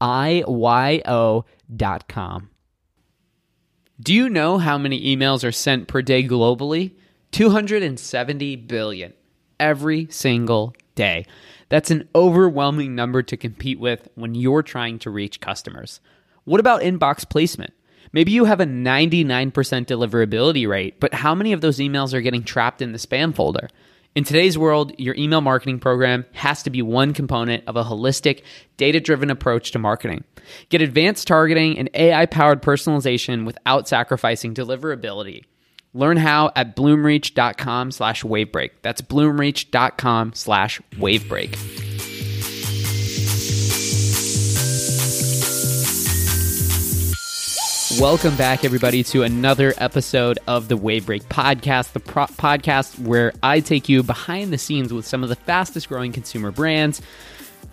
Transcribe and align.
IYO.com. 0.00 1.44
Do 4.00 4.14
you 4.14 4.30
know 4.30 4.56
how 4.58 4.78
many 4.78 5.14
emails 5.14 5.44
are 5.44 5.52
sent 5.52 5.86
per 5.86 6.00
day 6.00 6.26
globally? 6.26 6.92
270 7.32 8.56
billion 8.56 9.12
every 9.58 10.08
single 10.10 10.74
day. 10.94 11.26
That's 11.68 11.90
an 11.90 12.08
overwhelming 12.14 12.94
number 12.94 13.22
to 13.22 13.36
compete 13.36 13.78
with 13.78 14.08
when 14.14 14.34
you're 14.34 14.62
trying 14.62 14.98
to 15.00 15.10
reach 15.10 15.40
customers. 15.40 16.00
What 16.44 16.60
about 16.60 16.80
inbox 16.80 17.28
placement? 17.28 17.74
Maybe 18.12 18.32
you 18.32 18.46
have 18.46 18.60
a 18.60 18.66
99% 18.66 19.52
deliverability 19.52 20.66
rate, 20.66 20.98
but 20.98 21.14
how 21.14 21.34
many 21.34 21.52
of 21.52 21.60
those 21.60 21.78
emails 21.78 22.12
are 22.12 22.20
getting 22.20 22.42
trapped 22.42 22.82
in 22.82 22.92
the 22.92 22.98
spam 22.98 23.34
folder? 23.34 23.68
In 24.16 24.24
today's 24.24 24.58
world, 24.58 24.92
your 24.98 25.14
email 25.14 25.40
marketing 25.40 25.78
program 25.78 26.26
has 26.32 26.64
to 26.64 26.70
be 26.70 26.82
one 26.82 27.14
component 27.14 27.62
of 27.68 27.76
a 27.76 27.84
holistic, 27.84 28.42
data 28.76 28.98
driven 28.98 29.30
approach 29.30 29.70
to 29.70 29.78
marketing. 29.78 30.24
Get 30.68 30.82
advanced 30.82 31.28
targeting 31.28 31.78
and 31.78 31.88
AI 31.94 32.26
powered 32.26 32.60
personalization 32.60 33.46
without 33.46 33.86
sacrificing 33.86 34.52
deliverability. 34.52 35.44
Learn 35.94 36.16
how 36.16 36.50
at 36.56 36.74
bloomreach.com 36.74 37.92
slash 37.92 38.24
wavebreak. 38.24 38.70
That's 38.82 39.00
bloomreach.com 39.00 40.32
slash 40.34 40.80
wavebreak. 40.96 42.09
Welcome 47.98 48.36
back, 48.36 48.64
everybody, 48.64 49.02
to 49.04 49.24
another 49.24 49.74
episode 49.76 50.38
of 50.46 50.68
the 50.68 50.76
Wavebreak 50.78 51.24
podcast, 51.24 51.92
the 51.92 52.00
pro- 52.00 52.26
podcast 52.26 52.98
where 53.00 53.32
I 53.42 53.58
take 53.60 53.88
you 53.88 54.04
behind 54.04 54.52
the 54.52 54.58
scenes 54.58 54.92
with 54.92 55.06
some 55.06 55.24
of 55.24 55.28
the 55.28 55.34
fastest 55.34 55.88
growing 55.88 56.12
consumer 56.12 56.52
brands. 56.52 57.02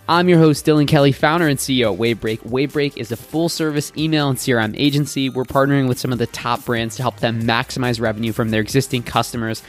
I'm 0.08 0.28
your 0.28 0.38
host, 0.38 0.66
Dylan 0.66 0.88
Kelley, 0.88 1.12
founder 1.12 1.46
and 1.46 1.58
CEO 1.58 1.92
at 1.94 2.00
Wavebreak. 2.00 2.40
Wavebreak 2.40 2.96
is 2.96 3.12
a 3.12 3.16
full 3.16 3.48
service 3.48 3.92
email 3.96 4.28
and 4.28 4.36
CRM 4.36 4.74
agency. 4.76 5.30
We're 5.30 5.44
partnering 5.44 5.86
with 5.86 6.00
some 6.00 6.12
of 6.12 6.18
the 6.18 6.26
top 6.26 6.64
brands 6.64 6.96
to 6.96 7.02
help 7.02 7.18
them 7.18 7.44
maximize 7.44 8.00
revenue 8.00 8.32
from 8.32 8.50
their 8.50 8.60
existing 8.60 9.04
customers 9.04 9.62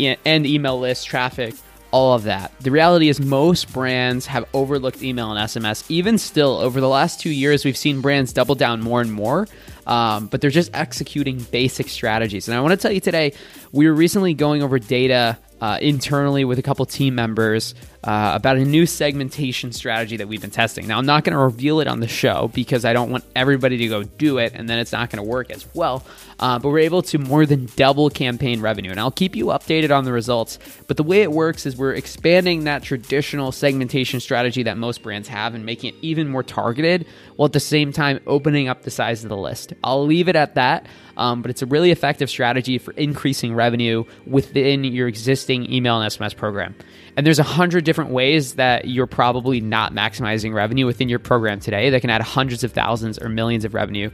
and 0.00 0.46
email 0.46 0.80
list 0.80 1.06
traffic 1.06 1.54
all 1.92 2.14
of 2.14 2.24
that. 2.24 2.50
The 2.60 2.70
reality 2.70 3.08
is, 3.08 3.20
most 3.20 3.72
brands 3.72 4.26
have 4.26 4.46
overlooked 4.52 5.02
email 5.02 5.30
and 5.30 5.48
SMS. 5.48 5.84
Even 5.88 6.18
still, 6.18 6.56
over 6.56 6.80
the 6.80 6.88
last 6.88 7.20
two 7.20 7.30
years, 7.30 7.64
we've 7.64 7.76
seen 7.76 8.00
brands 8.00 8.32
double 8.32 8.54
down 8.54 8.80
more 8.80 9.00
and 9.00 9.12
more, 9.12 9.46
um, 9.86 10.26
but 10.26 10.40
they're 10.40 10.50
just 10.50 10.70
executing 10.74 11.38
basic 11.38 11.88
strategies. 11.88 12.48
And 12.48 12.56
I 12.56 12.60
want 12.60 12.72
to 12.72 12.76
tell 12.78 12.92
you 12.92 13.00
today, 13.00 13.34
we 13.70 13.86
were 13.86 13.94
recently 13.94 14.34
going 14.34 14.62
over 14.62 14.78
data 14.78 15.38
uh, 15.60 15.78
internally 15.80 16.44
with 16.44 16.58
a 16.58 16.62
couple 16.62 16.84
team 16.86 17.14
members 17.14 17.74
uh, 18.04 18.32
about 18.34 18.56
a 18.56 18.64
new 18.64 18.84
segmentation 18.84 19.72
strategy 19.72 20.16
that 20.16 20.26
we've 20.26 20.40
been 20.40 20.50
testing. 20.50 20.88
Now, 20.88 20.98
I'm 20.98 21.06
not 21.06 21.22
going 21.22 21.34
to 21.34 21.38
reveal 21.38 21.80
it 21.80 21.86
on 21.86 22.00
the 22.00 22.08
show 22.08 22.50
because 22.52 22.84
I 22.84 22.92
don't 22.92 23.10
want 23.10 23.24
everybody 23.36 23.76
to 23.78 23.88
go 23.88 24.02
do 24.02 24.38
it 24.38 24.54
and 24.54 24.68
then 24.68 24.78
it's 24.78 24.90
not 24.90 25.10
going 25.10 25.22
to 25.22 25.28
work 25.28 25.50
as 25.50 25.66
well. 25.74 26.04
Uh, 26.40 26.58
but 26.58 26.70
we're 26.70 26.80
able 26.80 27.02
to 27.02 27.18
more 27.18 27.46
than 27.46 27.68
double 27.76 28.10
campaign 28.10 28.60
revenue, 28.60 28.90
and 28.90 28.98
I'll 28.98 29.12
keep 29.12 29.36
you 29.36 29.46
updated 29.46 29.96
on 29.96 30.04
the 30.04 30.12
results. 30.12 30.58
But 30.88 30.96
the 30.96 31.04
way 31.04 31.22
it 31.22 31.30
works 31.30 31.66
is 31.66 31.76
we're 31.76 31.94
expanding 31.94 32.64
that 32.64 32.82
traditional 32.82 33.52
segmentation 33.52 34.18
strategy 34.18 34.64
that 34.64 34.76
most 34.76 35.04
brands 35.04 35.28
have 35.28 35.54
and 35.54 35.64
making 35.64 35.94
it 35.94 36.00
even 36.02 36.28
more 36.28 36.42
targeted 36.42 37.06
while 37.36 37.46
at 37.46 37.52
the 37.52 37.60
same 37.60 37.92
time 37.92 38.18
opening 38.26 38.68
up 38.68 38.82
the 38.82 38.90
size 38.90 39.22
of 39.22 39.28
the 39.28 39.36
list. 39.36 39.74
I'll 39.84 40.04
leave 40.04 40.28
it 40.28 40.34
at 40.34 40.56
that. 40.56 40.86
Um, 41.16 41.42
but 41.42 41.50
it's 41.50 41.62
a 41.62 41.66
really 41.66 41.90
effective 41.90 42.30
strategy 42.30 42.78
for 42.78 42.92
increasing 42.92 43.54
revenue 43.54 44.04
within 44.26 44.82
your 44.84 45.08
existing 45.08 45.70
email 45.72 46.00
and 46.00 46.10
SMS 46.10 46.34
program. 46.36 46.74
And 47.16 47.26
there's 47.26 47.38
a 47.38 47.44
hundred 47.44 47.84
different 47.84 48.10
ways 48.10 48.54
that 48.54 48.86
you're 48.88 49.06
probably 49.06 49.60
not 49.60 49.92
maximizing 49.92 50.54
revenue 50.54 50.86
within 50.86 51.08
your 51.08 51.18
program 51.18 51.60
today 51.60 51.90
that 51.90 52.00
can 52.00 52.10
add 52.10 52.22
hundreds 52.22 52.64
of 52.64 52.72
thousands 52.72 53.18
or 53.18 53.28
millions 53.28 53.64
of 53.64 53.74
revenue 53.74 54.10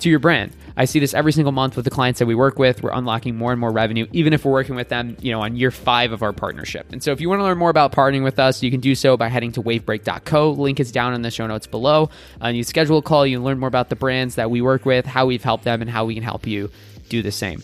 to 0.00 0.08
your 0.08 0.18
brand. 0.18 0.52
I 0.76 0.84
see 0.84 1.00
this 1.00 1.12
every 1.12 1.32
single 1.32 1.52
month 1.52 1.76
with 1.76 1.84
the 1.84 1.90
clients 1.90 2.20
that 2.20 2.26
we 2.26 2.34
work 2.34 2.58
with. 2.58 2.82
We're 2.82 2.92
unlocking 2.92 3.36
more 3.36 3.50
and 3.50 3.60
more 3.60 3.72
revenue, 3.72 4.06
even 4.12 4.32
if 4.32 4.44
we're 4.44 4.52
working 4.52 4.76
with 4.76 4.88
them, 4.88 5.16
you 5.20 5.32
know, 5.32 5.42
on 5.42 5.56
year 5.56 5.70
five 5.70 6.12
of 6.12 6.22
our 6.22 6.32
partnership. 6.32 6.86
And 6.92 7.02
so 7.02 7.10
if 7.12 7.20
you 7.20 7.28
want 7.28 7.40
to 7.40 7.44
learn 7.44 7.58
more 7.58 7.70
about 7.70 7.92
partnering 7.92 8.22
with 8.22 8.38
us, 8.38 8.62
you 8.62 8.70
can 8.70 8.80
do 8.80 8.94
so 8.94 9.16
by 9.16 9.28
heading 9.28 9.52
to 9.52 9.62
wavebreak.co. 9.62 10.52
Link 10.52 10.78
is 10.78 10.92
down 10.92 11.14
in 11.14 11.22
the 11.22 11.30
show 11.30 11.46
notes 11.46 11.66
below. 11.66 12.10
And 12.40 12.56
you 12.56 12.62
schedule 12.62 12.98
a 12.98 13.02
call, 13.02 13.26
you 13.26 13.40
learn 13.42 13.58
more 13.58 13.68
about 13.68 13.88
the 13.88 13.96
brands 13.96 14.36
that 14.36 14.50
we 14.50 14.60
work 14.60 14.86
with, 14.86 15.04
how 15.04 15.26
we've 15.26 15.42
helped 15.42 15.64
them, 15.64 15.82
and 15.82 15.90
how 15.90 16.04
we 16.04 16.14
can 16.14 16.22
help 16.22 16.46
you 16.46 16.70
do 17.08 17.22
the 17.22 17.32
same. 17.32 17.62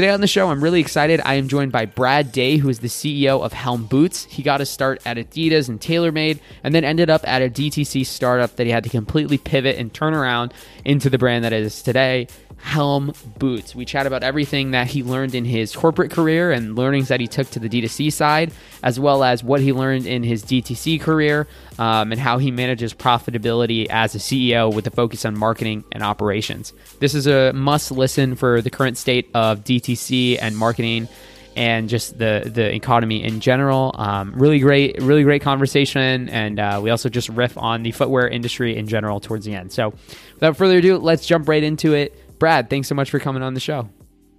Today 0.00 0.12
on 0.14 0.22
the 0.22 0.26
show, 0.26 0.48
I'm 0.48 0.64
really 0.64 0.80
excited. 0.80 1.20
I 1.26 1.34
am 1.34 1.46
joined 1.46 1.72
by 1.72 1.84
Brad 1.84 2.32
Day, 2.32 2.56
who 2.56 2.70
is 2.70 2.78
the 2.78 2.88
CEO 2.88 3.44
of 3.44 3.52
Helm 3.52 3.84
Boots. 3.84 4.24
He 4.24 4.42
got 4.42 4.60
his 4.60 4.70
start 4.70 4.98
at 5.04 5.18
Adidas 5.18 5.68
and 5.68 5.78
TaylorMade, 5.78 6.38
and 6.64 6.74
then 6.74 6.84
ended 6.84 7.10
up 7.10 7.20
at 7.28 7.42
a 7.42 7.50
DTC 7.50 8.06
startup 8.06 8.56
that 8.56 8.64
he 8.64 8.72
had 8.72 8.82
to 8.84 8.88
completely 8.88 9.36
pivot 9.36 9.76
and 9.76 9.92
turn 9.92 10.14
around 10.14 10.54
into 10.86 11.10
the 11.10 11.18
brand 11.18 11.44
that 11.44 11.52
it 11.52 11.62
is 11.62 11.82
today. 11.82 12.28
Helm 12.62 13.12
Boots. 13.38 13.74
We 13.74 13.84
chat 13.84 14.06
about 14.06 14.22
everything 14.22 14.72
that 14.72 14.86
he 14.86 15.02
learned 15.02 15.34
in 15.34 15.44
his 15.44 15.74
corporate 15.74 16.10
career 16.10 16.52
and 16.52 16.76
learnings 16.76 17.08
that 17.08 17.20
he 17.20 17.26
took 17.26 17.50
to 17.50 17.58
the 17.58 17.68
D2C 17.68 18.12
side, 18.12 18.52
as 18.82 19.00
well 19.00 19.24
as 19.24 19.42
what 19.42 19.60
he 19.60 19.72
learned 19.72 20.06
in 20.06 20.22
his 20.22 20.44
DTC 20.44 21.00
career 21.00 21.46
um, 21.78 22.12
and 22.12 22.20
how 22.20 22.38
he 22.38 22.50
manages 22.50 22.92
profitability 22.94 23.86
as 23.88 24.14
a 24.14 24.18
CEO 24.18 24.72
with 24.72 24.86
a 24.86 24.90
focus 24.90 25.24
on 25.24 25.38
marketing 25.38 25.84
and 25.92 26.02
operations. 26.02 26.72
This 26.98 27.14
is 27.14 27.26
a 27.26 27.52
must 27.52 27.90
listen 27.90 28.34
for 28.34 28.60
the 28.60 28.70
current 28.70 28.98
state 28.98 29.30
of 29.34 29.64
DTC 29.64 30.38
and 30.40 30.56
marketing 30.56 31.08
and 31.56 31.88
just 31.88 32.16
the 32.18 32.50
the 32.52 32.74
economy 32.74 33.22
in 33.22 33.40
general. 33.40 33.94
Um, 33.98 34.32
really 34.36 34.60
great, 34.60 35.00
really 35.02 35.22
great 35.24 35.42
conversation, 35.42 36.28
and 36.28 36.58
uh, 36.58 36.80
we 36.82 36.90
also 36.90 37.08
just 37.08 37.28
riff 37.28 37.58
on 37.58 37.82
the 37.82 37.92
footwear 37.92 38.28
industry 38.28 38.76
in 38.76 38.86
general 38.86 39.20
towards 39.20 39.44
the 39.44 39.54
end. 39.54 39.72
So, 39.72 39.92
without 40.34 40.56
further 40.56 40.78
ado, 40.78 40.98
let's 40.98 41.26
jump 41.26 41.48
right 41.48 41.62
into 41.62 41.94
it. 41.94 42.16
Brad, 42.40 42.70
thanks 42.70 42.88
so 42.88 42.94
much 42.94 43.10
for 43.10 43.20
coming 43.20 43.42
on 43.42 43.54
the 43.54 43.60
show. 43.60 43.88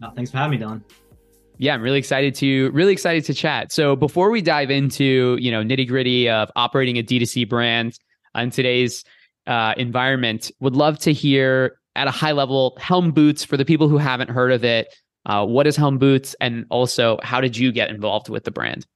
No, 0.01 0.09
thanks 0.15 0.31
for 0.31 0.37
having 0.37 0.51
me, 0.51 0.57
Don 0.57 0.83
Yeah, 1.59 1.75
I'm 1.75 1.81
really 1.83 1.99
excited 1.99 2.33
to 2.35 2.71
really 2.71 2.91
excited 2.91 3.23
to 3.25 3.33
chat. 3.33 3.71
So 3.71 3.95
before 3.95 4.31
we 4.31 4.41
dive 4.41 4.71
into 4.71 5.37
you 5.39 5.51
know 5.51 5.63
nitty 5.63 5.87
gritty 5.87 6.27
of 6.27 6.51
operating 6.55 6.97
a 6.97 7.03
D2C 7.03 7.47
brand 7.47 7.97
in 8.35 8.49
today's 8.49 9.05
uh, 9.47 9.75
environment, 9.77 10.51
would 10.59 10.75
love 10.75 10.97
to 10.99 11.13
hear 11.13 11.77
at 11.95 12.07
a 12.07 12.11
high 12.11 12.31
level 12.31 12.75
Helm 12.81 13.11
Boots 13.11 13.43
for 13.45 13.55
the 13.55 13.65
people 13.65 13.87
who 13.87 13.97
haven't 13.97 14.29
heard 14.29 14.51
of 14.51 14.65
it. 14.65 14.93
Uh, 15.27 15.45
what 15.45 15.67
is 15.67 15.75
Helm 15.75 15.99
Boots, 15.99 16.35
and 16.41 16.65
also 16.71 17.19
how 17.21 17.39
did 17.39 17.55
you 17.55 17.71
get 17.71 17.91
involved 17.91 18.29
with 18.29 18.45
the 18.45 18.51
brand? 18.51 18.87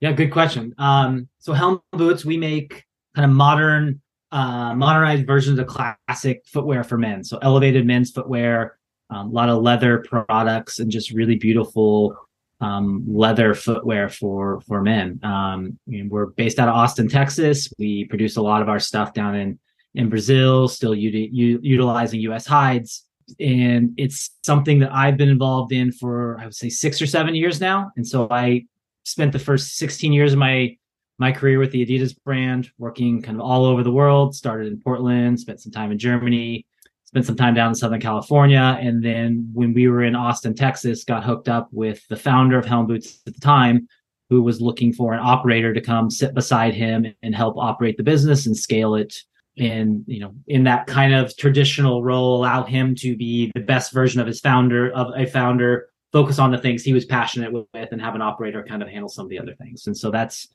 Yeah, 0.00 0.12
good 0.12 0.30
question. 0.30 0.72
Um, 0.78 1.28
so 1.40 1.52
Helm 1.52 1.80
Boots, 1.90 2.24
we 2.24 2.36
make 2.36 2.84
kind 3.16 3.28
of 3.28 3.36
modern, 3.36 4.00
uh, 4.32 4.74
modernized 4.74 5.26
versions 5.26 5.58
of 5.58 5.66
classic 5.66 6.42
footwear 6.46 6.84
for 6.84 6.98
men. 6.98 7.24
So 7.24 7.38
elevated 7.42 7.86
men's 7.86 8.10
footwear, 8.10 8.78
um, 9.10 9.28
a 9.28 9.30
lot 9.30 9.48
of 9.48 9.62
leather 9.62 10.04
products, 10.08 10.78
and 10.78 10.90
just 10.90 11.12
really 11.12 11.36
beautiful 11.36 12.16
um, 12.60 13.04
leather 13.06 13.54
footwear 13.54 14.08
for 14.08 14.60
for 14.62 14.82
men. 14.82 15.20
Um, 15.22 15.78
we're 15.86 16.26
based 16.26 16.58
out 16.58 16.68
of 16.68 16.74
Austin, 16.74 17.08
Texas. 17.08 17.72
We 17.78 18.04
produce 18.04 18.36
a 18.36 18.42
lot 18.42 18.62
of 18.62 18.68
our 18.68 18.80
stuff 18.80 19.12
down 19.12 19.34
in 19.34 19.58
in 19.94 20.08
Brazil, 20.08 20.68
still 20.68 20.94
u- 20.94 21.60
utilizing 21.62 22.20
U.S. 22.22 22.46
hides, 22.46 23.04
and 23.40 23.94
it's 23.96 24.30
something 24.42 24.80
that 24.80 24.92
I've 24.92 25.16
been 25.16 25.28
involved 25.28 25.72
in 25.72 25.92
for 25.92 26.38
I 26.38 26.44
would 26.44 26.54
say 26.54 26.68
six 26.68 27.00
or 27.00 27.06
seven 27.06 27.34
years 27.34 27.60
now. 27.60 27.90
And 27.96 28.06
so 28.06 28.28
I 28.30 28.66
spent 29.04 29.32
the 29.32 29.38
first 29.38 29.76
16 29.76 30.12
years 30.12 30.34
of 30.34 30.38
my 30.38 30.76
my 31.18 31.32
career 31.32 31.58
with 31.58 31.72
the 31.72 31.84
Adidas 31.84 32.14
brand, 32.24 32.70
working 32.78 33.20
kind 33.22 33.36
of 33.36 33.44
all 33.44 33.64
over 33.64 33.82
the 33.82 33.92
world. 33.92 34.34
Started 34.34 34.72
in 34.72 34.80
Portland, 34.80 35.38
spent 35.40 35.60
some 35.60 35.72
time 35.72 35.90
in 35.90 35.98
Germany, 35.98 36.64
spent 37.04 37.26
some 37.26 37.36
time 37.36 37.54
down 37.54 37.70
in 37.70 37.74
Southern 37.74 38.00
California. 38.00 38.78
And 38.80 39.04
then 39.04 39.50
when 39.52 39.74
we 39.74 39.88
were 39.88 40.04
in 40.04 40.14
Austin, 40.14 40.54
Texas, 40.54 41.04
got 41.04 41.24
hooked 41.24 41.48
up 41.48 41.68
with 41.72 42.06
the 42.08 42.16
founder 42.16 42.58
of 42.58 42.66
Helm 42.66 42.86
Boots 42.86 43.20
at 43.26 43.34
the 43.34 43.40
time, 43.40 43.88
who 44.30 44.42
was 44.42 44.60
looking 44.60 44.92
for 44.92 45.12
an 45.12 45.20
operator 45.20 45.72
to 45.74 45.80
come 45.80 46.10
sit 46.10 46.34
beside 46.34 46.74
him 46.74 47.06
and 47.22 47.34
help 47.34 47.56
operate 47.56 47.96
the 47.96 48.02
business 48.02 48.46
and 48.46 48.56
scale 48.56 48.94
it. 48.94 49.16
And, 49.58 50.04
you 50.06 50.20
know, 50.20 50.34
in 50.46 50.64
that 50.64 50.86
kind 50.86 51.12
of 51.14 51.36
traditional 51.36 52.04
role, 52.04 52.36
allow 52.36 52.62
him 52.62 52.94
to 52.96 53.16
be 53.16 53.50
the 53.54 53.60
best 53.60 53.92
version 53.92 54.20
of 54.20 54.26
his 54.26 54.38
founder, 54.38 54.92
of 54.92 55.12
a 55.16 55.26
founder, 55.26 55.88
focus 56.12 56.38
on 56.38 56.52
the 56.52 56.58
things 56.58 56.84
he 56.84 56.92
was 56.92 57.04
passionate 57.04 57.52
with 57.52 57.88
and 57.90 58.00
have 58.00 58.14
an 58.14 58.22
operator 58.22 58.62
kind 58.62 58.82
of 58.82 58.88
handle 58.88 59.08
some 59.08 59.26
of 59.26 59.30
the 59.30 59.38
other 59.38 59.54
things. 59.54 59.86
And 59.86 59.96
so 59.96 60.10
that's 60.10 60.48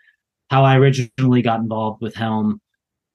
how 0.53 0.63
I 0.63 0.77
originally 0.77 1.41
got 1.41 1.59
involved 1.61 2.00
with 2.00 2.13
Helm. 2.13 2.61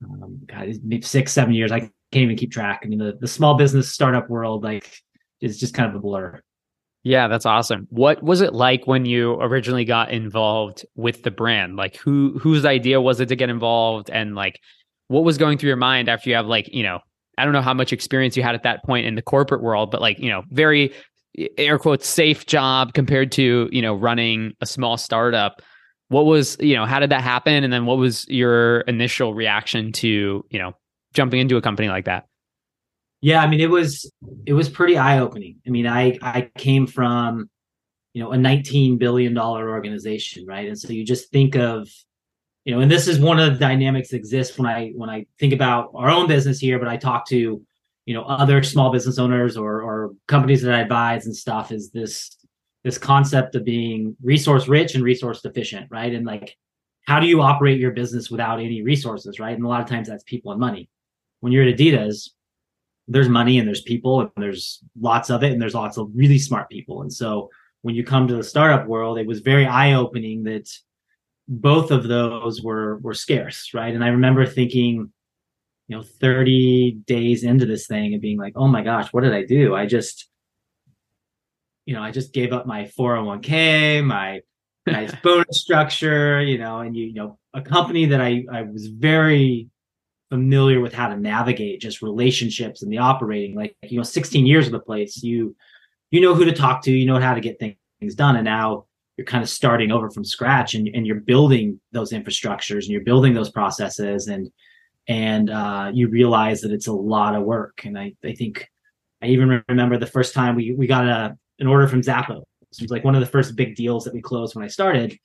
Um, 0.05 0.41
God, 0.47 0.69
six, 1.05 1.33
seven 1.33 1.55
years. 1.55 1.71
I 1.71 1.81
can't 1.81 1.93
even 2.25 2.37
keep 2.37 2.51
track. 2.51 2.81
I 2.83 2.89
mean, 2.89 2.99
the, 2.99 3.17
the 3.21 3.29
small 3.29 3.55
business 3.55 3.93
startup 3.93 4.29
world, 4.29 4.65
like, 4.65 5.01
is 5.41 5.61
just 5.61 5.73
kind 5.73 5.89
of 5.89 5.95
a 5.95 6.01
blur. 6.01 6.41
Yeah, 7.05 7.29
that's 7.29 7.47
awesome. 7.47 7.87
What 7.91 8.25
was 8.25 8.41
it 8.41 8.55
like 8.55 8.89
when 8.89 9.05
you 9.07 9.35
originally 9.35 9.85
got 9.85 10.11
involved 10.11 10.85
with 10.97 11.23
the 11.23 11.31
brand? 11.31 11.77
Like, 11.77 11.97
who 11.97 12.37
whose 12.41 12.65
idea 12.65 13.01
was 13.01 13.21
it 13.21 13.27
to 13.27 13.37
get 13.37 13.51
involved, 13.51 14.11
and 14.11 14.35
like, 14.35 14.59
what 15.07 15.23
was 15.23 15.39
going 15.39 15.59
through 15.59 15.69
your 15.69 15.77
mind 15.77 16.09
after 16.09 16.29
you 16.29 16.35
have 16.35 16.47
like, 16.47 16.69
you 16.75 16.83
know, 16.83 16.99
I 17.39 17.45
don't 17.45 17.53
know 17.53 17.63
how 17.63 17.73
much 17.73 17.93
experience 17.93 18.37
you 18.37 18.43
had 18.43 18.57
at 18.57 18.65
that 18.65 18.83
point 18.83 19.07
in 19.07 19.15
the 19.15 19.23
corporate 19.23 19.63
world, 19.63 19.93
but 19.93 20.01
like, 20.01 20.19
you 20.19 20.29
know, 20.29 20.43
very 20.51 20.93
air 21.57 21.79
quotes 21.79 22.09
safe 22.09 22.47
job 22.47 22.95
compared 22.95 23.31
to 23.31 23.69
you 23.71 23.81
know 23.81 23.95
running 23.95 24.55
a 24.61 24.67
small 24.67 24.97
startup. 24.97 25.63
What 26.09 26.25
was 26.25 26.57
you 26.61 26.75
know 26.75 26.87
how 26.87 27.01
did 27.01 27.11
that 27.11 27.23
happen, 27.23 27.65
and 27.65 27.73
then 27.73 27.87
what 27.87 27.99
was 27.99 28.27
your 28.29 28.81
initial 28.81 29.35
reaction 29.35 29.93
to 29.93 30.45
you 30.49 30.59
know 30.59 30.75
jumping 31.13 31.41
into 31.41 31.57
a 31.57 31.63
company 31.63 31.89
like 31.89 32.07
that? 32.07 32.27
Yeah, 33.21 33.43
I 33.43 33.47
mean 33.47 33.61
it 33.61 33.71
was 33.71 34.11
it 34.47 34.55
was 34.55 34.69
pretty 34.69 34.97
eye 34.97 35.19
opening. 35.19 35.57
I 35.67 35.71
mean, 35.71 35.87
I 35.87 36.19
I 36.23 36.51
came 36.57 36.87
from 36.87 37.51
you 38.15 38.23
know 38.23 38.33
a 38.33 38.39
19 38.39 38.99
billion 38.99 39.35
dollar 39.35 39.71
organization, 39.71 40.47
right? 40.47 40.67
And 40.67 40.79
so 40.79 40.93
you 40.93 41.05
just 41.05 41.31
think 41.31 41.57
of 41.57 41.89
you 42.65 42.75
know, 42.75 42.81
and 42.81 42.91
this 42.91 43.09
is 43.09 43.19
one 43.19 43.41
of 43.41 43.55
the 43.55 43.59
dynamics 43.59 44.11
that 44.11 44.17
exists 44.17 44.59
when 44.59 44.69
I 44.69 44.91
when 44.91 45.09
I 45.09 45.27
think 45.39 45.53
about 45.53 45.91
our 45.95 46.11
own 46.11 46.29
business 46.29 46.59
here, 46.59 46.79
but 46.79 46.89
I 46.89 46.97
talk 46.97 47.27
to 47.29 47.63
you 48.07 48.15
know 48.15 48.23
other 48.23 48.63
small 48.63 48.91
business 48.91 49.19
owners 49.19 49.57
or 49.57 49.83
or 49.83 50.13
companies 50.27 50.63
that 50.63 50.75
I 50.75 50.81
advise 50.81 51.27
and 51.27 51.37
stuff 51.37 51.73
is 51.73 51.91
this 51.91 52.37
this 52.85 52.99
concept 52.99 53.55
of 53.55 53.65
being 53.65 54.17
resource 54.23 54.69
rich 54.69 54.95
and 54.95 55.05
resource 55.05 55.43
deficient, 55.43 55.89
right? 55.91 56.13
And 56.15 56.25
like 56.27 56.57
how 57.07 57.21
do 57.21 57.27
you 57.27 57.41
operate 57.41 57.81
your 57.81 57.93
business 57.93 58.31
without 58.31 58.61
any 58.61 58.83
resources, 58.83 59.41
right? 59.41 59.55
And 59.57 59.65
a 59.65 59.69
lot 59.69 59.81
of 59.81 59.89
times 59.89 60.09
that's 60.09 60.25
people 60.25 60.53
and 60.53 60.61
money 60.61 60.89
when 61.41 61.53
you're 61.53 61.67
at 61.67 61.77
Adidas, 61.77 62.31
there's 63.07 63.29
money 63.29 63.59
and 63.59 63.67
there's 63.67 63.83
people 63.83 64.21
and 64.21 64.31
there's 64.37 64.83
lots 65.01 65.31
of 65.31 65.43
it 65.43 65.53
and 65.53 65.61
there's 65.61 65.75
lots 65.75 65.97
of 65.97 66.11
really 66.15 66.39
smart 66.39 66.69
people. 66.69 67.03
And 67.03 67.13
so 67.13 67.51
when 67.83 67.95
you 67.95 68.05
come 68.05 68.29
to 68.29 68.37
the 68.37 68.43
startup 68.43 68.87
world, 68.87 69.19
it 69.19 69.27
was 69.27 69.41
very 69.41 69.67
eye 69.67 69.95
opening 69.95 70.45
that 70.45 70.69
both 71.47 71.91
of 71.91 72.07
those 72.07 72.63
were 72.63 72.99
were 72.99 73.15
scarce, 73.15 73.73
right? 73.73 73.95
And 73.95 74.05
I 74.05 74.09
remember 74.09 74.45
thinking, 74.45 75.11
you 75.87 75.97
know, 75.97 76.03
30 76.03 76.99
days 77.07 77.45
into 77.45 77.65
this 77.65 77.87
thing 77.87 78.13
and 78.13 78.21
being 78.21 78.39
like, 78.39 78.53
oh 78.57 78.69
my 78.69 78.83
gosh, 78.83 79.11
what 79.13 79.23
did 79.23 79.33
I 79.33 79.45
do? 79.45 79.75
I 79.75 79.87
just, 79.87 80.29
you 81.89 81.95
know, 81.95 82.03
I 82.03 82.11
just 82.11 82.35
gave 82.35 82.53
up 82.53 82.67
my 82.67 82.85
401k, 82.85 84.05
my 84.05 84.43
nice 84.87 85.11
bonus 85.23 85.63
structure, 85.63 86.43
you 86.43 86.59
know, 86.59 86.81
and 86.81 86.95
you, 86.95 87.07
you 87.07 87.15
know, 87.15 87.39
a 87.55 87.63
company 87.63 88.05
that 88.05 88.21
I 88.21 88.45
I 88.53 88.63
was 88.63 88.89
very 88.89 89.71
familiar 90.29 90.81
with 90.81 90.93
how 90.93 91.09
to 91.09 91.17
navigate 91.17 91.81
just 91.81 92.03
relationships 92.03 92.83
and 92.83 92.93
the 92.93 92.99
operating 92.99 93.57
like 93.57 93.75
you 93.83 93.97
know 93.97 94.03
16 94.03 94.45
years 94.45 94.67
of 94.67 94.73
the 94.73 94.79
place 94.79 95.23
you 95.23 95.57
you 96.11 96.21
know 96.21 96.35
who 96.35 96.45
to 96.45 96.53
talk 96.53 96.83
to 96.83 96.93
you 96.93 97.07
know 97.07 97.19
how 97.19 97.33
to 97.33 97.41
get 97.41 97.59
things 97.59 98.15
done 98.15 98.37
and 98.37 98.45
now 98.45 98.85
you're 99.17 99.25
kind 99.25 99.43
of 99.43 99.49
starting 99.49 99.91
over 99.91 100.11
from 100.11 100.27
scratch 100.27 100.75
and, 100.75 100.87
and 100.89 101.07
you're 101.07 101.21
building 101.21 101.81
those 101.93 102.13
infrastructures 102.13 102.83
and 102.83 102.89
you're 102.89 103.01
building 103.01 103.33
those 103.33 103.49
processes 103.49 104.29
and 104.29 104.51
and 105.09 105.49
uh, 105.49 105.91
you 105.95 106.09
realize 106.09 106.61
that 106.61 106.73
it's 106.73 106.89
a 106.89 106.93
lot 106.93 107.35
of 107.35 107.45
work 107.45 107.81
and 107.87 107.99
i 107.99 108.13
i 108.23 108.35
think 108.35 108.69
i 109.23 109.27
even 109.29 109.63
remember 109.71 109.97
the 109.97 110.05
first 110.05 110.35
time 110.35 110.55
we 110.55 110.75
we 110.75 110.87
got 110.87 111.07
a 111.07 111.39
an 111.59 111.67
order 111.67 111.87
from 111.87 112.03
zappos 112.03 112.43
it 112.71 112.83
was 112.83 112.91
like 112.91 113.05
one 113.05 113.15
of 113.15 113.21
the 113.21 113.27
first 113.27 113.57
big 113.57 113.75
deals 113.75 114.05
that 114.05 114.15
we 114.15 114.21
closed 114.21 114.55
when 114.55 114.65
i 114.65 114.69
started 114.69 115.19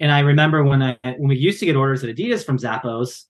and 0.00 0.10
i 0.10 0.20
remember 0.20 0.64
when 0.64 0.82
i 0.82 0.96
when 1.02 1.28
we 1.28 1.36
used 1.36 1.60
to 1.60 1.66
get 1.66 1.76
orders 1.76 2.02
at 2.04 2.14
adidas 2.14 2.44
from 2.44 2.58
zappos 2.58 3.24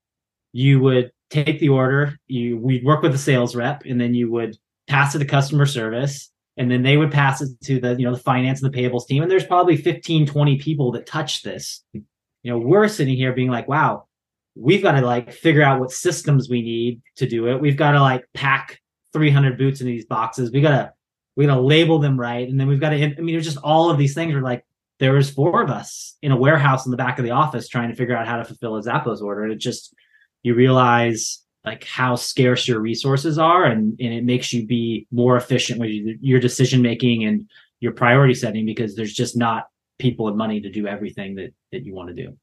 you 0.53 0.81
would 0.81 1.11
take 1.31 1.61
the 1.61 1.69
order, 1.69 2.19
you 2.27 2.59
we'd 2.59 2.85
work 2.85 3.03
with 3.03 3.13
the 3.13 3.19
sales 3.19 3.55
rep, 3.57 3.85
and 3.85 4.01
then 4.01 4.15
you 4.15 4.31
would 4.31 4.57
pass 4.89 5.15
it 5.15 5.21
to 5.21 5.25
customer 5.25 5.67
service, 5.67 6.31
and 6.57 6.71
then 6.71 6.83
they 6.83 6.97
would 6.97 7.13
pass 7.13 7.41
it 7.41 7.49
to 7.63 7.81
the 7.81 7.95
you 7.95 8.05
know 8.05 8.15
the 8.15 8.23
finance 8.23 8.63
and 8.63 8.73
the 8.73 8.77
payables 8.77 9.07
team. 9.07 9.23
And 9.23 9.31
there's 9.31 9.47
probably 9.47 9.77
15, 9.77 10.27
20 10.27 10.59
people 10.59 10.93
that 10.93 11.07
touch 11.07 11.43
this. 11.43 11.83
You 11.93 12.03
know, 12.45 12.59
we're 12.59 12.89
sitting 12.89 13.17
here 13.17 13.33
being 13.33 13.51
like, 13.51 13.69
wow, 13.69 14.07
we've 14.55 14.83
got 14.83 14.93
to 14.93 15.07
like 15.07 15.33
figure 15.33 15.63
out 15.63 15.81
what 15.81 15.93
systems 15.93 16.49
we 16.49 16.63
need 16.63 17.03
to 17.17 17.27
do 17.27 17.49
it. 17.49 17.61
We've 17.61 17.77
got 17.77 17.93
to 17.93 18.01
like 18.01 18.25
pack 18.35 18.81
300 19.13 19.57
boots 19.59 19.81
in 19.81 19.87
these 19.87 20.07
boxes. 20.07 20.51
We 20.51 20.61
got 20.61 20.71
to 20.71 20.93
we 21.41 21.47
got 21.47 21.55
to 21.55 21.61
label 21.63 21.99
them 21.99 22.21
right, 22.21 22.47
and 22.47 22.61
then 22.61 22.69
we've 22.69 22.81
got 22.81 22.91
to. 22.91 23.03
I 23.03 23.21
mean, 23.21 23.35
it's 23.35 23.47
just 23.47 23.57
all 23.59 23.91
of 23.91 23.97
these 23.97 24.15
things 24.15 24.35
are 24.35 24.43
like 24.43 24.63
there 24.99 25.15
was 25.15 25.31
four 25.31 25.63
of 25.63 25.71
us 25.71 26.17
in 26.21 26.33
a 26.33 26.37
warehouse 26.37 26.85
in 26.85 26.91
the 26.91 26.99
back 26.99 27.19
of 27.19 27.25
the 27.25 27.31
office 27.31 27.67
trying 27.67 27.89
to 27.89 27.97
figure 27.97 28.15
out 28.15 28.29
how 28.29 28.37
to 28.37 28.45
fulfill 28.45 28.77
a 28.77 28.83
Zappos 28.83 29.23
order, 29.23 29.45
and 29.45 29.53
it 29.53 29.57
just 29.57 29.95
you 30.43 30.55
realize 30.55 31.43
like 31.65 31.85
how 31.85 32.15
scarce 32.15 32.69
your 32.69 32.81
resources 32.81 33.39
are 33.39 33.65
and, 33.65 33.99
and 34.01 34.15
it 34.15 34.25
makes 34.25 34.53
you 34.53 34.67
be 34.67 35.07
more 35.11 35.37
efficient 35.37 35.81
with 35.81 35.91
your 36.21 36.41
decision 36.41 36.81
making 36.81 37.25
and 37.25 37.49
your 37.81 37.93
priority 37.93 38.35
setting 38.35 38.65
because 38.65 38.97
there's 38.97 39.13
just 39.13 39.37
not 39.37 39.67
people 39.99 40.29
and 40.29 40.37
money 40.37 40.61
to 40.61 40.71
do 40.71 40.87
everything 40.87 41.35
that 41.35 41.53
that 41.73 41.85
you 41.85 41.95
want 41.95 42.09
to 42.09 42.15
do 42.15 42.35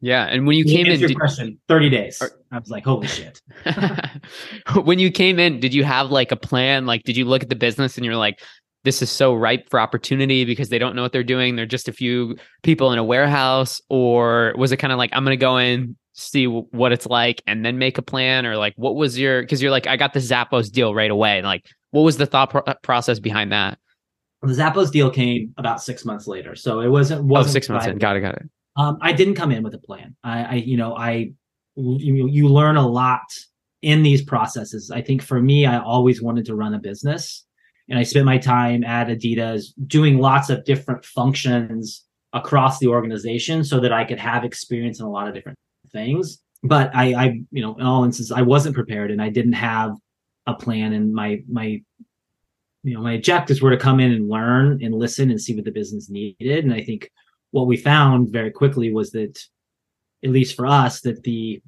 yeah 0.00 0.26
and 0.26 0.46
when 0.46 0.56
you 0.56 0.64
came 0.64 0.86
in 0.86 1.00
your 1.00 1.08
did, 1.08 1.16
question 1.16 1.58
30 1.66 1.90
days 1.90 2.22
or, 2.22 2.30
i 2.52 2.58
was 2.58 2.70
like 2.70 2.84
holy 2.84 3.06
shit. 3.06 3.40
When 4.84 4.98
you 4.98 5.10
came 5.10 5.38
in 5.38 5.60
did 5.60 5.74
you 5.74 5.84
have 5.84 6.10
like 6.10 6.32
a 6.32 6.36
plan? 6.36 6.86
Like 6.86 7.04
did 7.04 7.16
you 7.16 7.24
look 7.24 7.42
at 7.42 7.48
the 7.48 7.56
business 7.56 7.96
and 7.96 8.04
you're 8.04 8.16
like 8.16 8.40
this 8.84 9.02
is 9.02 9.10
so 9.10 9.34
ripe 9.34 9.68
for 9.68 9.80
opportunity 9.80 10.44
because 10.44 10.68
they 10.68 10.78
don't 10.78 10.94
know 10.94 11.02
what 11.02 11.10
they're 11.10 11.24
doing. 11.24 11.56
They're 11.56 11.66
just 11.66 11.88
a 11.88 11.92
few 11.92 12.36
people 12.62 12.92
in 12.92 12.98
a 13.00 13.04
warehouse 13.04 13.80
or 13.88 14.54
was 14.56 14.70
it 14.70 14.76
kind 14.76 14.92
of 14.92 14.98
like 14.98 15.10
i'm 15.12 15.24
going 15.24 15.36
to 15.36 15.40
go 15.40 15.56
in 15.56 15.96
see 16.18 16.46
what 16.46 16.92
it's 16.92 17.06
like 17.06 17.42
and 17.46 17.64
then 17.64 17.76
make 17.76 17.98
a 17.98 18.02
plan 18.02 18.46
or 18.46 18.56
like 18.56 18.72
what 18.76 18.94
was 18.94 19.18
your 19.18 19.42
because 19.42 19.60
you're 19.60 19.70
like 19.70 19.86
i 19.86 19.96
got 19.98 20.14
the 20.14 20.18
zappos 20.18 20.72
deal 20.72 20.94
right 20.94 21.10
away 21.10 21.36
and 21.36 21.46
like 21.46 21.62
what 21.96 22.02
was 22.02 22.16
the 22.16 22.26
thought 22.26 22.50
pro- 22.50 22.62
process 22.82 23.18
behind 23.18 23.52
that? 23.52 23.78
The 24.42 24.52
zappos 24.52 24.92
deal 24.92 25.10
came 25.10 25.54
about 25.56 25.82
six 25.82 26.04
months 26.04 26.26
later 26.26 26.54
so 26.54 26.80
it 26.80 26.88
wasn't, 26.88 27.24
wasn't 27.24 27.50
oh, 27.50 27.52
six 27.52 27.68
months 27.68 27.86
in. 27.86 27.98
got 27.98 28.16
it 28.16 28.20
got 28.20 28.34
it. 28.34 28.48
Um, 28.76 28.98
i 29.00 29.12
didn't 29.12 29.34
come 29.34 29.50
in 29.50 29.62
with 29.62 29.74
a 29.74 29.78
plan. 29.78 30.14
I, 30.22 30.44
I 30.44 30.54
you 30.54 30.76
know 30.76 30.94
i 30.94 31.32
you, 31.76 32.28
you 32.28 32.48
learn 32.48 32.76
a 32.76 32.86
lot 32.86 33.22
in 33.82 34.02
these 34.02 34.22
processes 34.22 34.90
i 34.90 35.00
think 35.00 35.22
for 35.22 35.40
me 35.40 35.66
i 35.66 35.78
always 35.78 36.22
wanted 36.22 36.44
to 36.44 36.54
run 36.54 36.74
a 36.74 36.78
business 36.78 37.44
and 37.88 37.98
i 37.98 38.02
spent 38.02 38.24
my 38.24 38.38
time 38.38 38.82
at 38.84 39.08
adidas 39.08 39.66
doing 39.86 40.18
lots 40.18 40.50
of 40.50 40.64
different 40.64 41.04
functions 41.04 42.04
across 42.32 42.78
the 42.78 42.86
organization 42.86 43.62
so 43.62 43.78
that 43.78 43.92
i 43.92 44.04
could 44.04 44.18
have 44.18 44.44
experience 44.44 45.00
in 45.00 45.06
a 45.06 45.10
lot 45.10 45.28
of 45.28 45.34
different 45.34 45.58
things. 45.92 46.38
But 46.62 46.94
I, 46.94 47.14
I, 47.14 47.40
you 47.50 47.62
know, 47.62 47.74
in 47.76 47.86
all 47.86 48.04
instances, 48.04 48.32
I 48.32 48.42
wasn't 48.42 48.74
prepared 48.74 49.10
and 49.10 49.22
I 49.22 49.28
didn't 49.28 49.54
have 49.54 49.94
a 50.46 50.54
plan 50.54 50.92
and 50.92 51.12
my 51.12 51.42
my 51.48 51.82
you 52.84 52.94
know 52.94 53.00
my 53.00 53.14
objectives 53.14 53.60
were 53.60 53.70
to 53.70 53.76
come 53.76 53.98
in 53.98 54.12
and 54.12 54.28
learn 54.28 54.80
and 54.80 54.94
listen 54.94 55.30
and 55.30 55.40
see 55.40 55.56
what 55.56 55.64
the 55.64 55.72
business 55.72 56.08
needed 56.08 56.64
and 56.64 56.72
i 56.72 56.80
think 56.80 57.10
what 57.50 57.66
we 57.66 57.76
found 57.76 58.30
very 58.30 58.52
quickly 58.52 58.92
was 58.92 59.10
that 59.10 59.36
at 60.24 60.30
least 60.30 60.56
for 60.56 60.66
us 60.66 61.00
that 61.02 61.22
the 61.22 61.62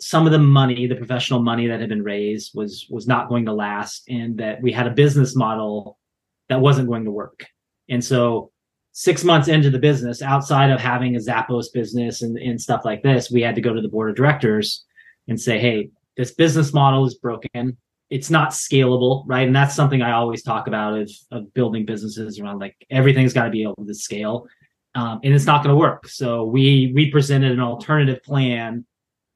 some 0.00 0.26
of 0.26 0.32
the 0.32 0.38
money 0.38 0.86
the 0.86 0.96
professional 0.96 1.42
money 1.42 1.66
that 1.66 1.80
had 1.80 1.88
been 1.88 2.02
raised 2.02 2.52
was 2.54 2.86
was 2.90 3.06
not 3.06 3.28
going 3.28 3.44
to 3.44 3.52
last 3.52 4.04
and 4.08 4.38
that 4.38 4.60
we 4.62 4.72
had 4.72 4.86
a 4.86 4.90
business 4.90 5.36
model 5.36 5.98
that 6.48 6.60
wasn't 6.60 6.88
going 6.88 7.04
to 7.04 7.10
work. 7.10 7.46
And 7.88 8.04
so 8.04 8.50
six 8.92 9.22
months 9.22 9.48
into 9.48 9.70
the 9.70 9.78
business 9.78 10.20
outside 10.20 10.70
of 10.70 10.80
having 10.80 11.14
a 11.14 11.18
zappos 11.18 11.66
business 11.72 12.22
and, 12.22 12.36
and 12.38 12.60
stuff 12.60 12.84
like 12.84 13.02
this 13.02 13.30
we 13.30 13.40
had 13.40 13.54
to 13.54 13.60
go 13.60 13.72
to 13.72 13.80
the 13.80 13.88
board 13.88 14.10
of 14.10 14.16
directors 14.16 14.84
and 15.28 15.40
say 15.40 15.58
hey 15.58 15.90
this 16.16 16.34
business 16.34 16.72
model 16.74 17.06
is 17.06 17.14
broken. 17.14 17.76
It's 18.10 18.30
not 18.30 18.50
scalable 18.50 19.24
right? 19.26 19.46
And 19.46 19.54
that's 19.54 19.74
something 19.74 20.02
i 20.02 20.12
always 20.12 20.42
talk 20.42 20.66
about 20.66 20.98
of, 20.98 21.10
of 21.30 21.52
building 21.54 21.84
businesses 21.84 22.40
around 22.40 22.58
like 22.58 22.74
everything's 22.90 23.34
got 23.34 23.44
to 23.44 23.50
be 23.50 23.62
able 23.62 23.84
to 23.86 23.94
scale 23.94 24.46
um, 24.94 25.20
and 25.22 25.34
it's 25.34 25.46
not 25.46 25.62
going 25.62 25.74
to 25.74 25.78
work. 25.78 26.08
So 26.08 26.44
we 26.44 26.92
we 26.94 27.10
presented 27.10 27.52
an 27.52 27.60
alternative 27.60 28.22
plan 28.22 28.84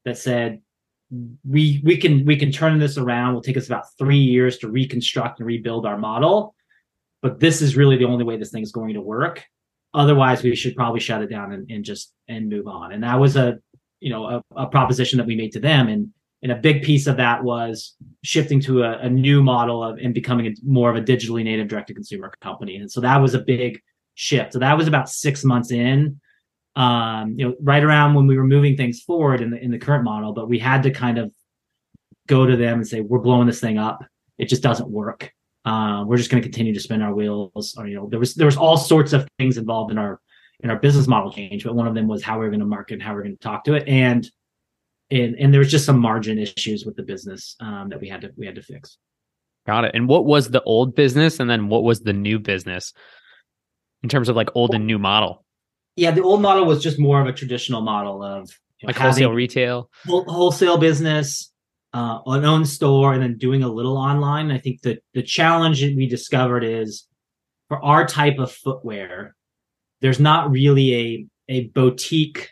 that 0.04 0.18
said 0.18 0.61
we 1.49 1.80
we 1.84 1.96
can 1.96 2.25
we 2.25 2.37
can 2.37 2.50
turn 2.50 2.78
this 2.78 2.99
around. 2.99 3.30
It'll 3.30 3.42
take 3.42 3.56
us 3.56 3.66
about 3.66 3.84
three 3.99 4.18
years 4.18 4.58
to 4.58 4.68
reconstruct 4.68 5.38
and 5.38 5.46
rebuild 5.46 5.87
our 5.87 5.99
model. 5.99 6.54
But 7.23 7.40
this 7.40 7.62
is 7.62 7.76
really 7.76 7.96
the 7.96 8.04
only 8.04 8.25
way 8.25 8.37
this 8.37 8.50
thing's 8.50 8.73
going 8.73 8.94
to 8.94 9.00
work. 9.00 9.44
Otherwise 9.94 10.42
we 10.42 10.56
should 10.56 10.75
probably 10.75 11.00
shut 11.00 11.23
it 11.23 11.30
down 11.30 11.52
and, 11.52 11.70
and 11.70 11.84
just 11.84 12.12
and 12.28 12.49
move 12.49 12.66
on. 12.66 12.92
And 12.92 13.02
that 13.04 13.20
was 13.20 13.37
a 13.37 13.58
you 14.00 14.11
know 14.11 14.26
a, 14.26 14.42
a 14.56 14.66
proposition 14.66 15.18
that 15.18 15.26
we 15.26 15.37
made 15.37 15.52
to 15.52 15.61
them. 15.61 15.88
And 15.88 16.11
and 16.42 16.52
a 16.52 16.56
big 16.56 16.82
piece 16.82 17.06
of 17.06 17.16
that 17.16 17.42
was 17.42 17.94
shifting 18.23 18.61
to 18.61 18.82
a, 18.82 18.99
a 18.99 19.08
new 19.08 19.42
model 19.42 19.82
of 19.82 19.99
and 19.99 20.12
becoming 20.12 20.46
a, 20.46 20.54
more 20.64 20.90
of 20.90 20.96
a 20.96 21.00
digitally 21.00 21.44
native 21.44 21.68
direct 21.68 21.88
to 21.88 21.94
consumer 21.94 22.32
company. 22.40 22.76
And 22.76 22.90
so 22.90 23.00
that 23.00 23.18
was 23.18 23.34
a 23.34 23.38
big 23.38 23.80
shift. 24.14 24.52
So 24.52 24.59
that 24.61 24.76
was 24.76 24.88
about 24.88 25.09
six 25.09 25.44
months 25.44 25.71
in 25.71 26.21
um, 26.76 27.35
you 27.37 27.49
know 27.49 27.54
right 27.61 27.83
around 27.83 28.14
when 28.14 28.26
we 28.26 28.37
were 28.37 28.47
moving 28.47 28.76
things 28.76 29.00
forward 29.00 29.40
in 29.40 29.50
the 29.50 29.62
in 29.62 29.71
the 29.71 29.78
current 29.78 30.04
model 30.04 30.33
but 30.33 30.49
we 30.49 30.59
had 30.59 30.83
to 30.83 30.90
kind 30.90 31.18
of 31.18 31.30
go 32.26 32.47
to 32.47 32.56
them 32.56 32.78
and 32.78 32.88
say 32.88 33.00
we're 33.00 33.18
blowing 33.18 33.47
this 33.47 33.61
thing 33.61 33.78
up. 33.78 34.04
It 34.38 34.49
just 34.49 34.62
doesn't 34.62 34.88
work. 34.88 35.30
Uh, 35.64 36.04
we're 36.06 36.16
just 36.16 36.30
going 36.30 36.42
to 36.42 36.49
continue 36.49 36.75
to 36.75 36.80
spin 36.80 37.02
our 37.02 37.14
wheels. 37.14 37.75
Or 37.78 37.87
you 37.87 37.97
know 37.97 38.09
there 38.09 38.18
was 38.18 38.35
there 38.35 38.47
was 38.47 38.56
all 38.56 38.76
sorts 38.76 39.12
of 39.12 39.28
things 39.38 39.56
involved 39.56 39.92
in 39.92 39.99
our 39.99 40.21
in 40.61 40.71
our 40.71 40.78
business 40.78 41.06
model 41.06 41.33
change 41.33 41.64
but 41.64 41.75
one 41.75 41.87
of 41.87 41.94
them 41.94 42.06
was 42.06 42.23
how 42.23 42.38
we 42.38 42.47
are 42.47 42.49
going 42.49 42.61
to 42.61 42.66
market 42.66 43.02
how 43.02 43.12
we 43.12 43.18
are 43.18 43.23
going 43.23 43.37
to 43.37 43.42
talk 43.42 43.64
to 43.64 43.75
it. 43.75 43.87
And 43.87 44.28
and 45.11 45.37
and 45.37 45.52
there 45.52 45.61
was 45.61 45.71
just 45.71 45.85
some 45.85 45.99
margin 45.99 46.38
issues 46.38 46.85
with 46.85 46.97
the 46.97 47.02
business 47.02 47.56
um, 47.61 47.88
that 47.90 48.00
we 48.00 48.09
had 48.09 48.23
to 48.23 48.30
we 48.37 48.47
had 48.47 48.56
to 48.56 48.62
fix. 48.62 48.99
Got 49.66 49.85
it. 49.85 49.92
And 49.94 50.09
what 50.09 50.26
was 50.26 50.50
the 50.50 50.62
old 50.62 50.94
business, 50.94 51.40
and 51.40 51.49
then 51.49 51.68
what 51.68 51.85
was 51.85 52.00
the 52.00 52.12
new 52.12 52.38
business 52.38 52.92
in 54.04 54.08
terms 54.08 54.28
of 54.28 54.37
like 54.37 54.50
old 54.54 54.75
and 54.75 54.87
new 54.87 54.99
model? 54.99 55.44
Yeah, 55.96 56.12
the 56.12 56.23
old 56.23 56.42
model 56.42 56.66
was 56.66 56.82
just 56.82 57.00
more 57.00 57.20
of 57.20 57.26
a 57.26 57.32
traditional 57.32 57.80
model 57.80 58.23
of 58.23 58.50
you 58.78 58.87
know, 58.87 58.88
like 58.88 58.96
wholesale 58.96 59.32
retail, 59.32 59.90
wholesale 60.06 60.76
business, 60.76 61.50
uh, 61.94 62.18
an 62.26 62.44
own 62.44 62.66
store, 62.66 63.14
and 63.14 63.23
then 63.23 63.38
doing 63.38 63.62
a 63.62 63.68
little 63.68 63.96
online. 63.96 64.52
I 64.52 64.58
think 64.58 64.82
that 64.82 65.02
the 65.14 65.23
challenge 65.23 65.80
that 65.80 65.96
we 65.96 66.06
discovered 66.06 66.62
is 66.62 67.08
for 67.68 67.82
our 67.82 68.06
type 68.06 68.38
of 68.38 68.52
footwear, 68.52 69.34
there's 70.02 70.20
not 70.20 70.50
really 70.50 70.94
a 70.94 71.26
a 71.49 71.68
boutique 71.68 72.50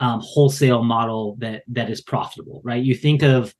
um, 0.00 0.20
wholesale 0.20 0.82
model 0.82 1.36
that 1.38 1.62
that 1.68 1.90
is 1.90 2.00
profitable, 2.00 2.60
right? 2.64 2.82
You 2.82 2.96
think 2.96 3.22
of 3.22 3.54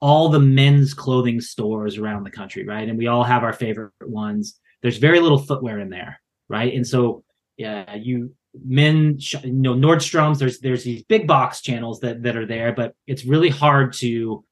all 0.00 0.28
the 0.28 0.38
men's 0.38 0.94
clothing 0.94 1.40
stores 1.40 1.98
around 1.98 2.22
the 2.22 2.30
country, 2.30 2.64
right? 2.64 2.88
And 2.88 2.96
we 2.96 3.08
all 3.08 3.24
have 3.24 3.42
our 3.42 3.52
favorite 3.52 3.90
ones. 4.02 4.60
There's 4.80 4.98
very 4.98 5.18
little 5.18 5.38
footwear 5.38 5.80
in 5.80 5.90
there, 5.90 6.20
right? 6.48 6.72
And 6.72 6.86
so, 6.86 7.24
yeah, 7.56 7.94
you 7.94 8.34
men, 8.64 9.18
you 9.42 9.52
know, 9.52 9.74
Nordstrom's. 9.74 10.38
There's 10.38 10.60
there's 10.60 10.84
these 10.84 11.02
big 11.04 11.26
box 11.26 11.60
channels 11.60 12.00
that 12.00 12.22
that 12.22 12.36
are 12.36 12.46
there, 12.46 12.72
but 12.72 12.94
it's 13.06 13.24
really 13.24 13.50
hard 13.50 13.92
to 13.94 14.44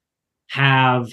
have, 0.49 1.09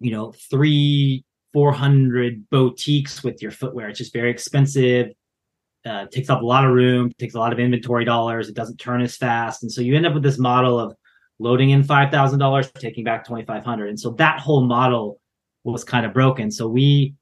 you 0.00 0.12
know, 0.12 0.32
three, 0.50 1.24
four 1.52 1.72
hundred 1.72 2.48
boutiques 2.50 3.24
with 3.24 3.42
your 3.42 3.50
footwear. 3.50 3.88
It's 3.88 3.98
just 3.98 4.12
very 4.12 4.30
expensive 4.30 5.12
uh, 5.84 6.06
takes 6.06 6.28
up 6.28 6.42
a 6.42 6.44
lot 6.44 6.64
of 6.64 6.72
room, 6.72 7.10
takes 7.18 7.34
a 7.34 7.38
lot 7.38 7.52
of 7.52 7.58
inventory 7.58 8.04
dollars. 8.04 8.48
It 8.48 8.54
doesn't 8.54 8.76
turn 8.76 9.00
as 9.00 9.16
fast, 9.16 9.62
and 9.62 9.72
so 9.72 9.80
you 9.80 9.96
end 9.96 10.06
up 10.06 10.14
with 10.14 10.22
this 10.22 10.38
model 10.38 10.78
of 10.78 10.94
loading 11.38 11.70
in 11.70 11.82
five 11.82 12.10
thousand 12.10 12.38
dollars, 12.38 12.70
taking 12.72 13.04
back 13.04 13.24
twenty 13.24 13.44
five 13.44 13.64
hundred, 13.64 13.88
and 13.88 13.98
so 13.98 14.10
that 14.12 14.40
whole 14.40 14.62
model 14.62 15.20
was 15.64 15.84
kind 15.84 16.04
of 16.04 16.12
broken. 16.12 16.50
So 16.50 16.68
we 16.68 17.14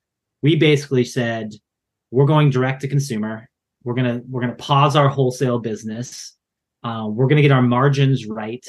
we 0.43 0.57
basically 0.57 1.05
said 1.05 1.53
we're 2.11 2.27
going 2.27 2.51
direct 2.51 2.81
to 2.83 2.89
consumer. 2.89 3.49
We're 3.85 3.95
gonna 3.95 4.21
we're 4.29 4.41
gonna 4.41 4.55
pause 4.55 4.97
our 4.97 5.09
wholesale 5.09 5.59
business. 5.59 6.37
Uh, 6.83 7.07
we're 7.11 7.27
gonna 7.27 7.43
get 7.43 7.53
our 7.53 7.63
margins 7.63 8.27
right, 8.27 8.67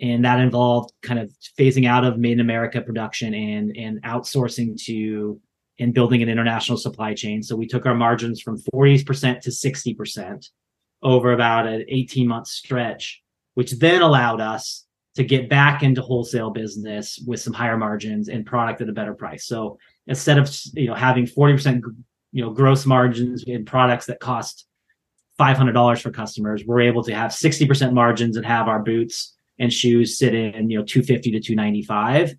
and 0.00 0.24
that 0.24 0.40
involved 0.40 0.92
kind 1.02 1.18
of 1.20 1.32
phasing 1.58 1.86
out 1.86 2.04
of 2.04 2.18
made 2.18 2.32
in 2.32 2.40
America 2.40 2.80
production 2.80 3.34
and 3.34 3.76
and 3.76 4.02
outsourcing 4.02 4.80
to 4.84 5.40
and 5.78 5.92
building 5.92 6.22
an 6.22 6.28
international 6.28 6.78
supply 6.78 7.14
chain. 7.14 7.42
So 7.42 7.54
we 7.54 7.66
took 7.66 7.86
our 7.86 7.94
margins 7.94 8.40
from 8.40 8.58
40% 8.74 9.40
to 9.42 9.50
60% 9.50 10.48
over 11.02 11.32
about 11.32 11.66
an 11.66 11.84
18 11.88 12.26
month 12.26 12.46
stretch, 12.46 13.22
which 13.54 13.72
then 13.72 14.00
allowed 14.00 14.40
us 14.40 14.86
to 15.16 15.24
get 15.24 15.48
back 15.48 15.82
into 15.82 16.02
wholesale 16.02 16.50
business 16.50 17.22
with 17.26 17.40
some 17.40 17.52
higher 17.52 17.76
margins 17.76 18.28
and 18.28 18.46
product 18.46 18.80
at 18.80 18.88
a 18.88 18.92
better 18.92 19.14
price. 19.14 19.46
So 19.46 19.78
instead 20.06 20.38
of 20.38 20.54
you 20.74 20.86
know 20.86 20.94
having 20.94 21.26
40% 21.26 21.82
you 22.32 22.44
know 22.44 22.50
gross 22.50 22.86
margins 22.86 23.44
in 23.44 23.64
products 23.64 24.06
that 24.06 24.20
cost 24.20 24.66
$500 25.38 26.00
for 26.00 26.10
customers, 26.10 26.64
we're 26.66 26.80
able 26.80 27.02
to 27.04 27.14
have 27.14 27.30
60% 27.30 27.92
margins 27.92 28.36
and 28.36 28.46
have 28.46 28.68
our 28.68 28.82
boots 28.82 29.34
and 29.58 29.72
shoes 29.72 30.18
sit 30.18 30.34
in 30.34 30.70
you 30.70 30.78
know 30.78 30.84
250 30.84 31.30
to 31.32 31.40
295 31.40 32.34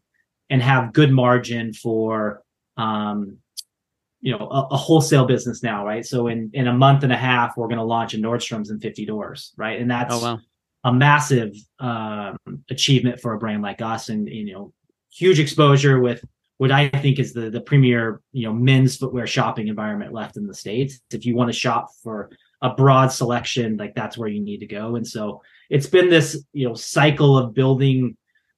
and 0.50 0.62
have 0.62 0.94
good 0.94 1.12
margin 1.12 1.74
for 1.74 2.42
um, 2.78 3.38
you 4.22 4.32
know 4.38 4.48
a, 4.50 4.68
a, 4.72 4.78
wholesale 4.78 5.26
business 5.26 5.62
now, 5.64 5.86
right? 5.86 6.06
So 6.06 6.28
in 6.28 6.50
in 6.54 6.68
a 6.68 6.74
month 6.74 7.04
and 7.04 7.12
a 7.12 7.18
half, 7.18 7.56
we're 7.58 7.68
going 7.68 7.78
to 7.78 7.84
launch 7.84 8.14
a 8.14 8.18
Nordstrom's 8.18 8.70
in 8.70 8.80
50 8.80 9.06
doors, 9.06 9.54
right? 9.58 9.80
And 9.80 9.90
that's 9.90 10.14
oh, 10.14 10.22
wow. 10.22 10.40
a 10.84 10.94
massive 10.94 11.56
um, 11.80 12.38
achievement 12.70 13.20
for 13.20 13.34
a 13.34 13.40
brand 13.40 13.62
like 13.62 13.82
us, 13.82 14.10
and 14.10 14.28
you 14.28 14.54
know, 14.54 14.74
huge 15.12 15.40
exposure 15.40 16.00
with 16.00 16.24
what 16.58 16.72
I 16.72 16.90
think 16.90 17.20
is 17.20 17.34
the 17.34 17.50
the 17.50 17.62
premier 17.62 18.22
you 18.32 18.48
know 18.48 18.54
men's 18.54 18.98
footwear 18.98 19.28
shopping 19.28 19.68
environment 19.68 20.14
left 20.14 20.38
in 20.38 20.48
the 20.48 20.54
states. 20.54 21.00
If 21.12 21.26
you 21.26 21.36
want 21.36 21.50
to 21.50 21.58
shop 21.58 21.90
for 22.04 22.30
a 22.62 22.74
broad 22.74 23.12
selection, 23.12 23.78
like 23.78 23.94
that's 23.96 24.18
where 24.18 24.30
you 24.30 24.42
need 24.42 24.60
to 24.60 24.68
go. 24.68 24.96
And 24.96 25.08
so 25.08 25.42
it's 25.70 25.88
been 25.88 26.10
this 26.10 26.44
you 26.54 26.68
know 26.68 26.74
cycle 26.74 27.38
of 27.38 27.54
building 27.54 28.18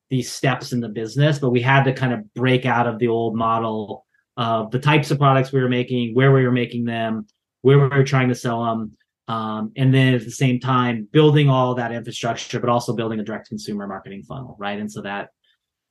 these 0.09 0.31
steps 0.31 0.71
in 0.73 0.79
the 0.79 0.89
business, 0.89 1.39
but 1.39 1.51
we 1.51 1.61
had 1.61 1.83
to 1.83 1.93
kind 1.93 2.13
of 2.13 2.33
break 2.33 2.65
out 2.65 2.87
of 2.87 2.97
the 2.99 3.07
old 3.07 3.35
model 3.35 4.05
of 4.37 4.71
the 4.71 4.79
types 4.79 5.11
of 5.11 5.19
products 5.19 5.51
we 5.51 5.61
were 5.61 5.69
making, 5.69 6.15
where 6.15 6.31
we 6.31 6.43
were 6.43 6.51
making 6.51 6.85
them, 6.85 7.27
where 7.61 7.77
we 7.77 7.87
were 7.87 8.03
trying 8.03 8.29
to 8.29 8.35
sell 8.35 8.63
them, 8.63 8.97
um, 9.27 9.71
and 9.75 9.93
then 9.93 10.15
at 10.15 10.23
the 10.23 10.31
same 10.31 10.59
time 10.59 11.07
building 11.11 11.49
all 11.49 11.75
that 11.75 11.91
infrastructure, 11.91 12.59
but 12.59 12.69
also 12.69 12.95
building 12.95 13.19
a 13.19 13.23
direct 13.23 13.47
consumer 13.49 13.85
marketing 13.85 14.23
funnel, 14.23 14.55
right? 14.57 14.79
And 14.79 14.91
so 14.91 15.01
that 15.01 15.29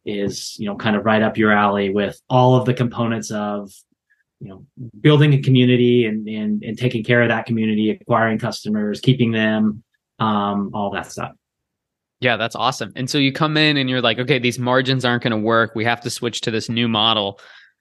is 0.09 0.57
you 0.59 0.67
know 0.67 0.75
kind 0.75 0.97
of 0.97 1.05
right 1.05 1.23
up 1.23 1.37
your 1.37 1.53
alley 1.53 1.91
with 1.91 2.21
all 2.31 2.57
of 2.57 2.65
the 2.65 2.73
components 2.73 3.31
of 3.31 3.71
you 4.41 4.49
know 4.49 4.65
building 5.01 5.35
a 5.35 5.43
community 5.43 6.07
and 6.07 6.27
and, 6.27 6.63
and 6.63 6.79
taking 6.79 7.05
care 7.05 7.23
of 7.23 7.29
that 7.29 7.47
community, 7.47 7.91
acquiring 7.91 8.39
customers, 8.39 9.01
keeping 9.01 9.33
them, 9.33 9.83
um, 10.19 10.71
all 10.73 10.91
that 10.91 11.11
stuff. 11.11 11.33
Yeah, 12.21 12.37
that's 12.37 12.57
awesome. 12.57 12.93
And 12.97 13.09
so 13.09 13.19
you 13.19 13.33
come 13.33 13.57
in 13.57 13.77
and 13.77 13.89
you're 13.89 14.01
like, 14.01 14.19
okay, 14.19 14.41
these 14.41 14.59
margins 14.59 15.05
aren't 15.05 15.23
going 15.23 15.31
to 15.31 15.39
work. 15.39 15.75
We 15.77 15.85
have 15.85 16.01
to 16.01 16.11
switch 16.11 16.41
to 16.43 16.51
this 16.51 16.69
new 16.69 16.89
model. 16.89 17.39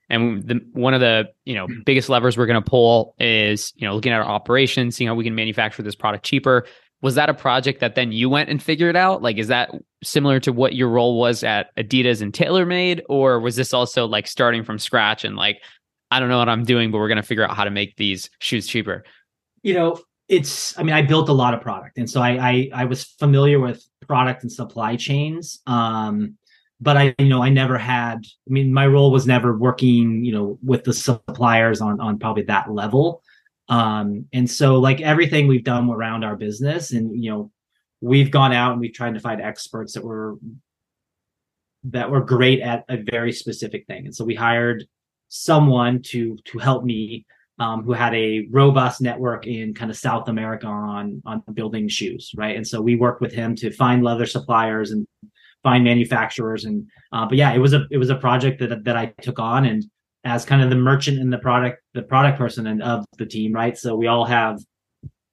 And 0.10 0.48
the, 0.48 0.62
one 0.74 0.94
of 0.94 1.00
the 1.00 1.30
you 1.46 1.56
know 1.56 1.68
biggest 1.86 2.10
levers 2.10 2.38
we're 2.38 2.46
going 2.46 2.62
to 2.62 2.70
pull 2.70 3.16
is 3.20 3.74
you 3.76 3.88
know 3.88 3.96
looking 3.96 4.12
at 4.12 4.22
our 4.22 4.28
operations, 4.28 4.96
seeing 4.96 5.08
how 5.08 5.16
we 5.16 5.24
can 5.24 5.36
manufacture 5.36 5.82
this 5.82 5.96
product 5.96 6.26
cheaper. 6.26 6.66
Was 7.02 7.16
that 7.16 7.30
a 7.30 7.34
project 7.34 7.80
that 7.82 7.96
then 7.96 8.12
you 8.12 8.30
went 8.30 8.50
and 8.50 8.62
figured 8.62 8.96
out? 8.96 9.22
Like, 9.22 9.38
is 9.38 9.48
that 9.50 9.72
similar 10.04 10.40
to 10.42 10.52
what 10.52 10.74
your 10.74 10.90
role 10.90 11.20
was 11.20 11.44
at 11.44 11.76
Adidas 11.76 12.22
and 12.22 12.34
TaylorMade, 12.34 13.02
or 13.08 13.40
was 13.40 13.56
this 13.56 13.74
also 13.74 14.06
like 14.06 14.28
starting 14.28 14.64
from 14.64 14.80
scratch 14.80 15.24
and 15.24 15.36
like, 15.36 15.62
I 16.10 16.20
don't 16.20 16.30
know 16.30 16.40
what 16.40 16.50
I'm 16.50 16.64
doing, 16.64 16.92
but 16.92 16.98
we're 16.98 17.08
going 17.08 17.18
to 17.18 17.24
figure 17.24 17.44
out 17.44 17.56
how 17.56 17.66
to 17.66 17.70
make 17.70 17.98
these 17.98 18.30
shoes 18.40 18.66
cheaper? 18.66 19.04
You 19.62 19.74
know, 19.74 20.00
it's. 20.28 20.78
I 20.80 20.84
mean, 20.84 20.96
I 20.96 21.02
built 21.02 21.30
a 21.30 21.34
lot 21.34 21.54
of 21.54 21.62
product, 21.62 21.98
and 21.98 22.10
so 22.10 22.22
I 22.22 22.30
I, 22.30 22.70
I 22.74 22.86
was 22.86 23.04
familiar 23.04 23.60
with 23.60 23.86
product 24.08 24.44
and 24.44 24.52
supply 24.52 24.96
chains. 24.96 25.60
Um, 25.68 26.38
but 26.80 26.98
I 26.98 27.16
you 27.18 27.30
know 27.30 27.42
I 27.42 27.50
never 27.50 27.78
had 27.78 28.20
I 28.48 28.52
mean 28.52 28.74
my 28.74 28.88
role 28.88 29.12
was 29.12 29.26
never 29.26 29.58
working 29.58 30.24
you 30.24 30.32
know 30.32 30.60
with 30.64 30.84
the 30.84 30.94
suppliers 30.94 31.82
on 31.82 32.00
on 32.00 32.20
probably 32.20 32.44
that 32.44 32.72
level 32.72 33.24
um 33.70 34.26
and 34.34 34.50
so 34.50 34.76
like 34.76 35.02
everything 35.02 35.48
we've 35.48 35.64
done 35.64 35.90
around 35.90 36.24
our 36.24 36.36
business 36.36 36.92
and 36.92 37.22
you 37.22 37.30
know 37.30 37.52
we've 38.02 38.32
gone 38.32 38.54
out 38.54 38.72
and 38.72 38.82
we've 38.82 38.94
tried 38.94 39.14
to 39.14 39.20
find 39.20 39.42
experts 39.42 39.94
that 39.94 40.04
were 40.04 40.38
that 41.84 42.10
were 42.10 42.22
great 42.22 42.62
at 42.62 42.84
a 42.90 42.98
very 42.98 43.32
specific 43.32 43.86
thing. 43.88 44.06
And 44.06 44.16
so 44.16 44.26
we 44.26 44.36
hired 44.36 44.86
someone 45.30 46.02
to 46.02 46.38
to 46.46 46.58
help 46.58 46.84
me 46.84 47.26
um, 47.60 47.84
who 47.84 47.94
had 47.94 48.14
a 48.14 48.48
robust 48.52 49.02
network 49.02 49.48
in 49.48 49.74
kind 49.74 49.90
of 49.90 49.98
South 49.98 50.28
America 50.28 50.68
on 50.68 51.22
on 51.26 51.44
building 51.54 51.88
shoes, 51.88 52.32
right? 52.36 52.56
And 52.56 52.68
so 52.68 52.82
we 52.82 52.96
worked 52.96 53.22
with 53.22 53.34
him 53.34 53.56
to 53.58 53.72
find 53.72 54.04
leather 54.04 54.26
suppliers 54.26 54.92
and 54.92 55.08
find 55.64 55.84
manufacturers, 55.84 56.66
and 56.66 56.88
uh, 57.12 57.26
but 57.26 57.38
yeah, 57.38 57.54
it 57.54 57.60
was 57.60 57.74
a 57.74 57.86
it 57.90 57.98
was 57.98 58.10
a 58.10 58.16
project 58.16 58.60
that 58.60 58.84
that 58.84 58.96
I 58.96 59.08
took 59.22 59.40
on, 59.40 59.66
and 59.66 59.84
as 60.28 60.46
kind 60.46 60.62
of 60.62 60.70
the 60.70 60.76
merchant 60.76 61.20
and 61.20 61.32
the 61.32 61.38
product 61.38 61.82
the 61.94 62.04
product 62.04 62.38
person 62.38 62.68
and 62.68 62.84
of 62.84 63.06
the 63.18 63.26
team, 63.26 63.54
right? 63.54 63.78
So 63.78 63.96
we 63.96 64.08
all 64.08 64.26
have 64.26 64.60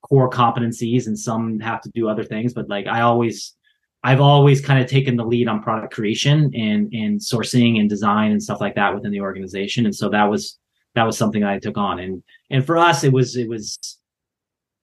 core 0.01 0.29
competencies, 0.29 1.07
and 1.07 1.17
some 1.17 1.59
have 1.59 1.81
to 1.81 1.91
do 1.93 2.07
other 2.07 2.23
things, 2.23 2.53
but 2.53 2.69
like 2.69 2.87
I 2.87 3.01
always 3.01 3.55
I've 4.03 4.21
always 4.21 4.61
kind 4.61 4.79
of 4.79 4.87
taken 4.87 5.15
the 5.15 5.25
lead 5.25 5.47
on 5.47 5.61
product 5.61 5.93
creation 5.93 6.51
and 6.55 6.93
and 6.93 7.19
sourcing 7.19 7.79
and 7.79 7.89
design 7.89 8.31
and 8.31 8.41
stuff 8.41 8.61
like 8.61 8.75
that 8.75 8.93
within 8.93 9.11
the 9.11 9.21
organization. 9.21 9.85
And 9.85 9.95
so 9.95 10.09
that 10.09 10.25
was 10.25 10.57
that 10.93 11.03
was 11.03 11.17
something 11.17 11.43
I 11.43 11.59
took 11.59 11.77
on. 11.77 11.99
And 11.99 12.23
and 12.49 12.65
for 12.65 12.77
us, 12.77 13.03
it 13.03 13.11
was 13.11 13.35
it 13.35 13.49
was 13.49 13.99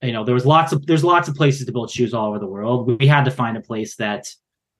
you 0.02 0.12
know 0.12 0.24
there 0.24 0.34
was 0.34 0.44
lots 0.44 0.72
of 0.72 0.84
there's 0.86 1.04
lots 1.04 1.28
of 1.28 1.34
places 1.36 1.66
to 1.66 1.72
build 1.72 1.90
shoes 1.90 2.12
all 2.12 2.28
over 2.28 2.38
the 2.38 2.46
world. 2.46 3.00
We 3.00 3.06
had 3.06 3.24
to 3.24 3.30
find 3.30 3.56
a 3.56 3.60
place 3.60 3.96
that 3.96 4.28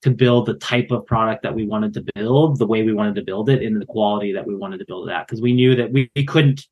could 0.03 0.17
build 0.17 0.47
the 0.47 0.55
type 0.55 0.91
of 0.91 1.07
product 1.07 1.43
that 1.43 1.55
we 1.55 1.67
wanted 1.67 1.95
to 1.95 2.05
build, 2.15 2.59
the 2.59 2.67
way 2.67 2.83
we 2.83 2.93
wanted 2.93 3.15
to 3.15 3.23
build 3.23 3.49
it, 3.49 3.63
and 3.63 3.81
the 3.81 3.87
quality 3.87 4.33
that 4.33 4.47
we 4.47 4.55
wanted 4.55 4.79
to 4.79 4.85
build 4.87 5.09
it 5.09 5.13
at. 5.13 5.27
Because 5.27 5.41
we 5.41 5.53
knew 5.53 5.77
that 5.77 5.93
we, 5.93 6.11
we 6.17 6.25
couldn't 6.25 6.67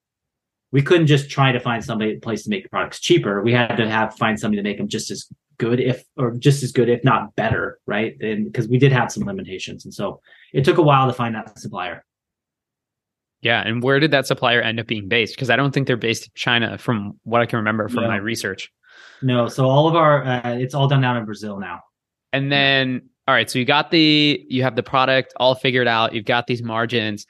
we 0.73 0.83
couldn't 0.83 1.09
just 1.09 1.29
try 1.29 1.51
to 1.51 1.59
find 1.59 1.85
somebody 1.85 2.17
place 2.17 2.45
to 2.45 2.51
make 2.51 2.71
products 2.71 3.01
cheaper. 3.01 3.43
We 3.43 3.53
had 3.53 3.77
to 3.77 3.89
have 3.89 4.17
find 4.17 4.39
somebody 4.39 4.63
to 4.63 4.69
make 4.69 4.79
them 4.79 4.89
just 4.89 5.11
as 5.11 5.29
good 5.61 5.79
if 5.79 6.05
or 6.17 6.31
just 6.33 6.63
as 6.63 6.73
good 6.73 6.89
if 6.89 7.05
not 7.05 7.37
better 7.37 7.79
right 7.87 8.17
and 8.23 8.47
because 8.47 8.67
we 8.67 8.79
did 8.79 8.91
have 8.91 9.13
some 9.13 9.25
limitations 9.25 9.85
and 9.85 9.93
so 9.93 10.19
it 10.55 10.65
took 10.65 10.79
a 10.79 10.83
while 10.83 11.07
to 11.07 11.13
find 11.13 11.35
that 11.35 11.57
supplier 11.59 12.03
yeah 13.43 13.61
and 13.67 13.83
where 13.83 14.01
did 14.01 14.11
that 14.11 14.27
supplier 14.27 14.63
end 14.63 14.81
up 14.81 14.87
being 14.87 15.07
based 15.07 15.37
because 15.37 15.51
i 15.51 15.57
don't 15.57 15.73
think 15.73 15.87
they're 15.87 15.99
based 15.99 16.25
in 16.25 16.31
china 16.35 16.79
from 16.79 17.21
what 17.25 17.43
i 17.43 17.47
can 17.47 17.59
remember 17.59 17.91
from 17.91 18.05
no. 18.05 18.09
my 18.09 18.17
research 18.17 18.73
no 19.21 19.49
so 19.49 19.69
all 19.69 19.87
of 19.87 19.95
our 19.95 20.25
uh, 20.25 20.55
it's 20.55 20.75
all 20.75 20.89
done 20.89 21.03
down 21.03 21.19
in 21.19 21.27
brazil 21.27 21.61
now 21.61 21.81
and 22.33 22.51
then 22.51 23.10
all 23.31 23.37
right 23.37 23.49
so 23.49 23.61
you 23.61 23.65
got 23.65 23.93
the 23.93 24.45
you 24.49 24.65
have 24.65 24.75
the 24.75 24.83
product 24.83 25.33
all 25.37 25.55
figured 25.55 25.87
out. 25.87 26.13
You've 26.13 26.25
got 26.25 26.49
these 26.49 26.65
margins. 26.65 27.27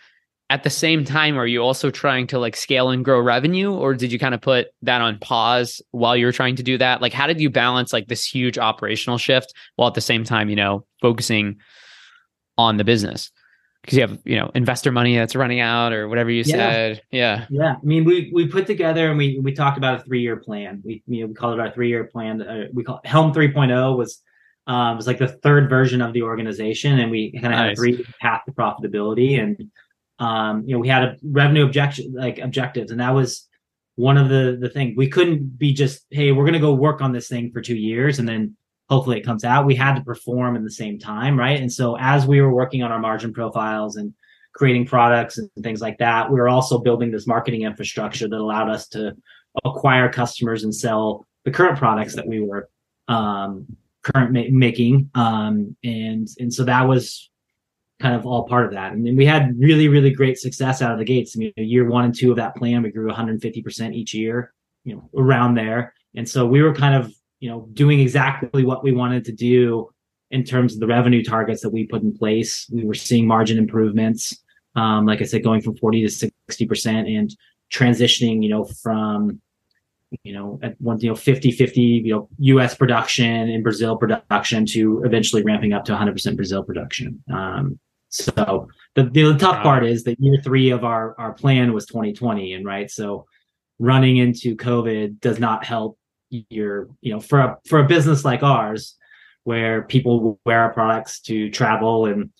At 0.48 0.64
the 0.64 0.70
same 0.70 1.04
time 1.04 1.36
are 1.36 1.46
you 1.46 1.60
also 1.60 1.90
trying 1.90 2.26
to 2.28 2.38
like 2.38 2.56
scale 2.56 2.88
and 2.88 3.04
grow 3.04 3.20
revenue 3.20 3.70
or 3.70 3.92
did 3.92 4.10
you 4.10 4.18
kind 4.18 4.34
of 4.34 4.40
put 4.40 4.68
that 4.80 5.02
on 5.02 5.18
pause 5.18 5.82
while 5.90 6.16
you're 6.16 6.32
trying 6.32 6.56
to 6.56 6.62
do 6.62 6.78
that? 6.78 7.02
Like 7.02 7.12
how 7.12 7.26
did 7.26 7.38
you 7.38 7.50
balance 7.50 7.92
like 7.92 8.08
this 8.08 8.24
huge 8.24 8.56
operational 8.56 9.18
shift 9.18 9.52
while 9.76 9.88
at 9.88 9.94
the 9.94 10.00
same 10.00 10.24
time 10.24 10.48
you 10.48 10.56
know 10.56 10.86
focusing 11.02 11.58
on 12.56 12.78
the 12.78 12.84
business? 12.84 13.30
Because 13.82 13.98
you 13.98 14.00
have 14.00 14.18
you 14.24 14.38
know 14.38 14.50
investor 14.54 14.90
money 14.90 15.18
that's 15.18 15.36
running 15.36 15.60
out 15.60 15.92
or 15.92 16.08
whatever 16.08 16.30
you 16.30 16.44
yeah. 16.46 16.56
said. 16.56 17.02
Yeah. 17.10 17.44
Yeah. 17.50 17.74
I 17.74 17.84
mean 17.84 18.06
we 18.06 18.30
we 18.32 18.46
put 18.46 18.66
together 18.66 19.10
and 19.10 19.18
we 19.18 19.38
we 19.38 19.52
talked 19.52 19.76
about 19.76 20.00
a 20.00 20.02
three 20.02 20.22
year 20.22 20.36
plan. 20.36 20.80
We 20.82 21.02
you 21.06 21.20
know 21.20 21.26
we 21.26 21.34
called 21.34 21.58
it 21.58 21.60
our 21.60 21.70
three 21.70 21.90
year 21.90 22.04
plan. 22.04 22.40
Uh, 22.40 22.68
we 22.72 22.84
call 22.84 23.02
helm 23.04 23.34
3.0 23.34 23.98
was 23.98 24.22
um 24.66 24.96
was 24.96 25.06
like 25.06 25.18
the 25.18 25.28
third 25.28 25.68
version 25.70 26.00
of 26.00 26.12
the 26.12 26.22
organization 26.22 26.98
and 26.98 27.10
we 27.10 27.32
kind 27.32 27.46
of 27.46 27.52
nice. 27.52 27.60
had 27.60 27.72
a 27.72 27.76
three 27.76 28.06
path 28.20 28.42
to 28.46 28.52
profitability 28.52 29.40
and 29.40 29.70
um, 30.20 30.64
you 30.66 30.74
know, 30.74 30.78
we 30.78 30.88
had 30.88 31.02
a 31.02 31.16
revenue 31.22 31.64
objection 31.64 32.12
like 32.12 32.38
objectives, 32.38 32.90
and 32.90 33.00
that 33.00 33.14
was 33.14 33.48
one 33.96 34.18
of 34.18 34.28
the 34.28 34.58
the 34.60 34.68
thing. 34.68 34.94
We 34.96 35.08
couldn't 35.08 35.58
be 35.58 35.72
just 35.72 36.04
hey 36.10 36.30
we're 36.30 36.44
going 36.44 36.52
to 36.52 36.60
go 36.60 36.74
work 36.74 37.00
on 37.00 37.12
this 37.12 37.28
thing 37.28 37.50
for 37.50 37.60
two 37.60 37.76
years 37.76 38.18
and 38.18 38.28
then 38.28 38.54
hopefully 38.88 39.18
it 39.18 39.24
comes 39.24 39.44
out. 39.44 39.66
We 39.66 39.74
had 39.74 39.94
to 39.94 40.02
perform 40.02 40.56
in 40.56 40.64
the 40.64 40.70
same 40.70 40.98
time 40.98 41.38
right? 41.38 41.58
And 41.58 41.72
so 41.72 41.96
as 41.98 42.26
we 42.26 42.40
were 42.40 42.52
working 42.52 42.82
on 42.82 42.92
our 42.92 42.98
margin 42.98 43.32
profiles 43.32 43.96
and 43.96 44.14
creating 44.52 44.84
products 44.84 45.38
and 45.38 45.48
things 45.62 45.80
like 45.80 45.96
that 45.98 46.30
we 46.30 46.38
were 46.38 46.48
also 46.48 46.78
building 46.78 47.10
this 47.10 47.26
marketing 47.26 47.62
infrastructure 47.62 48.28
that 48.28 48.36
allowed 48.36 48.68
us 48.68 48.88
to 48.88 49.14
acquire 49.64 50.10
customers 50.10 50.64
and 50.64 50.74
sell 50.74 51.24
the 51.44 51.52
current 51.52 51.78
products 51.78 52.16
that 52.16 52.26
we 52.26 52.40
were 52.40 52.68
um, 53.06 53.64
current 54.02 54.32
ma- 54.32 54.44
making 54.50 55.10
um, 55.14 55.76
and 55.84 56.28
and 56.38 56.52
so 56.52 56.64
that 56.64 56.88
was 56.88 57.30
kind 58.00 58.14
of 58.14 58.26
all 58.26 58.48
part 58.48 58.64
of 58.64 58.72
that. 58.72 58.92
And 58.92 59.06
then 59.06 59.14
we 59.14 59.26
had 59.26 59.54
really, 59.58 59.86
really 59.86 60.10
great 60.10 60.38
success 60.38 60.80
out 60.80 60.92
of 60.92 60.98
the 60.98 61.04
gates. 61.04 61.36
I 61.36 61.38
mean, 61.38 61.52
year 61.56 61.88
one 61.88 62.06
and 62.06 62.14
two 62.14 62.30
of 62.30 62.36
that 62.38 62.56
plan, 62.56 62.82
we 62.82 62.90
grew 62.90 63.10
150% 63.10 63.94
each 63.94 64.14
year, 64.14 64.52
you 64.84 64.94
know, 64.94 65.10
around 65.14 65.54
there. 65.54 65.94
And 66.16 66.28
so 66.28 66.46
we 66.46 66.62
were 66.62 66.74
kind 66.74 66.94
of, 66.94 67.12
you 67.40 67.50
know, 67.50 67.68
doing 67.74 68.00
exactly 68.00 68.64
what 68.64 68.82
we 68.82 68.92
wanted 68.92 69.24
to 69.26 69.32
do 69.32 69.90
in 70.30 70.44
terms 70.44 70.74
of 70.74 70.80
the 70.80 70.86
revenue 70.86 71.22
targets 71.22 71.60
that 71.60 71.70
we 71.70 71.86
put 71.86 72.02
in 72.02 72.16
place. 72.16 72.66
We 72.72 72.84
were 72.84 72.94
seeing 72.94 73.26
margin 73.26 73.58
improvements. 73.58 74.34
Um, 74.76 75.04
like 75.04 75.20
I 75.20 75.24
said, 75.24 75.44
going 75.44 75.60
from 75.60 75.76
40 75.76 76.06
to 76.06 76.30
60% 76.50 77.18
and 77.18 77.34
transitioning, 77.72 78.42
you 78.42 78.48
know, 78.48 78.64
from, 78.64 79.40
you 80.24 80.32
know, 80.32 80.58
at 80.62 80.80
one, 80.80 80.98
you 81.00 81.08
know, 81.08 81.14
50, 81.14 81.52
50, 81.52 81.80
you 81.80 82.12
know, 82.12 82.28
US 82.38 82.74
production 82.74 83.48
and 83.48 83.62
Brazil 83.62 83.96
production 83.96 84.66
to 84.66 85.02
eventually 85.04 85.42
ramping 85.42 85.72
up 85.72 85.84
to 85.84 85.92
100% 85.92 86.36
Brazil 86.36 86.64
production. 86.64 87.22
Um, 87.32 87.78
so 88.10 88.68
the, 88.96 89.04
the 89.04 89.36
tough 89.38 89.56
wow. 89.56 89.62
part 89.62 89.86
is 89.86 90.02
that 90.04 90.20
year 90.20 90.40
three 90.42 90.70
of 90.70 90.84
our 90.84 91.14
our 91.18 91.32
plan 91.32 91.72
was 91.72 91.86
2020, 91.86 92.54
and 92.54 92.66
right, 92.66 92.90
so 92.90 93.26
running 93.78 94.16
into 94.16 94.56
COVID 94.56 95.20
does 95.20 95.38
not 95.38 95.64
help 95.64 95.96
your 96.28 96.88
you 97.00 97.12
know 97.12 97.20
for 97.20 97.40
a 97.40 97.56
for 97.68 97.78
a 97.78 97.86
business 97.86 98.24
like 98.24 98.42
ours 98.42 98.96
where 99.44 99.82
people 99.82 100.40
wear 100.44 100.60
our 100.60 100.72
products 100.72 101.20
to 101.20 101.50
travel 101.50 102.06
and 102.06 102.30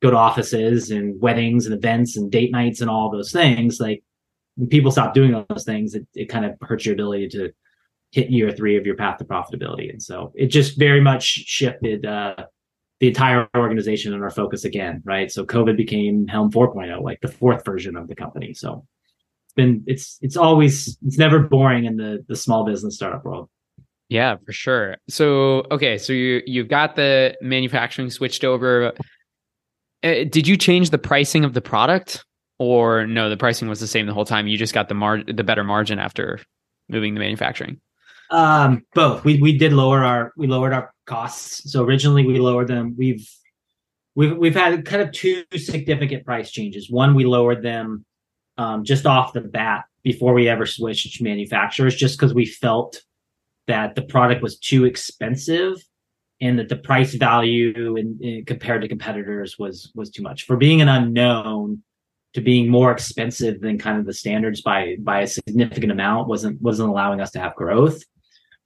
go 0.00 0.10
to 0.10 0.16
offices 0.16 0.90
and 0.90 1.20
weddings 1.20 1.66
and 1.66 1.74
events 1.74 2.16
and 2.16 2.30
date 2.30 2.52
nights 2.52 2.80
and 2.80 2.88
all 2.88 3.10
those 3.10 3.32
things 3.32 3.80
like 3.80 4.02
when 4.56 4.68
people 4.68 4.90
stop 4.90 5.14
doing 5.14 5.44
those 5.48 5.64
things 5.64 5.94
it, 5.94 6.06
it 6.14 6.26
kind 6.26 6.44
of 6.44 6.52
hurts 6.60 6.84
your 6.84 6.94
ability 6.94 7.28
to 7.28 7.50
hit 8.12 8.30
year 8.30 8.50
three 8.50 8.76
of 8.76 8.86
your 8.86 8.96
path 8.96 9.18
to 9.18 9.24
profitability 9.24 9.90
and 9.90 10.02
so 10.02 10.32
it 10.34 10.46
just 10.46 10.78
very 10.78 11.00
much 11.00 11.24
shifted 11.24 12.04
uh, 12.04 12.34
the 13.00 13.08
entire 13.08 13.48
organization 13.56 14.14
and 14.14 14.22
our 14.22 14.30
focus 14.30 14.64
again, 14.64 15.02
right? 15.04 15.30
So 15.30 15.44
COVID 15.44 15.76
became 15.76 16.26
Helm 16.26 16.50
4.0, 16.50 17.02
like 17.02 17.20
the 17.20 17.28
fourth 17.28 17.64
version 17.64 17.96
of 17.96 18.08
the 18.08 18.14
company. 18.14 18.54
So 18.54 18.86
it's 19.46 19.54
been 19.54 19.84
it's 19.86 20.18
it's 20.22 20.36
always 20.36 20.96
it's 21.04 21.18
never 21.18 21.40
boring 21.40 21.84
in 21.84 21.96
the 21.96 22.24
the 22.28 22.36
small 22.36 22.64
business 22.64 22.96
startup 22.96 23.24
world. 23.24 23.50
Yeah, 24.08 24.36
for 24.44 24.52
sure. 24.52 24.96
So 25.08 25.66
okay, 25.70 25.98
so 25.98 26.12
you 26.12 26.42
you've 26.46 26.68
got 26.68 26.96
the 26.96 27.36
manufacturing 27.42 28.10
switched 28.10 28.44
over. 28.44 28.92
Uh, 30.02 30.24
did 30.30 30.46
you 30.46 30.56
change 30.56 30.90
the 30.90 30.98
pricing 30.98 31.44
of 31.44 31.52
the 31.52 31.60
product, 31.60 32.24
or 32.58 33.06
no? 33.06 33.28
The 33.28 33.36
pricing 33.36 33.68
was 33.68 33.80
the 33.80 33.86
same 33.86 34.06
the 34.06 34.14
whole 34.14 34.24
time. 34.24 34.46
You 34.46 34.56
just 34.56 34.74
got 34.74 34.88
the 34.88 34.94
mar 34.94 35.22
the 35.22 35.44
better 35.44 35.64
margin 35.64 35.98
after 35.98 36.40
moving 36.88 37.14
the 37.14 37.20
manufacturing. 37.20 37.80
Um, 38.30 38.84
both. 38.94 39.24
We 39.24 39.40
we 39.40 39.56
did 39.56 39.72
lower 39.72 40.02
our 40.02 40.32
we 40.36 40.46
lowered 40.46 40.72
our 40.72 40.92
costs. 41.06 41.70
So 41.70 41.84
originally 41.84 42.24
we 42.24 42.38
lowered 42.38 42.68
them. 42.68 42.94
We've 42.96 43.28
we've 44.14 44.36
we've 44.36 44.54
had 44.54 44.84
kind 44.84 45.02
of 45.02 45.12
two 45.12 45.44
significant 45.56 46.24
price 46.24 46.50
changes. 46.50 46.90
One, 46.90 47.14
we 47.14 47.24
lowered 47.24 47.62
them 47.62 48.04
um, 48.58 48.84
just 48.84 49.06
off 49.06 49.32
the 49.32 49.40
bat 49.40 49.84
before 50.02 50.34
we 50.34 50.48
ever 50.48 50.66
switched 50.66 51.20
manufacturers, 51.22 51.94
just 51.94 52.18
because 52.18 52.34
we 52.34 52.46
felt 52.46 53.02
that 53.66 53.94
the 53.94 54.02
product 54.02 54.42
was 54.42 54.58
too 54.58 54.84
expensive 54.84 55.76
and 56.40 56.58
that 56.58 56.68
the 56.68 56.76
price 56.76 57.14
value 57.14 57.96
in, 57.96 58.44
compared 58.46 58.82
to 58.82 58.88
competitors 58.88 59.56
was 59.58 59.90
was 59.94 60.10
too 60.10 60.22
much 60.22 60.44
for 60.44 60.56
being 60.56 60.80
an 60.80 60.88
unknown 60.88 61.82
to 62.36 62.40
being 62.40 62.68
more 62.68 62.92
expensive 62.92 63.60
than 63.60 63.78
kind 63.78 63.98
of 63.98 64.06
the 64.06 64.14
standards 64.14 64.62
by 64.62 64.96
by 65.00 65.22
a 65.22 65.26
significant 65.26 65.90
amount 65.90 66.28
wasn't 66.28 66.60
wasn't 66.62 66.88
allowing 66.88 67.20
us 67.20 67.32
to 67.32 67.40
have 67.40 67.54
growth 67.56 68.02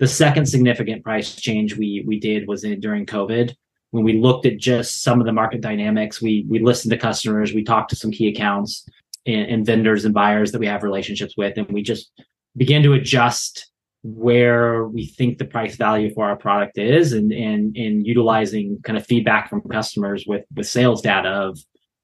the 0.01 0.09
second 0.09 0.47
significant 0.47 1.05
price 1.05 1.37
change 1.37 1.77
we 1.77 2.03
we 2.07 2.19
did 2.19 2.49
was 2.49 2.65
in 2.65 2.81
during 2.81 3.07
COVID 3.07 3.55
when 3.91 4.03
we 4.03 4.15
looked 4.15 4.47
at 4.47 4.57
just 4.57 5.03
some 5.03 5.21
of 5.21 5.27
the 5.27 5.33
market 5.33 5.61
dynamics. 5.61 6.21
We 6.23 6.47
we 6.49 6.59
listened 6.59 6.91
to 6.93 6.99
customers, 6.99 7.53
we 7.53 7.63
talked 7.63 7.91
to 7.91 7.97
some 7.97 8.11
key 8.11 8.29
accounts 8.29 8.89
and, 9.27 9.47
and 9.51 9.67
vendors 9.67 10.07
and 10.07 10.15
buyers 10.15 10.53
that 10.53 10.59
we 10.59 10.67
have 10.67 10.83
relationships 10.83 11.35
with, 11.37 11.57
and 11.59 11.69
we 11.71 11.83
just 11.83 12.11
began 12.57 12.83
to 12.83 12.95
adjust 12.95 13.71
where 14.03 14.89
we 14.89 15.05
think 15.05 15.37
the 15.37 15.45
price 15.45 15.77
value 15.77 16.13
for 16.15 16.25
our 16.25 16.37
product 16.37 16.79
is 16.79 17.13
and 17.13 17.31
and 17.31 17.77
and 17.77 18.07
utilizing 18.07 18.81
kind 18.83 18.97
of 18.97 19.07
feedback 19.07 19.51
from 19.51 19.61
customers 19.61 20.25
with 20.27 20.45
with 20.57 20.67
sales 20.67 21.03
data 21.03 21.29
of 21.29 21.59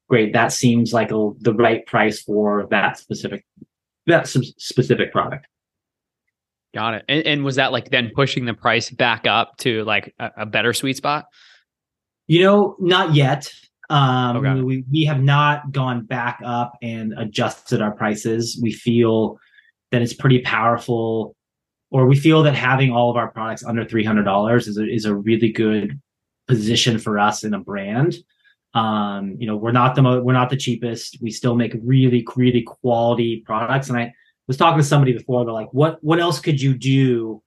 great 0.09 0.33
that 0.33 0.51
seems 0.51 0.93
like 0.93 1.11
a, 1.11 1.31
the 1.39 1.53
right 1.53 1.85
price 1.85 2.21
for 2.21 2.67
that 2.69 2.97
specific 2.97 3.45
that 4.05 4.27
specific 4.27 5.11
product 5.11 5.47
Got 6.73 6.95
it. 6.95 7.05
And, 7.07 7.25
and, 7.25 7.43
was 7.43 7.55
that 7.55 7.71
like 7.71 7.89
then 7.89 8.11
pushing 8.13 8.45
the 8.45 8.53
price 8.53 8.89
back 8.89 9.25
up 9.25 9.57
to 9.59 9.83
like 9.85 10.13
a, 10.19 10.31
a 10.37 10.45
better 10.45 10.73
sweet 10.73 10.97
spot? 10.97 11.25
You 12.27 12.43
know, 12.43 12.75
not 12.79 13.15
yet. 13.15 13.51
Um, 13.89 14.37
okay. 14.37 14.61
we, 14.61 14.83
we 14.91 15.05
have 15.05 15.23
not 15.23 15.71
gone 15.71 16.05
back 16.05 16.39
up 16.45 16.77
and 16.81 17.13
adjusted 17.17 17.81
our 17.81 17.91
prices. 17.91 18.59
We 18.61 18.73
feel 18.73 19.39
that 19.91 20.01
it's 20.01 20.13
pretty 20.13 20.41
powerful, 20.41 21.35
or 21.89 22.05
we 22.05 22.17
feel 22.17 22.43
that 22.43 22.53
having 22.53 22.91
all 22.91 23.09
of 23.09 23.15
our 23.15 23.31
products 23.31 23.63
under 23.63 23.85
$300 23.85 24.67
is 24.67 24.77
a, 24.77 24.85
is 24.87 25.05
a 25.05 25.15
really 25.15 25.51
good 25.51 25.99
position 26.47 26.99
for 26.99 27.17
us 27.17 27.45
in 27.45 27.53
a 27.53 27.59
brand. 27.59 28.17
Um, 28.73 29.35
you 29.39 29.47
know, 29.47 29.55
we're 29.55 29.71
not 29.71 29.95
the 29.95 30.01
mo- 30.01 30.21
we're 30.21 30.33
not 30.33 30.49
the 30.49 30.57
cheapest. 30.57 31.17
We 31.21 31.31
still 31.31 31.55
make 31.55 31.75
really 31.83 32.25
really 32.35 32.61
quality 32.61 33.43
products. 33.45 33.89
And 33.89 33.97
I 33.97 34.13
was 34.47 34.57
talking 34.57 34.79
to 34.79 34.83
somebody 34.83 35.13
before. 35.13 35.45
They're 35.45 35.53
like, 35.53 35.73
"What 35.73 36.03
what 36.03 36.19
else 36.19 36.39
could 36.39 36.61
you 36.61 36.77
do 36.77 37.41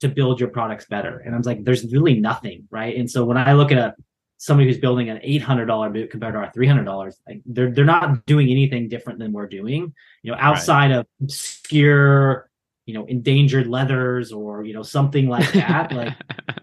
to 0.00 0.08
build 0.08 0.40
your 0.40 0.48
products 0.48 0.86
better?" 0.86 1.18
And 1.18 1.34
I 1.34 1.38
was 1.38 1.46
like, 1.46 1.64
"There's 1.64 1.84
really 1.92 2.18
nothing, 2.20 2.68
right?" 2.70 2.96
And 2.96 3.10
so 3.10 3.24
when 3.24 3.36
I 3.36 3.52
look 3.52 3.72
at 3.72 3.78
a 3.78 3.94
somebody 4.38 4.68
who's 4.68 4.78
building 4.78 5.08
an 5.08 5.18
eight 5.22 5.42
hundred 5.42 5.66
dollar 5.66 5.90
boot 5.90 6.10
compared 6.10 6.34
to 6.34 6.38
our 6.38 6.52
three 6.52 6.66
hundred 6.66 6.84
dollars, 6.84 7.20
like 7.26 7.42
they're 7.44 7.70
they're 7.70 7.84
not 7.84 8.24
doing 8.26 8.48
anything 8.48 8.88
different 8.88 9.18
than 9.18 9.32
we're 9.32 9.48
doing. 9.48 9.92
You 10.22 10.32
know, 10.32 10.38
outside 10.38 10.90
right. 10.90 11.00
of 11.00 11.06
obscure 11.22 12.48
you 12.86 12.94
know 12.94 13.04
endangered 13.06 13.66
leathers 13.66 14.32
or 14.32 14.64
you 14.64 14.72
know 14.72 14.82
something 14.82 15.28
like 15.28 15.52
that 15.52 15.92
like 15.92 16.14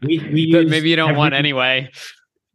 we, 0.02 0.20
we 0.20 0.66
maybe 0.70 0.90
you 0.90 0.96
don't 0.96 1.16
want 1.16 1.34
anyway 1.34 1.90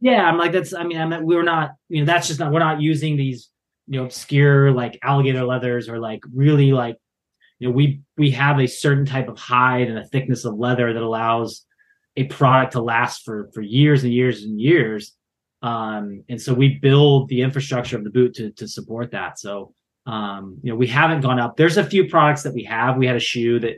yeah 0.01 0.29
i'm 0.29 0.39
like 0.39 0.53
that's 0.53 0.75
i 0.75 0.85
mean 0.85 0.99
i'm 0.99 1.25
we're 1.25 1.43
not 1.43 1.73
you 1.89 2.01
know 2.01 2.07
that's 2.07 2.29
just 2.29 2.41
not 2.41 2.53
we're 2.53 2.59
not 2.59 2.81
using 2.81 3.17
these 3.17 3.51
you 3.87 3.99
know 3.99 4.05
obscure 4.05 4.71
like 4.73 4.99
alligator 5.03 5.45
leathers 5.45 5.89
or 5.89 5.99
like 5.99 6.21
really 6.33 6.73
like 6.73 6.97
you 7.59 7.69
know 7.69 7.75
we 7.75 8.01
we 8.17 8.31
have 8.31 8.59
a 8.59 8.67
certain 8.67 9.05
type 9.05 9.29
of 9.29 9.39
hide 9.39 9.89
and 9.89 9.99
a 9.99 10.07
thickness 10.07 10.45
of 10.45 10.55
leather 10.55 10.93
that 10.93 11.03
allows 11.03 11.65
a 12.17 12.25
product 12.25 12.73
to 12.73 12.81
last 12.81 13.25
for 13.25 13.51
for 13.55 13.63
years 13.63 14.05
and 14.05 14.13
years 14.13 14.43
and 14.43 14.61
years 14.61 15.15
um 15.63 16.23
and 16.29 16.41
so 16.41 16.55
we 16.55 16.79
build 16.79 17.29
the 17.29 17.43
infrastructure 17.43 17.97
of 17.97 18.05
the 18.05 18.11
boot 18.11 18.35
to 18.35 18.51
to 18.53 18.69
support 18.69 19.11
that 19.11 19.39
so 19.39 19.73
um, 20.09 20.59
you 20.63 20.73
know, 20.73 20.77
we 20.77 20.87
haven't 20.87 21.21
gone 21.21 21.39
up. 21.39 21.59
There's 21.59 21.77
a 21.77 21.85
few 21.85 22.09
products 22.09 22.43
that 22.45 22.55
we 22.55 22.65
have. 22.65 22.97
We 22.97 23.07
had 23.07 23.17
a 23.17 23.21
shoe 23.21 23.61
that 23.61 23.77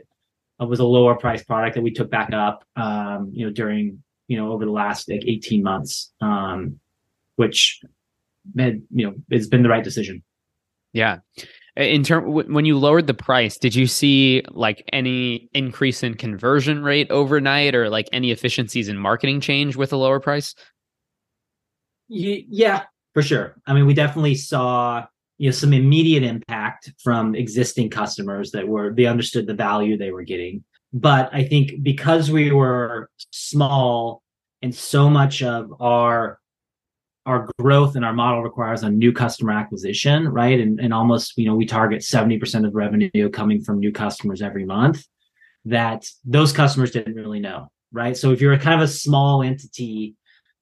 was 0.59 0.79
a 0.79 0.85
lower 0.85 1.15
price 1.15 1.43
product 1.43 1.75
that 1.75 1.81
we 1.81 1.91
took 1.91 2.09
back 2.09 2.33
up, 2.33 2.63
um, 2.77 3.31
you 3.33 3.45
know, 3.45 3.51
during, 3.51 4.01
you 4.31 4.37
know, 4.37 4.53
over 4.53 4.63
the 4.63 4.71
last 4.71 5.09
like 5.09 5.25
18 5.27 5.61
months, 5.61 6.13
um, 6.21 6.79
which, 7.35 7.81
had, 8.57 8.81
you 8.89 9.05
know, 9.05 9.13
it's 9.29 9.47
been 9.47 9.61
the 9.61 9.67
right 9.67 9.83
decision. 9.83 10.23
Yeah. 10.93 11.17
In 11.75 12.03
term, 12.03 12.31
when 12.31 12.63
you 12.63 12.77
lowered 12.77 13.07
the 13.07 13.13
price, 13.13 13.57
did 13.57 13.75
you 13.75 13.87
see 13.87 14.41
like 14.51 14.89
any 14.93 15.49
increase 15.53 16.01
in 16.01 16.13
conversion 16.13 16.81
rate 16.81 17.11
overnight, 17.11 17.75
or 17.75 17.89
like 17.89 18.07
any 18.13 18.31
efficiencies 18.31 18.87
in 18.87 18.97
marketing 18.97 19.41
change 19.41 19.75
with 19.75 19.91
a 19.91 19.97
lower 19.97 20.21
price? 20.21 20.55
Yeah, 22.07 22.83
for 23.13 23.21
sure. 23.21 23.57
I 23.67 23.73
mean, 23.73 23.85
we 23.85 23.93
definitely 23.93 24.35
saw 24.35 25.05
you 25.39 25.49
know 25.49 25.51
some 25.51 25.73
immediate 25.73 26.23
impact 26.23 26.93
from 27.03 27.35
existing 27.35 27.89
customers 27.89 28.51
that 28.51 28.65
were 28.65 28.93
they 28.93 29.07
understood 29.07 29.45
the 29.45 29.53
value 29.53 29.97
they 29.97 30.11
were 30.11 30.23
getting 30.23 30.63
but 30.93 31.29
i 31.33 31.43
think 31.43 31.83
because 31.83 32.31
we 32.31 32.51
were 32.51 33.09
small 33.31 34.21
and 34.61 34.73
so 34.73 35.09
much 35.09 35.41
of 35.41 35.73
our 35.79 36.39
our 37.27 37.47
growth 37.59 37.95
and 37.95 38.03
our 38.03 38.13
model 38.13 38.41
requires 38.41 38.83
a 38.83 38.89
new 38.89 39.11
customer 39.11 39.51
acquisition 39.51 40.27
right 40.27 40.59
and, 40.59 40.79
and 40.79 40.93
almost 40.93 41.37
you 41.37 41.45
know 41.45 41.55
we 41.55 41.65
target 41.65 42.01
70% 42.01 42.65
of 42.65 42.73
revenue 42.73 43.29
coming 43.29 43.61
from 43.61 43.79
new 43.79 43.91
customers 43.91 44.41
every 44.41 44.65
month 44.65 45.05
that 45.65 46.05
those 46.25 46.51
customers 46.51 46.91
didn't 46.91 47.15
really 47.15 47.39
know 47.39 47.67
right 47.91 48.17
so 48.17 48.31
if 48.31 48.41
you're 48.41 48.53
a 48.53 48.59
kind 48.59 48.81
of 48.81 48.89
a 48.89 48.91
small 48.91 49.43
entity 49.43 50.15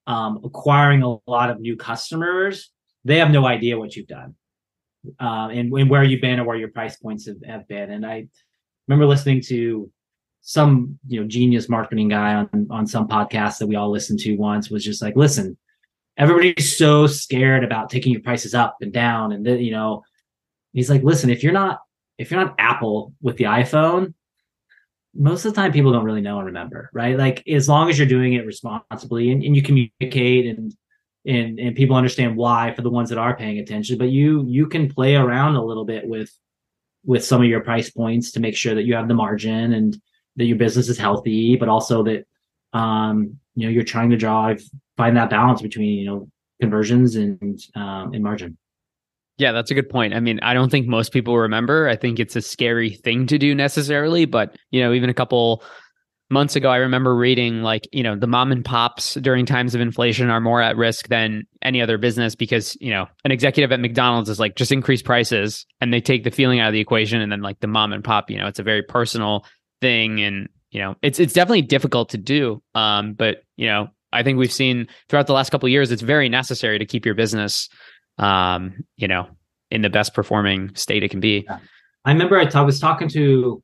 um, 0.06 0.42
acquiring 0.44 1.02
a 1.04 1.18
lot 1.30 1.50
of 1.50 1.60
new 1.60 1.78
customers 1.78 2.72
they 3.06 3.18
have 3.18 3.32
no 3.32 3.46
idea 3.46 3.78
what 3.78 3.96
you've 3.96 4.08
done 4.08 4.36
uh, 5.20 5.50
and, 5.52 5.72
and 5.74 5.90
where 5.90 6.04
you've 6.04 6.22
been 6.22 6.40
or 6.40 6.46
where 6.46 6.58
your 6.58 6.70
price 6.70 6.98
points 6.98 7.28
have, 7.28 7.38
have 7.46 7.68
been. 7.68 7.92
And 7.92 8.06
I 8.06 8.28
remember 8.88 9.06
listening 9.06 9.42
to 9.48 9.90
some 10.42 10.98
you 11.08 11.20
know 11.20 11.28
genius 11.28 11.70
marketing 11.70 12.10
guy 12.10 12.34
on 12.34 12.68
on 12.70 12.88
some 12.88 13.08
podcast 13.08 13.58
that 13.60 13.68
we 13.68 13.76
all 13.76 13.92
listened 13.92 14.20
to 14.20 14.36
once 14.36 14.70
was 14.70 14.84
just 14.84 15.02
like, 15.02 15.16
listen, 15.16 15.58
everybody's 16.18 16.78
so 16.78 17.08
scared 17.08 17.64
about 17.64 17.90
taking 17.90 18.12
your 18.14 18.22
prices 18.22 18.54
up 18.54 18.78
and 18.82 18.94
down, 18.94 19.32
and 19.32 19.46
the, 19.46 19.62
you 19.62 19.72
know, 19.72 20.04
he's 20.74 20.90
like, 20.90 21.04
listen, 21.04 21.30
if 21.30 21.44
you're 21.44 21.54
not 21.54 21.80
if 22.18 22.32
you're 22.32 22.44
not 22.44 22.56
Apple 22.58 23.14
with 23.22 23.38
the 23.38 23.46
iPhone, 23.46 24.14
most 25.16 25.46
of 25.46 25.54
the 25.54 25.62
time 25.62 25.72
people 25.72 25.92
don't 25.92 26.04
really 26.04 26.22
know 26.22 26.38
and 26.38 26.48
remember, 26.48 26.90
right? 26.94 27.18
Like 27.18 27.48
as 27.48 27.70
long 27.70 27.90
as 27.90 27.98
you're 27.98 28.08
doing 28.08 28.34
it 28.34 28.46
responsibly 28.46 29.32
and, 29.32 29.44
and 29.44 29.56
you 29.56 29.62
communicate 29.62 30.46
and 30.46 30.74
and 31.26 31.60
and 31.60 31.76
people 31.76 31.96
understand 31.96 32.38
why 32.38 32.74
for 32.74 32.82
the 32.82 32.90
ones 32.90 33.10
that 33.10 33.18
are 33.18 33.36
paying 33.36 33.60
attention 33.60 33.98
but 33.98 34.10
you 34.10 34.46
you 34.48 34.68
can 34.68 34.90
play 34.90 35.16
around 35.16 35.56
a 35.56 35.64
little 35.64 35.84
bit 35.84 36.08
with 36.08 36.32
with 37.06 37.26
some 37.26 37.42
of 37.42 37.48
your 37.48 37.62
price 37.62 37.90
points 37.90 38.32
to 38.32 38.40
make 38.40 38.56
sure 38.56 38.76
that 38.76 38.86
you 38.86 38.96
have 38.96 39.08
the 39.08 39.14
margin 39.14 39.74
and 39.74 40.02
that 40.40 40.46
your 40.46 40.58
business 40.58 40.90
is 40.90 40.98
healthy 40.98 41.56
but 41.56 41.70
also 41.70 42.04
that 42.04 42.26
um 42.74 43.38
you 43.56 43.66
know 43.66 43.72
you're 43.72 43.84
trying 43.84 44.10
to 44.10 44.18
drive 44.18 44.62
find 44.98 45.16
that 45.16 45.30
balance 45.30 45.62
between 45.62 46.00
you 46.00 46.06
know 46.06 46.28
conversions 46.60 47.16
and 47.16 47.60
um 47.76 48.14
and 48.14 48.24
margin 48.24 48.58
yeah, 49.40 49.54
that's 49.54 49.72
a 49.72 49.74
good 49.74 49.90
point. 49.90 50.14
I 50.14 50.20
mean, 50.20 50.42
I 50.42 50.54
don't 50.54 50.70
think 50.70 50.86
most 50.86 51.14
people 51.14 51.38
remember. 51.38 51.88
I 51.88 51.96
think 51.96 52.20
it's 52.20 52.36
a 52.36 52.42
scary 52.42 52.90
thing 52.90 53.26
to 53.28 53.38
do 53.38 53.56
necessarily, 53.56 54.26
but 54.26 54.58
you 54.70 54.82
know, 54.82 54.92
even 54.92 55.10
a 55.10 55.14
couple 55.14 55.64
months 56.30 56.58
ago, 56.58 56.70
I 56.70 56.78
remember 56.78 57.16
reading 57.16 57.62
like, 57.62 57.88
you 57.92 58.04
know, 58.04 58.18
the 58.18 58.28
mom 58.28 58.52
and 58.52 58.64
pops 58.64 59.16
during 59.16 59.46
times 59.46 59.74
of 59.74 59.82
inflation 59.82 60.30
are 60.30 60.42
more 60.42 60.62
at 60.62 60.76
risk 60.76 61.08
than 61.08 61.44
any 61.62 61.82
other 61.82 61.98
business 61.98 62.36
because, 62.36 62.78
you 62.82 62.92
know, 62.92 63.08
an 63.24 63.32
executive 63.32 63.72
at 63.72 63.80
McDonald's 63.80 64.30
is 64.30 64.40
like, 64.40 64.56
just 64.56 64.74
increase 64.74 65.02
prices 65.02 65.66
and 65.82 65.94
they 65.94 66.02
take 66.02 66.26
the 66.26 66.32
feeling 66.32 66.60
out 66.60 66.68
of 66.68 66.74
the 66.74 66.82
equation. 66.82 67.22
And 67.22 67.32
then 67.32 67.42
like 67.42 67.62
the 67.62 67.68
mom 67.68 67.94
and 67.94 68.04
pop, 68.04 68.30
you 68.30 68.38
know, 68.38 68.46
it's 68.46 68.60
a 68.60 68.64
very 68.64 68.84
personal 68.84 69.46
thing. 69.82 70.22
And, 70.22 70.50
you 70.72 70.80
know, 70.80 70.96
it's, 71.02 71.20
it's 71.20 71.34
definitely 71.34 71.62
difficult 71.64 72.10
to 72.10 72.18
do. 72.18 72.62
Um, 72.76 73.14
but, 73.14 73.44
you 73.58 73.68
know, 73.68 73.90
I 74.12 74.24
think 74.24 74.38
we've 74.38 74.52
seen 74.52 74.88
throughout 75.08 75.28
the 75.28 75.34
last 75.34 75.50
couple 75.50 75.70
years, 75.70 75.92
it's 75.92 76.02
very 76.02 76.30
necessary 76.30 76.80
to 76.80 76.86
keep 76.86 77.06
your 77.06 77.16
business, 77.16 77.70
um, 78.18 78.84
you 78.98 79.08
know, 79.08 79.28
in 79.72 79.82
the 79.82 79.90
best 79.90 80.14
performing 80.14 80.74
state 80.76 81.04
it 81.04 81.10
can 81.10 81.20
be. 81.20 81.48
I 82.06 82.12
remember 82.12 82.40
I 82.40 82.62
was 82.62 82.80
talking 82.80 83.08
to 83.10 83.62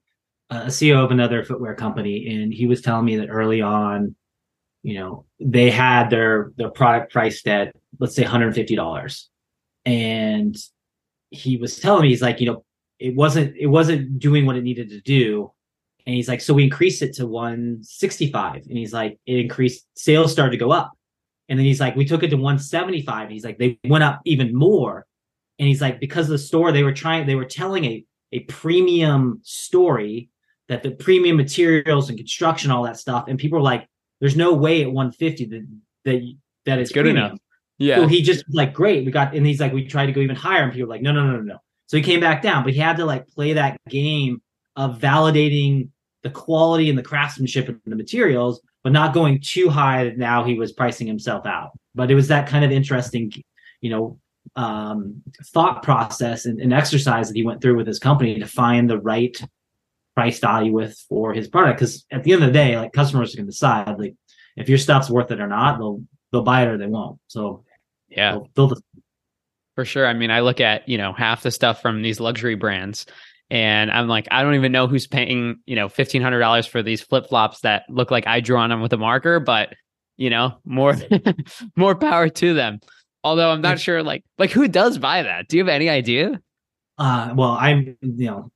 a 0.49 0.67
CEO 0.67 1.04
of 1.04 1.12
another 1.12 1.43
footwear 1.43 1.73
company, 1.73 2.28
and 2.28 2.54
he 2.54 2.67
was 2.67 2.82
telling 2.82 3.06
me 3.06 3.15
that 3.17 3.30
early 3.30 3.62
on, 3.62 4.15
you 4.84 4.99
know, 4.99 5.25
they 5.39 5.71
had 5.71 6.10
their 6.10 6.51
their 6.58 6.69
product 6.69 7.12
priced 7.12 7.47
at 7.47 7.75
let's 7.99 8.15
say 8.15 8.23
$150, 8.23 9.23
and 9.86 10.56
he 11.32 11.58
was 11.58 11.80
telling 11.80 12.04
me 12.04 12.10
he's 12.10 12.21
like, 12.21 12.39
you 12.39 12.45
know, 12.45 12.63
it 12.99 13.15
wasn't 13.15 13.56
it 13.58 13.67
wasn't 13.67 14.19
doing 14.19 14.45
what 14.45 14.56
it 14.56 14.63
needed 14.63 14.89
to 14.89 15.01
do, 15.01 15.51
and 16.06 16.15
he's 16.15 16.28
like, 16.28 16.41
so 16.41 16.54
we 16.54 16.63
increased 16.63 17.02
it 17.02 17.13
to 17.15 17.26
165, 17.26 18.63
and 18.68 18.78
he's 18.78 18.94
like, 18.94 19.20
it 19.26 19.39
increased 19.39 19.88
sales 19.96 20.32
started 20.32 20.52
to 20.52 20.58
go 20.58 20.72
up, 20.72 20.91
and 21.50 21.58
then 21.58 21.65
he's 21.65 21.80
like, 21.80 21.96
we 21.96 22.06
took 22.06 22.24
it 22.24 22.30
to 22.30 22.36
175, 22.36 23.24
and 23.24 23.32
he's 23.32 23.46
like, 23.46 23.58
they 23.58 23.80
went 23.86 24.04
up 24.04 24.22
even 24.26 24.56
more, 24.56 25.06
and 25.60 25.68
he's 25.68 25.82
like, 25.82 26.00
because 26.00 26.26
of 26.26 26.32
the 26.32 26.38
store 26.38 26.72
they 26.72 26.84
were 26.84 26.94
trying, 26.94 27.26
they 27.26 27.36
were 27.36 27.46
telling 27.46 27.86
a 27.86 28.06
a 28.32 28.39
premium 28.41 29.39
story 29.44 30.30
that 30.68 30.84
the 30.84 30.91
premium 30.91 31.38
materials 31.38 32.10
and 32.10 32.18
construction, 32.18 32.72
all 32.72 32.84
that 32.84 32.98
stuff, 32.98 33.26
and 33.28 33.39
people 33.39 33.58
are 33.60 33.62
like, 33.62 33.88
"There's 34.20 34.36
no 34.36 34.54
way 34.54 34.82
at 34.82 34.91
150 34.91 35.46
that 35.46 35.68
that 36.06 36.36
that 36.65 36.80
is 36.80 36.91
good 36.91 37.04
premium. 37.04 37.26
enough." 37.26 37.39
Yeah. 37.78 37.98
So 37.98 38.08
he 38.08 38.22
just 38.22 38.44
like, 38.50 38.74
"Great, 38.74 39.06
we 39.06 39.12
got," 39.12 39.36
and 39.36 39.46
he's 39.46 39.60
like, 39.60 39.74
"We 39.74 39.86
tried 39.88 40.08
to 40.08 40.12
go 40.12 40.22
even 40.22 40.36
higher," 40.36 40.63
and 40.63 40.72
people 40.72 40.88
were 40.88 40.94
like, 40.94 41.02
"No, 41.02 41.12
no, 41.12 41.26
no, 41.26 41.38
no, 41.38 41.41
no." 41.41 41.58
So 41.88 41.98
he 41.98 42.04
came 42.04 42.20
back 42.20 42.41
down, 42.41 42.63
but 42.63 42.74
he 42.74 42.80
had 42.80 42.98
to 42.98 43.06
like 43.06 43.28
play 43.28 43.54
that 43.54 43.78
game 43.88 44.41
of 44.76 45.00
validating 45.00 45.89
the 46.26 46.32
quality 46.32 46.90
and 46.90 46.98
the 46.98 47.04
craftsmanship 47.04 47.68
and 47.68 47.80
the 47.86 47.96
materials, 47.96 48.60
but 48.84 48.92
not 48.92 49.14
going 49.14 49.40
too 49.40 49.70
high. 49.70 50.06
That 50.06 50.18
now 50.18 50.44
he 50.44 50.56
was 50.56 50.74
pricing 50.74 51.06
himself 51.06 51.46
out. 51.46 51.72
But 51.94 52.10
it 52.10 52.16
was 52.16 52.30
that 52.30 52.50
kind 52.50 52.66
of 52.66 52.72
interesting, 52.72 53.32
you 53.80 53.92
know, 53.92 54.20
um, 54.56 55.22
thought 55.54 55.84
process 55.84 56.46
and, 56.46 56.60
and, 56.60 56.74
exercise 56.74 57.28
that 57.28 57.36
he 57.36 57.46
went 57.46 57.62
through 57.62 57.76
with 57.76 57.88
his 57.88 58.00
company 58.00 58.40
to 58.40 58.48
find 58.48 58.90
the 58.90 59.00
right 59.00 59.36
price 60.16 60.40
value 60.40 60.72
with 60.72 60.98
for 61.08 61.32
his 61.32 61.48
product. 61.48 61.80
Because 61.80 62.06
at 62.12 62.24
the 62.24 62.34
end 62.34 62.42
of 62.42 62.48
the 62.48 62.54
day, 62.54 62.76
like 62.76 62.92
customers 62.92 63.36
can 63.36 63.46
decide 63.46 64.00
like 64.00 64.16
if 64.56 64.68
your 64.68 64.80
stuff's 64.80 65.10
worth 65.10 65.32
it 65.32 65.40
or 65.40 65.48
not. 65.48 65.78
They'll 65.78 66.02
they'll 66.32 66.42
buy 66.42 66.64
it 66.64 66.70
or 66.70 66.78
they 66.78 66.88
won't. 66.88 67.20
So 67.28 67.66
yeah, 68.10 68.40
build 68.56 68.82
for 69.76 69.86
sure. 69.86 70.08
I 70.08 70.14
mean, 70.14 70.32
I 70.32 70.40
look 70.40 70.60
at 70.60 70.90
you 70.90 70.98
know 70.98 71.14
half 71.14 71.44
the 71.44 71.52
stuff 71.52 71.84
from 71.84 72.02
these 72.02 72.20
luxury 72.20 72.56
brands. 72.56 73.06
And 73.52 73.92
I'm 73.92 74.08
like, 74.08 74.28
I 74.32 74.42
don't 74.42 74.56
even 74.56 74.72
know 74.72 74.88
who's 74.88 75.08
paying, 75.08 75.58
you 75.66 75.76
know, 75.76 75.88
fifteen 75.88 76.22
hundred 76.22 76.40
dollars 76.40 76.66
for 76.66 76.82
these 76.82 77.02
flip 77.02 77.28
flops 77.28 77.62
that 77.62 77.84
look 77.90 78.12
like 78.12 78.26
I 78.28 78.40
drew 78.40 78.58
on 78.58 78.70
them 78.70 78.82
with 78.82 78.94
a 78.94 78.98
marker, 78.98 79.40
but 79.40 79.74
you 80.18 80.30
know, 80.30 80.58
more 80.66 80.96
more 81.76 81.96
power 81.96 82.30
to 82.30 82.54
them. 82.54 82.80
Although 83.24 83.52
I'm 83.52 83.62
not 83.62 83.80
sure, 83.80 84.04
like, 84.04 84.24
like 84.38 84.52
who 84.52 84.68
does 84.68 84.98
buy 85.00 85.24
that? 85.24 85.48
Do 85.48 85.58
you 85.58 85.64
have 85.64 85.70
any 85.70 85.90
idea? 85.90 86.40
Uh, 86.98 87.34
well, 87.36 87.58
I'm, 87.60 87.98
you 88.02 88.28
know, 88.28 88.52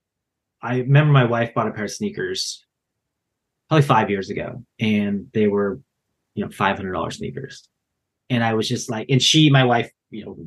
I 0.61 0.77
remember 0.77 1.11
my 1.11 1.25
wife 1.25 1.53
bought 1.53 1.67
a 1.67 1.71
pair 1.71 1.85
of 1.85 1.91
sneakers 1.91 2.63
probably 3.67 3.85
five 3.85 4.09
years 4.09 4.29
ago, 4.29 4.63
and 4.79 5.27
they 5.33 5.47
were, 5.47 5.81
you 6.35 6.45
know, 6.45 6.51
five 6.51 6.77
hundred 6.77 6.93
dollars 6.93 7.17
sneakers, 7.17 7.67
and 8.29 8.43
I 8.43 8.53
was 8.53 8.67
just 8.67 8.89
like, 8.89 9.07
and 9.09 9.21
she, 9.21 9.49
my 9.49 9.63
wife, 9.63 9.91
you 10.11 10.25
know, 10.25 10.37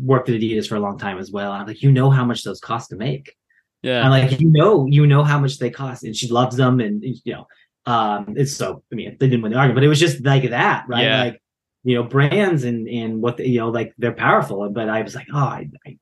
worked 0.00 0.28
at 0.28 0.36
Adidas 0.36 0.66
for 0.66 0.76
a 0.76 0.80
long 0.80 0.98
time 0.98 1.18
as 1.18 1.30
well. 1.30 1.52
And 1.52 1.62
I'm 1.62 1.66
like, 1.66 1.82
you 1.82 1.92
know 1.92 2.10
how 2.10 2.24
much 2.24 2.44
those 2.44 2.60
cost 2.60 2.90
to 2.90 2.96
make. 2.96 3.34
Yeah. 3.82 4.02
I'm 4.02 4.10
like, 4.10 4.40
you 4.40 4.48
know, 4.48 4.86
you 4.86 5.06
know 5.06 5.22
how 5.24 5.38
much 5.38 5.58
they 5.58 5.70
cost, 5.70 6.04
and 6.04 6.14
she 6.14 6.28
loves 6.28 6.56
them, 6.56 6.80
and 6.80 7.02
you 7.02 7.32
know, 7.32 7.46
um, 7.86 8.34
it's 8.36 8.54
so. 8.54 8.82
I 8.92 8.94
mean, 8.94 9.16
they 9.18 9.28
didn't 9.28 9.42
win 9.42 9.52
the 9.52 9.58
argument, 9.58 9.76
but 9.76 9.84
it 9.84 9.88
was 9.88 10.00
just 10.00 10.24
like 10.24 10.50
that, 10.50 10.84
right? 10.88 11.04
Yeah. 11.04 11.24
Like 11.24 11.42
you 11.84 11.94
know 11.94 12.02
brands 12.02 12.64
and 12.64 12.88
and 12.88 13.22
what 13.22 13.36
the, 13.36 13.48
you 13.48 13.60
know 13.60 13.70
like 13.70 13.94
they're 13.98 14.12
powerful 14.12 14.68
but 14.68 14.88
i 14.88 15.00
was 15.00 15.14
like 15.14 15.28
oh 15.32 15.38
i 15.38 15.70
i, 15.86 15.96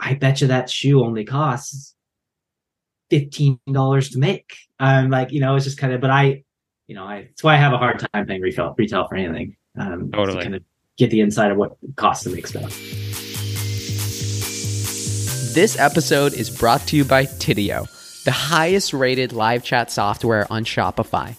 I 0.00 0.14
bet 0.14 0.40
you 0.40 0.46
that 0.46 0.70
shoe 0.70 1.04
only 1.04 1.26
costs 1.26 1.94
fifteen 3.10 3.58
dollars 3.70 4.10
to 4.10 4.18
make. 4.18 4.56
I'm 4.78 5.10
like, 5.10 5.32
you 5.32 5.40
know, 5.40 5.54
it's 5.56 5.64
just 5.64 5.78
kind 5.78 5.92
of, 5.92 6.00
but 6.00 6.10
I, 6.10 6.44
you 6.86 6.94
know, 6.94 7.04
I 7.04 7.22
that's 7.22 7.42
why 7.42 7.54
I 7.54 7.58
have 7.58 7.72
a 7.72 7.78
hard 7.78 8.04
time 8.12 8.26
paying 8.26 8.40
retail 8.40 8.74
retail 8.76 9.06
for 9.08 9.16
anything. 9.16 9.56
Um, 9.78 10.10
totally. 10.10 10.38
To 10.38 10.42
kind 10.42 10.54
of 10.56 10.62
get 10.98 11.10
the 11.10 11.20
inside 11.20 11.50
of 11.50 11.56
what 11.56 11.76
it 11.82 11.96
costs 11.96 12.24
to 12.24 12.30
make 12.30 12.46
stuff. 12.46 13.03
This 15.54 15.78
episode 15.78 16.34
is 16.34 16.50
brought 16.50 16.80
to 16.88 16.96
you 16.96 17.04
by 17.04 17.26
Tidio, 17.26 17.86
the 18.24 18.32
highest 18.32 18.92
rated 18.92 19.32
live 19.32 19.62
chat 19.62 19.88
software 19.88 20.52
on 20.52 20.64
Shopify. 20.64 21.36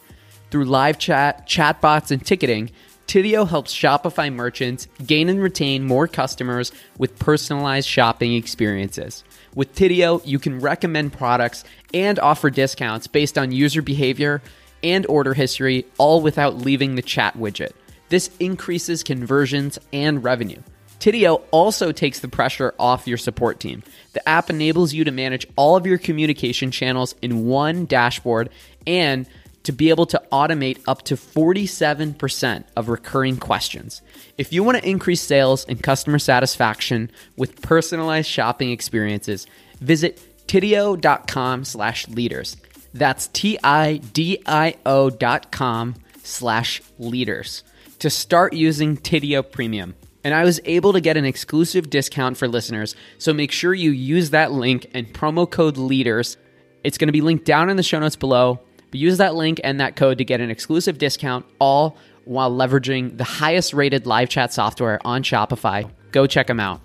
Through 0.49 0.63
live 0.63 0.97
chat, 0.97 1.45
chatbots, 1.49 2.11
and 2.11 2.25
ticketing, 2.25 2.71
Tidio 3.07 3.45
helps 3.45 3.75
Shopify 3.75 4.33
merchants 4.33 4.87
gain 5.05 5.27
and 5.27 5.43
retain 5.43 5.83
more 5.83 6.07
customers 6.07 6.71
with 6.97 7.19
personalized 7.19 7.89
shopping 7.89 8.35
experiences. 8.35 9.25
With 9.53 9.75
Tidio, 9.75 10.21
you 10.25 10.39
can 10.39 10.61
recommend 10.61 11.11
products 11.11 11.65
and 11.93 12.17
offer 12.17 12.49
discounts 12.49 13.07
based 13.07 13.37
on 13.37 13.51
user 13.51 13.81
behavior 13.81 14.41
and 14.81 15.05
order 15.07 15.33
history, 15.33 15.87
all 15.97 16.21
without 16.21 16.55
leaving 16.55 16.95
the 16.95 17.01
chat 17.01 17.37
widget. 17.37 17.73
This 18.07 18.29
increases 18.39 19.03
conversions 19.03 19.77
and 19.91 20.23
revenue. 20.23 20.61
Tidio 21.05 21.43
also 21.51 21.91
takes 21.91 22.19
the 22.19 22.27
pressure 22.27 22.73
off 22.79 23.05
your 23.05 23.19
support 23.19 23.59
team. 23.59 23.83
The 24.13 24.27
app 24.27 24.49
enables 24.49 24.91
you 24.91 25.03
to 25.03 25.11
manage 25.11 25.45
all 25.55 25.75
of 25.75 25.85
your 25.85 25.99
communication 25.99 26.71
channels 26.71 27.13
in 27.21 27.45
one 27.45 27.85
dashboard 27.85 28.49
and 28.87 29.27
to 29.65 29.71
be 29.71 29.91
able 29.91 30.07
to 30.07 30.23
automate 30.31 30.81
up 30.87 31.03
to 31.03 31.15
47% 31.15 32.63
of 32.75 32.89
recurring 32.89 33.37
questions. 33.37 34.01
If 34.39 34.51
you 34.51 34.63
want 34.63 34.79
to 34.79 34.89
increase 34.89 35.21
sales 35.21 35.63
and 35.65 35.83
customer 35.83 36.17
satisfaction 36.17 37.11
with 37.37 37.61
personalized 37.61 38.27
shopping 38.27 38.71
experiences, 38.71 39.45
visit 39.79 40.19
tidio.com 40.47 41.65
slash 41.65 42.07
leaders. 42.07 42.57
That's 42.95 43.27
T-I-D-I-O 43.27 45.09
dot 45.11 45.51
com 45.51 45.95
slash 46.23 46.81
leaders 46.97 47.63
to 47.99 48.09
start 48.09 48.53
using 48.53 48.97
Tidio 48.97 49.43
Premium. 49.51 49.93
And 50.25 50.33
I 50.33 50.43
was 50.43 50.59
able 50.65 50.91
to 50.93 50.99
get 50.99 51.17
an 51.17 51.23
exclusive 51.23 51.91
discount 51.91 52.35
for 52.35 52.47
listeners, 52.47 52.95
so 53.19 53.31
make 53.31 53.51
sure 53.51 53.75
you 53.75 53.91
use 53.91 54.31
that 54.31 54.51
link 54.51 54.87
and 54.95 55.05
promo 55.13 55.49
code 55.49 55.77
LEADERS. 55.77 56.37
It's 56.83 56.97
going 56.97 57.09
to 57.09 57.13
be 57.13 57.21
linked 57.21 57.45
down 57.45 57.69
in 57.69 57.77
the 57.77 57.83
show 57.83 57.99
notes 57.99 58.15
below. 58.15 58.59
But 58.89 58.99
use 58.99 59.19
that 59.19 59.35
link 59.35 59.61
and 59.63 59.79
that 59.79 59.95
code 59.95 60.17
to 60.17 60.25
get 60.25 60.41
an 60.41 60.49
exclusive 60.49 60.97
discount, 60.97 61.45
all 61.59 61.95
while 62.23 62.51
leveraging 62.51 63.17
the 63.17 63.23
highest 63.23 63.71
rated 63.73 64.07
live 64.07 64.29
chat 64.29 64.51
software 64.51 64.99
on 65.05 65.21
Shopify. 65.21 65.87
Go 66.11 66.25
check 66.25 66.47
them 66.47 66.59
out. 66.59 66.81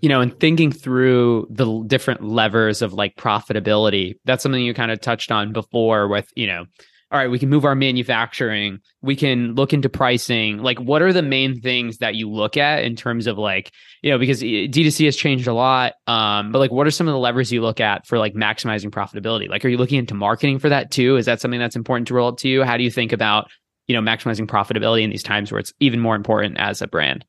You 0.00 0.08
know, 0.08 0.20
and 0.20 0.36
thinking 0.40 0.72
through 0.72 1.46
the 1.48 1.84
different 1.86 2.24
levers 2.24 2.82
of 2.82 2.92
like 2.92 3.14
profitability, 3.14 4.16
that's 4.24 4.42
something 4.42 4.60
you 4.60 4.74
kind 4.74 4.90
of 4.90 5.00
touched 5.00 5.30
on 5.30 5.52
before 5.52 6.08
with, 6.08 6.28
you 6.34 6.48
know, 6.48 6.64
all 7.12 7.18
right, 7.18 7.30
we 7.30 7.38
can 7.38 7.50
move 7.50 7.66
our 7.66 7.74
manufacturing, 7.74 8.78
we 9.02 9.14
can 9.14 9.54
look 9.54 9.74
into 9.74 9.90
pricing. 9.90 10.58
Like, 10.58 10.80
what 10.80 11.02
are 11.02 11.12
the 11.12 11.22
main 11.22 11.60
things 11.60 11.98
that 11.98 12.14
you 12.14 12.30
look 12.30 12.56
at 12.56 12.84
in 12.84 12.96
terms 12.96 13.26
of 13.26 13.36
like, 13.36 13.70
you 14.02 14.10
know, 14.10 14.18
because 14.18 14.40
D2C 14.40 15.04
has 15.04 15.14
changed 15.14 15.46
a 15.46 15.52
lot. 15.52 15.92
Um, 16.06 16.52
but 16.52 16.58
like, 16.58 16.72
what 16.72 16.86
are 16.86 16.90
some 16.90 17.08
of 17.08 17.12
the 17.12 17.18
levers 17.18 17.52
you 17.52 17.60
look 17.60 17.80
at 17.80 18.06
for 18.06 18.18
like 18.18 18.32
maximizing 18.32 18.88
profitability? 18.88 19.46
Like, 19.46 19.62
are 19.62 19.68
you 19.68 19.76
looking 19.76 19.98
into 19.98 20.14
marketing 20.14 20.58
for 20.58 20.70
that 20.70 20.90
too? 20.90 21.16
Is 21.16 21.26
that 21.26 21.38
something 21.38 21.60
that's 21.60 21.76
important 21.76 22.08
to 22.08 22.14
roll 22.14 22.28
up 22.28 22.38
to 22.38 22.48
you? 22.48 22.64
How 22.64 22.78
do 22.78 22.82
you 22.82 22.90
think 22.90 23.12
about, 23.12 23.50
you 23.88 23.94
know, 23.94 24.00
maximizing 24.00 24.46
profitability 24.46 25.02
in 25.02 25.10
these 25.10 25.22
times 25.22 25.52
where 25.52 25.58
it's 25.58 25.74
even 25.80 26.00
more 26.00 26.16
important 26.16 26.58
as 26.58 26.80
a 26.80 26.86
brand? 26.86 27.26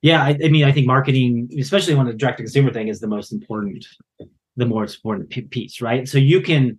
Yeah, 0.00 0.22
I, 0.22 0.38
I 0.42 0.48
mean, 0.48 0.64
I 0.64 0.72
think 0.72 0.86
marketing, 0.86 1.50
especially 1.60 1.94
when 1.94 2.06
the 2.06 2.14
direct 2.14 2.38
to 2.38 2.44
consumer 2.44 2.72
thing, 2.72 2.88
is 2.88 3.00
the 3.00 3.08
most 3.08 3.30
important, 3.30 3.84
the 4.56 4.66
most 4.66 4.96
important 4.96 5.50
piece, 5.50 5.82
right? 5.82 6.08
So 6.08 6.16
you 6.16 6.40
can 6.40 6.78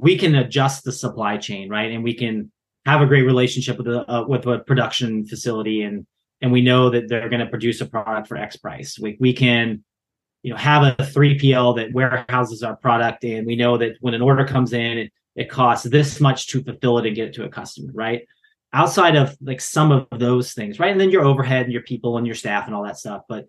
we 0.00 0.16
can 0.16 0.34
adjust 0.34 0.84
the 0.84 0.92
supply 0.92 1.36
chain, 1.36 1.68
right? 1.68 1.90
And 1.90 2.02
we 2.02 2.14
can 2.14 2.50
have 2.86 3.02
a 3.02 3.06
great 3.06 3.22
relationship 3.22 3.76
with 3.76 3.86
a 3.88 4.10
uh, 4.10 4.24
with 4.26 4.46
a 4.46 4.60
production 4.60 5.26
facility, 5.26 5.82
and 5.82 6.06
and 6.40 6.50
we 6.50 6.62
know 6.62 6.88
that 6.88 7.08
they're 7.08 7.28
going 7.28 7.40
to 7.40 7.46
produce 7.46 7.80
a 7.82 7.86
product 7.86 8.26
for 8.26 8.38
X 8.38 8.56
price. 8.56 8.98
We 8.98 9.18
we 9.20 9.34
can, 9.34 9.84
you 10.42 10.50
know, 10.50 10.56
have 10.56 10.82
a 10.82 11.02
3PL 11.02 11.76
that 11.76 11.92
warehouses 11.92 12.62
our 12.62 12.74
product, 12.76 13.24
and 13.24 13.46
we 13.46 13.54
know 13.54 13.76
that 13.76 13.96
when 14.00 14.14
an 14.14 14.22
order 14.22 14.46
comes 14.46 14.72
in, 14.72 14.96
it, 14.98 15.12
it 15.36 15.50
costs 15.50 15.86
this 15.86 16.20
much 16.20 16.46
to 16.48 16.62
fulfill 16.62 16.98
it 16.98 17.06
and 17.06 17.14
get 17.14 17.28
it 17.28 17.34
to 17.34 17.44
a 17.44 17.50
customer, 17.50 17.92
right? 17.92 18.22
Outside 18.72 19.16
of 19.16 19.36
like 19.42 19.60
some 19.60 19.92
of 19.92 20.06
those 20.10 20.54
things, 20.54 20.80
right? 20.80 20.90
And 20.90 21.00
then 21.00 21.10
your 21.10 21.24
overhead 21.24 21.64
and 21.64 21.72
your 21.72 21.82
people 21.82 22.16
and 22.16 22.26
your 22.26 22.34
staff 22.34 22.64
and 22.66 22.74
all 22.74 22.84
that 22.84 22.98
stuff, 22.98 23.22
but 23.28 23.46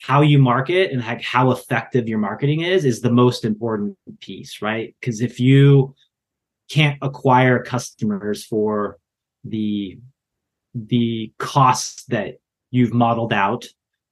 how 0.00 0.22
you 0.22 0.38
market 0.38 0.90
and 0.92 1.02
how 1.02 1.50
effective 1.50 2.08
your 2.08 2.18
marketing 2.18 2.62
is 2.62 2.84
is 2.84 3.00
the 3.00 3.12
most 3.12 3.44
important 3.44 3.96
piece, 4.20 4.62
right? 4.62 4.94
Because 4.98 5.20
if 5.20 5.38
you 5.38 5.94
can't 6.70 6.98
acquire 7.02 7.62
customers 7.62 8.44
for 8.44 8.98
the 9.44 9.98
the 10.74 11.32
costs 11.38 12.04
that 12.04 12.36
you've 12.70 12.94
modeled 12.94 13.32
out, 13.32 13.66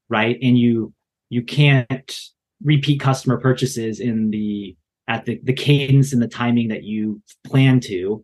right? 0.08 0.38
And 0.42 0.58
you 0.58 0.92
you 1.30 1.42
can't 1.42 2.18
repeat 2.62 3.00
customer 3.00 3.38
purchases 3.38 4.00
in 4.00 4.30
the 4.30 4.76
at 5.08 5.24
the, 5.24 5.40
the 5.42 5.54
cadence 5.54 6.12
and 6.12 6.20
the 6.20 6.28
timing 6.28 6.68
that 6.68 6.84
you 6.84 7.22
plan 7.46 7.80
to, 7.80 8.22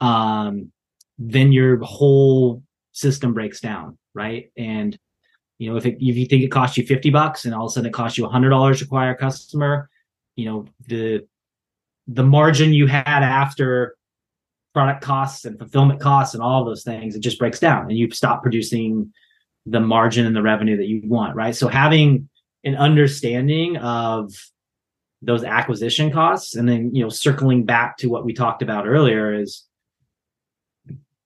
um, 0.00 0.72
then 1.18 1.52
your 1.52 1.78
whole 1.84 2.64
system 2.90 3.32
breaks 3.32 3.60
down, 3.60 3.96
right? 4.12 4.50
And 4.56 4.98
you 5.58 5.70
know, 5.70 5.76
if 5.76 5.86
it, 5.86 5.96
if 6.00 6.16
you 6.16 6.26
think 6.26 6.42
it 6.42 6.50
costs 6.50 6.76
you 6.76 6.86
50 6.86 7.10
bucks 7.10 7.44
and 7.44 7.54
all 7.54 7.66
of 7.66 7.70
a 7.70 7.72
sudden 7.72 7.88
it 7.88 7.92
costs 7.92 8.18
you 8.18 8.26
$100 8.26 8.78
to 8.78 8.84
acquire 8.84 9.12
a 9.12 9.16
customer, 9.16 9.88
you 10.36 10.44
know, 10.44 10.66
the 10.86 11.26
the 12.08 12.22
margin 12.22 12.72
you 12.72 12.86
had 12.86 13.04
after 13.04 13.96
product 14.72 15.02
costs 15.02 15.44
and 15.44 15.58
fulfillment 15.58 16.00
costs 16.00 16.34
and 16.34 16.42
all 16.42 16.64
those 16.64 16.84
things, 16.84 17.16
it 17.16 17.20
just 17.20 17.38
breaks 17.38 17.58
down 17.58 17.88
and 17.88 17.98
you 17.98 18.10
stop 18.10 18.42
producing 18.42 19.12
the 19.64 19.80
margin 19.80 20.26
and 20.26 20.36
the 20.36 20.42
revenue 20.42 20.76
that 20.76 20.86
you 20.86 21.00
want, 21.04 21.34
right? 21.34 21.56
So 21.56 21.66
having 21.66 22.28
an 22.62 22.76
understanding 22.76 23.76
of 23.78 24.32
those 25.22 25.42
acquisition 25.42 26.12
costs 26.12 26.54
and 26.54 26.68
then, 26.68 26.94
you 26.94 27.02
know, 27.02 27.08
circling 27.08 27.64
back 27.64 27.96
to 27.98 28.08
what 28.08 28.24
we 28.24 28.32
talked 28.32 28.62
about 28.62 28.86
earlier 28.86 29.34
is 29.34 29.64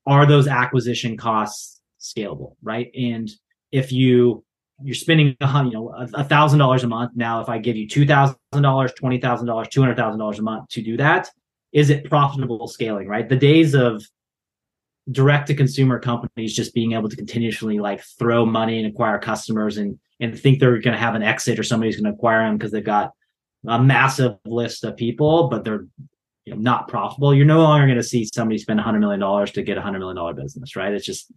are 0.07 0.27
those 0.27 0.49
acquisition 0.49 1.17
costs 1.17 1.81
scalable, 2.01 2.55
right? 2.63 2.91
And 2.95 3.31
if 3.73 3.93
you 3.93 4.45
you're 4.83 4.95
spending 4.95 5.37
you 5.41 5.71
know 5.71 5.95
a 6.15 6.25
thousand 6.25 6.59
dollars 6.59 6.85
a 6.85 6.89
month 6.89 7.13
now 7.15 7.43
if 7.43 7.51
i 7.51 7.59
give 7.59 7.77
you 7.77 7.87
two 7.87 8.07
thousand 8.07 8.37
dollars 8.53 8.93
twenty 8.93 9.21
thousand 9.21 9.47
dollars 9.47 9.69
two 9.69 9.81
hundred 9.81 9.97
thousand 9.97 10.19
dollars 10.19 10.39
a 10.39 10.43
month 10.43 10.69
to 10.69 10.83
do 10.83 10.97
that 10.97 11.29
is 11.73 11.91
it 11.91 12.09
profitable 12.09 12.67
scaling 12.69 13.09
right? 13.09 13.29
The 13.29 13.37
days 13.37 13.75
of 13.75 14.05
direct 15.11 15.49
to 15.49 15.55
consumer 15.55 15.99
companies 15.99 16.55
just 16.55 16.75
being 16.75 16.93
able 16.93 17.09
to 17.09 17.17
continuously 17.17 17.79
like 17.79 18.03
throw 18.19 18.45
money 18.45 18.79
and 18.79 18.87
acquire 18.87 19.19
customers 19.19 19.77
and 19.77 19.99
and 20.21 20.39
think 20.39 20.61
they're 20.61 20.79
going 20.79 20.93
to 20.93 20.99
have 20.99 21.15
an 21.15 21.23
exit 21.23 21.59
or 21.59 21.63
somebody's 21.63 21.97
going 21.97 22.05
to 22.05 22.17
acquire 22.17 22.45
them 22.45 22.59
because 22.59 22.71
they've 22.71 22.85
got 22.85 23.13
a 23.67 23.83
massive 23.83 24.37
list 24.45 24.85
of 24.85 24.97
people 24.97 25.49
but 25.49 25.65
they're 25.65 25.87
you 26.45 26.55
know 26.55 26.61
not 26.61 26.89
profitable 26.89 27.35
you're 27.35 27.47
no 27.47 27.61
longer 27.61 27.87
going 27.87 27.97
to 27.97 28.03
see 28.03 28.29
somebody 28.33 28.59
spend 28.59 28.79
100 28.79 28.99
million 29.01 29.21
dollars 29.21 29.51
to 29.51 29.63
get 29.63 29.77
a 29.77 29.81
100 29.81 29.99
million 29.99 30.17
dollar 30.17 30.35
business 30.35 30.77
right? 30.77 30.93
It's 30.93 31.07
just 31.07 31.33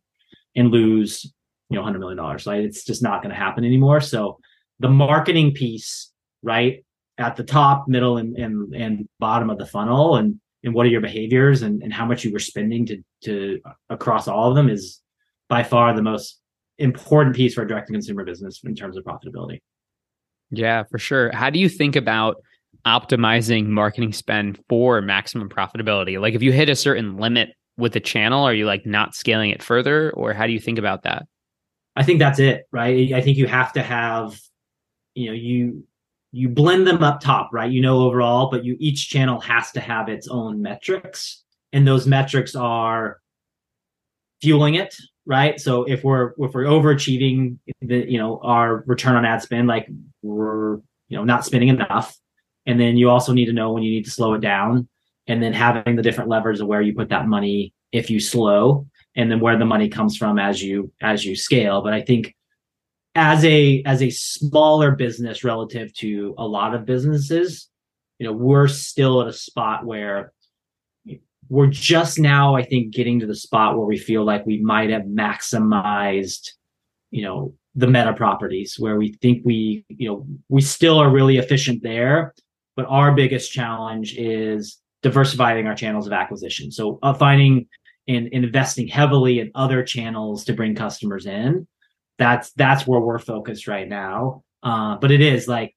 and 0.56 0.70
lose 0.70 1.34
you 1.70 1.78
know, 1.78 1.84
hundred 1.84 2.00
million 2.00 2.18
dollars. 2.18 2.46
Right? 2.46 2.64
It's 2.64 2.84
just 2.84 3.04
not 3.04 3.22
going 3.22 3.34
to 3.34 3.40
happen 3.40 3.64
anymore. 3.64 4.02
So 4.02 4.40
the 4.80 4.90
marketing 4.90 5.54
piece, 5.54 6.12
right, 6.42 6.84
at 7.18 7.36
the 7.36 7.44
top, 7.44 7.88
middle, 7.88 8.18
and 8.18 8.36
and 8.38 8.74
and 8.76 9.10
bottom 9.20 9.50
of 9.50 9.58
the 9.58 9.66
funnel, 9.66 10.16
and 10.16 10.40
and 10.64 10.74
what 10.74 10.86
are 10.86 10.90
your 10.90 11.02
behaviors 11.02 11.62
and 11.62 11.82
and 11.84 11.94
how 11.94 12.06
much 12.06 12.24
you 12.24 12.32
were 12.32 12.40
spending 12.40 12.86
to 12.88 13.04
to 13.24 13.60
across 13.90 14.28
all 14.28 14.50
of 14.50 14.56
them 14.56 14.70
is 14.70 15.02
by 15.50 15.64
far 15.64 15.96
the 15.96 16.02
most 16.02 16.40
important 16.78 17.36
piece 17.36 17.54
for 17.54 17.62
a 17.62 17.68
direct 17.68 17.88
to 17.88 17.94
consumer 17.94 18.26
business 18.26 18.62
in 18.64 18.76
terms 18.76 18.98
of 18.98 19.04
profitability. 19.04 19.60
Yeah, 20.52 20.84
for 20.84 20.98
sure. 20.98 21.32
How 21.32 21.50
do 21.50 21.60
you 21.60 21.70
think 21.70 21.96
about 21.96 22.38
optimizing 22.86 23.68
marketing 23.68 24.14
spend 24.14 24.60
for 24.70 25.02
maximum 25.02 25.50
profitability? 25.50 26.20
Like 26.20 26.34
if 26.34 26.44
you 26.44 26.52
hit 26.52 26.70
a 26.70 26.76
certain 26.76 27.18
limit 27.18 27.50
with 27.78 27.94
the 27.94 28.00
channel, 28.00 28.44
are 28.44 28.54
you 28.54 28.66
like 28.66 28.86
not 28.86 29.16
scaling 29.16 29.50
it 29.50 29.64
further 29.64 30.12
or 30.12 30.34
how 30.34 30.46
do 30.46 30.54
you 30.54 30.60
think 30.60 30.78
about 30.78 31.04
that? 31.04 31.24
I 31.96 32.04
think 32.04 32.20
that's 32.20 32.40
it, 32.40 32.68
right? 32.72 33.14
I 33.14 33.22
think 33.22 33.38
you 33.38 33.48
have 33.48 33.74
to 33.74 33.84
have, 33.84 34.40
you 35.16 35.28
know, 35.28 35.34
you 35.34 35.86
you 36.32 36.50
blend 36.50 36.88
them 36.88 37.04
up 37.04 37.22
top, 37.22 37.50
right? 37.54 37.72
You 37.72 37.82
know 37.82 38.02
overall, 38.02 38.50
but 38.50 38.66
you 38.66 38.76
each 38.80 39.10
channel 39.10 39.40
has 39.42 39.72
to 39.74 39.80
have 39.80 40.10
its 40.10 40.28
own 40.28 40.62
metrics, 40.62 41.44
and 41.72 41.88
those 41.88 42.08
metrics 42.08 42.56
are 42.56 43.22
fueling 44.42 44.74
it, 44.76 44.96
right? 45.26 45.60
So 45.60 45.84
if 45.84 46.04
we're 46.04 46.34
if 46.40 46.54
we're 46.54 46.64
overachieving 46.64 47.60
the 47.82 48.12
you 48.12 48.18
know 48.18 48.40
our 48.44 48.84
return 48.88 49.16
on 49.16 49.26
ad 49.26 49.44
spend, 49.44 49.68
like 49.68 49.88
we're 50.24 50.78
you 51.08 51.18
know 51.18 51.24
not 51.24 51.46
spending 51.46 51.70
enough, 51.70 52.18
and 52.66 52.80
then 52.80 52.98
you 52.98 53.12
also 53.12 53.34
need 53.34 53.46
to 53.46 53.54
know 53.54 53.72
when 53.72 53.84
you 53.84 53.92
need 53.92 54.06
to 54.06 54.12
slow 54.12 54.34
it 54.34 54.42
down, 54.42 54.88
and 55.28 55.42
then 55.44 55.54
having 55.54 55.96
the 55.96 56.02
different 56.02 56.32
levers 56.32 56.60
of 56.60 56.68
where 56.68 56.82
you 56.82 56.96
put 56.96 57.10
that 57.10 57.28
money 57.28 57.74
if 57.92 58.10
you 58.10 58.20
slow 58.20 58.88
and 59.16 59.30
then 59.30 59.40
where 59.40 59.58
the 59.58 59.66
money 59.66 59.90
comes 59.90 60.18
from 60.18 60.40
as 60.40 60.62
you 60.62 60.92
as 61.02 61.26
you 61.26 61.36
scale. 61.36 61.82
But 61.82 61.94
I 61.94 62.02
think 62.02 62.36
as 63.16 63.44
a 63.46 63.84
as 63.86 64.02
a 64.02 64.10
smaller 64.10 64.92
business 64.92 65.44
relative 65.44 65.94
to 65.96 66.36
a 66.38 66.48
lot 66.48 66.74
of 66.74 66.86
businesses, 66.86 67.70
you 68.20 68.28
know, 68.28 68.34
we're 68.34 68.68
still 68.68 69.22
at 69.22 69.28
a 69.28 69.34
spot 69.34 69.86
where 69.86 70.34
we're 71.50 71.68
just 71.68 72.20
now, 72.20 72.56
I 72.56 72.64
think, 72.64 72.94
getting 72.94 73.20
to 73.20 73.28
the 73.28 73.36
spot 73.36 73.78
where 73.78 73.86
we 73.86 73.98
feel 73.98 74.24
like 74.24 74.46
we 74.46 74.62
might 74.62 74.90
have 74.90 75.04
maximized, 75.04 76.52
you 77.12 77.24
know, 77.24 77.54
the 77.76 77.88
meta 77.88 78.14
properties 78.14 78.76
where 78.80 78.98
we 78.98 79.14
think 79.14 79.44
we, 79.46 79.86
you 79.90 80.08
know, 80.08 80.26
we 80.50 80.62
still 80.62 80.98
are 80.98 81.10
really 81.10 81.38
efficient 81.38 81.84
there. 81.84 82.34
But 82.76 82.86
our 82.88 83.14
biggest 83.14 83.52
challenge 83.52 84.16
is 84.18 84.80
diversifying 85.04 85.68
our 85.68 85.76
channels 85.76 86.08
of 86.08 86.14
acquisition. 86.14 86.72
So 86.72 86.98
uh, 87.04 87.14
finding 87.14 87.68
and, 88.08 88.28
investing 88.28 88.88
heavily 88.88 89.40
in 89.40 89.52
other 89.56 89.84
channels 89.84 90.46
to 90.46 90.54
bring 90.54 90.76
customers 90.76 91.26
in. 91.26 91.68
That's 92.18 92.52
that's 92.54 92.86
where 92.86 93.00
we're 93.00 93.20
focused 93.20 93.68
right 93.68 93.88
now. 93.88 94.44
Uh, 94.62 94.98
but 94.98 95.12
it 95.12 95.22
is 95.22 95.48
like 95.48 95.76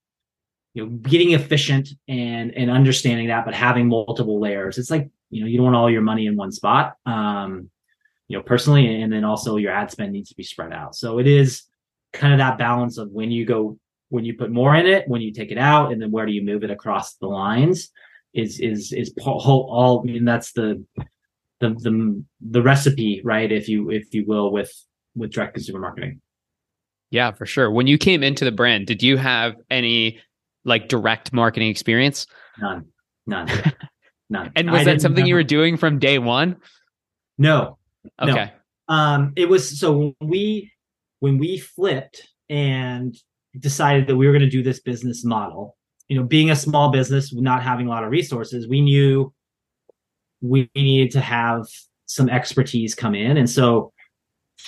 you 0.74 0.84
know 0.84 0.90
getting 0.90 1.32
efficient 1.32 1.88
and 2.08 2.54
and 2.54 2.70
understanding 2.70 3.28
that, 3.28 3.44
but 3.44 3.54
having 3.54 3.88
multiple 3.88 4.40
layers. 4.40 4.78
It's 4.78 4.90
like 4.90 5.10
you 5.30 5.40
know 5.40 5.46
you 5.46 5.56
don't 5.56 5.64
want 5.64 5.76
all 5.76 5.90
your 5.90 6.02
money 6.02 6.26
in 6.26 6.36
one 6.36 6.52
spot. 6.52 6.94
Um, 7.06 7.70
you 8.28 8.36
know 8.36 8.42
personally, 8.42 9.02
and 9.02 9.12
then 9.12 9.24
also 9.24 9.56
your 9.56 9.72
ad 9.72 9.90
spend 9.90 10.12
needs 10.12 10.28
to 10.30 10.36
be 10.36 10.42
spread 10.42 10.72
out. 10.72 10.94
So 10.94 11.18
it 11.18 11.26
is 11.26 11.62
kind 12.12 12.32
of 12.32 12.38
that 12.38 12.58
balance 12.58 12.98
of 12.98 13.10
when 13.10 13.30
you 13.30 13.44
go 13.44 13.78
when 14.08 14.24
you 14.24 14.34
put 14.34 14.50
more 14.50 14.74
in 14.74 14.86
it, 14.86 15.08
when 15.08 15.20
you 15.20 15.32
take 15.32 15.50
it 15.50 15.58
out, 15.58 15.92
and 15.92 16.00
then 16.00 16.10
where 16.10 16.26
do 16.26 16.32
you 16.32 16.42
move 16.42 16.64
it 16.64 16.70
across 16.70 17.14
the 17.14 17.26
lines 17.26 17.90
is 18.34 18.60
is 18.60 18.92
is 18.92 19.14
all, 19.24 19.68
all 19.70 20.00
I 20.00 20.04
mean 20.04 20.24
that's 20.24 20.52
the 20.52 20.84
the 21.60 21.70
the 21.70 22.24
the 22.40 22.62
recipe, 22.62 23.20
right? 23.24 23.50
If 23.50 23.68
you 23.68 23.90
if 23.90 24.12
you 24.12 24.24
will, 24.26 24.52
with 24.52 24.72
with 25.14 25.32
direct 25.32 25.54
consumer 25.54 25.80
marketing. 25.80 26.20
Yeah, 27.10 27.32
for 27.32 27.46
sure. 27.46 27.70
When 27.70 27.86
you 27.86 27.98
came 27.98 28.22
into 28.22 28.44
the 28.44 28.52
brand, 28.52 28.86
did 28.86 29.02
you 29.02 29.16
have 29.16 29.54
any 29.70 30.20
like 30.64 30.88
direct 30.88 31.32
marketing 31.32 31.68
experience? 31.68 32.26
None, 32.60 32.86
none, 33.26 33.48
none. 34.30 34.52
and 34.56 34.70
was 34.70 34.82
I 34.82 34.84
that 34.84 35.00
something 35.00 35.26
you 35.26 35.34
were 35.34 35.44
doing 35.44 35.76
from 35.76 35.98
day 35.98 36.18
one? 36.18 36.56
No. 37.38 37.78
Okay. 38.20 38.52
No. 38.88 38.94
Um, 38.94 39.32
it 39.36 39.48
was 39.48 39.78
so 39.78 40.14
when 40.18 40.30
we 40.30 40.72
when 41.20 41.38
we 41.38 41.58
flipped 41.58 42.22
and 42.48 43.16
decided 43.58 44.06
that 44.06 44.16
we 44.16 44.26
were 44.26 44.32
going 44.32 44.42
to 44.42 44.50
do 44.50 44.62
this 44.62 44.80
business 44.80 45.24
model. 45.24 45.76
You 46.08 46.16
know, 46.16 46.24
being 46.24 46.50
a 46.50 46.56
small 46.56 46.90
business, 46.90 47.32
not 47.34 47.62
having 47.62 47.86
a 47.86 47.90
lot 47.90 48.04
of 48.04 48.10
resources, 48.10 48.68
we 48.68 48.80
knew 48.80 49.32
we 50.48 50.70
needed 50.74 51.10
to 51.12 51.20
have 51.20 51.66
some 52.06 52.28
expertise 52.28 52.94
come 52.94 53.14
in. 53.14 53.36
And 53.36 53.48
so 53.48 53.92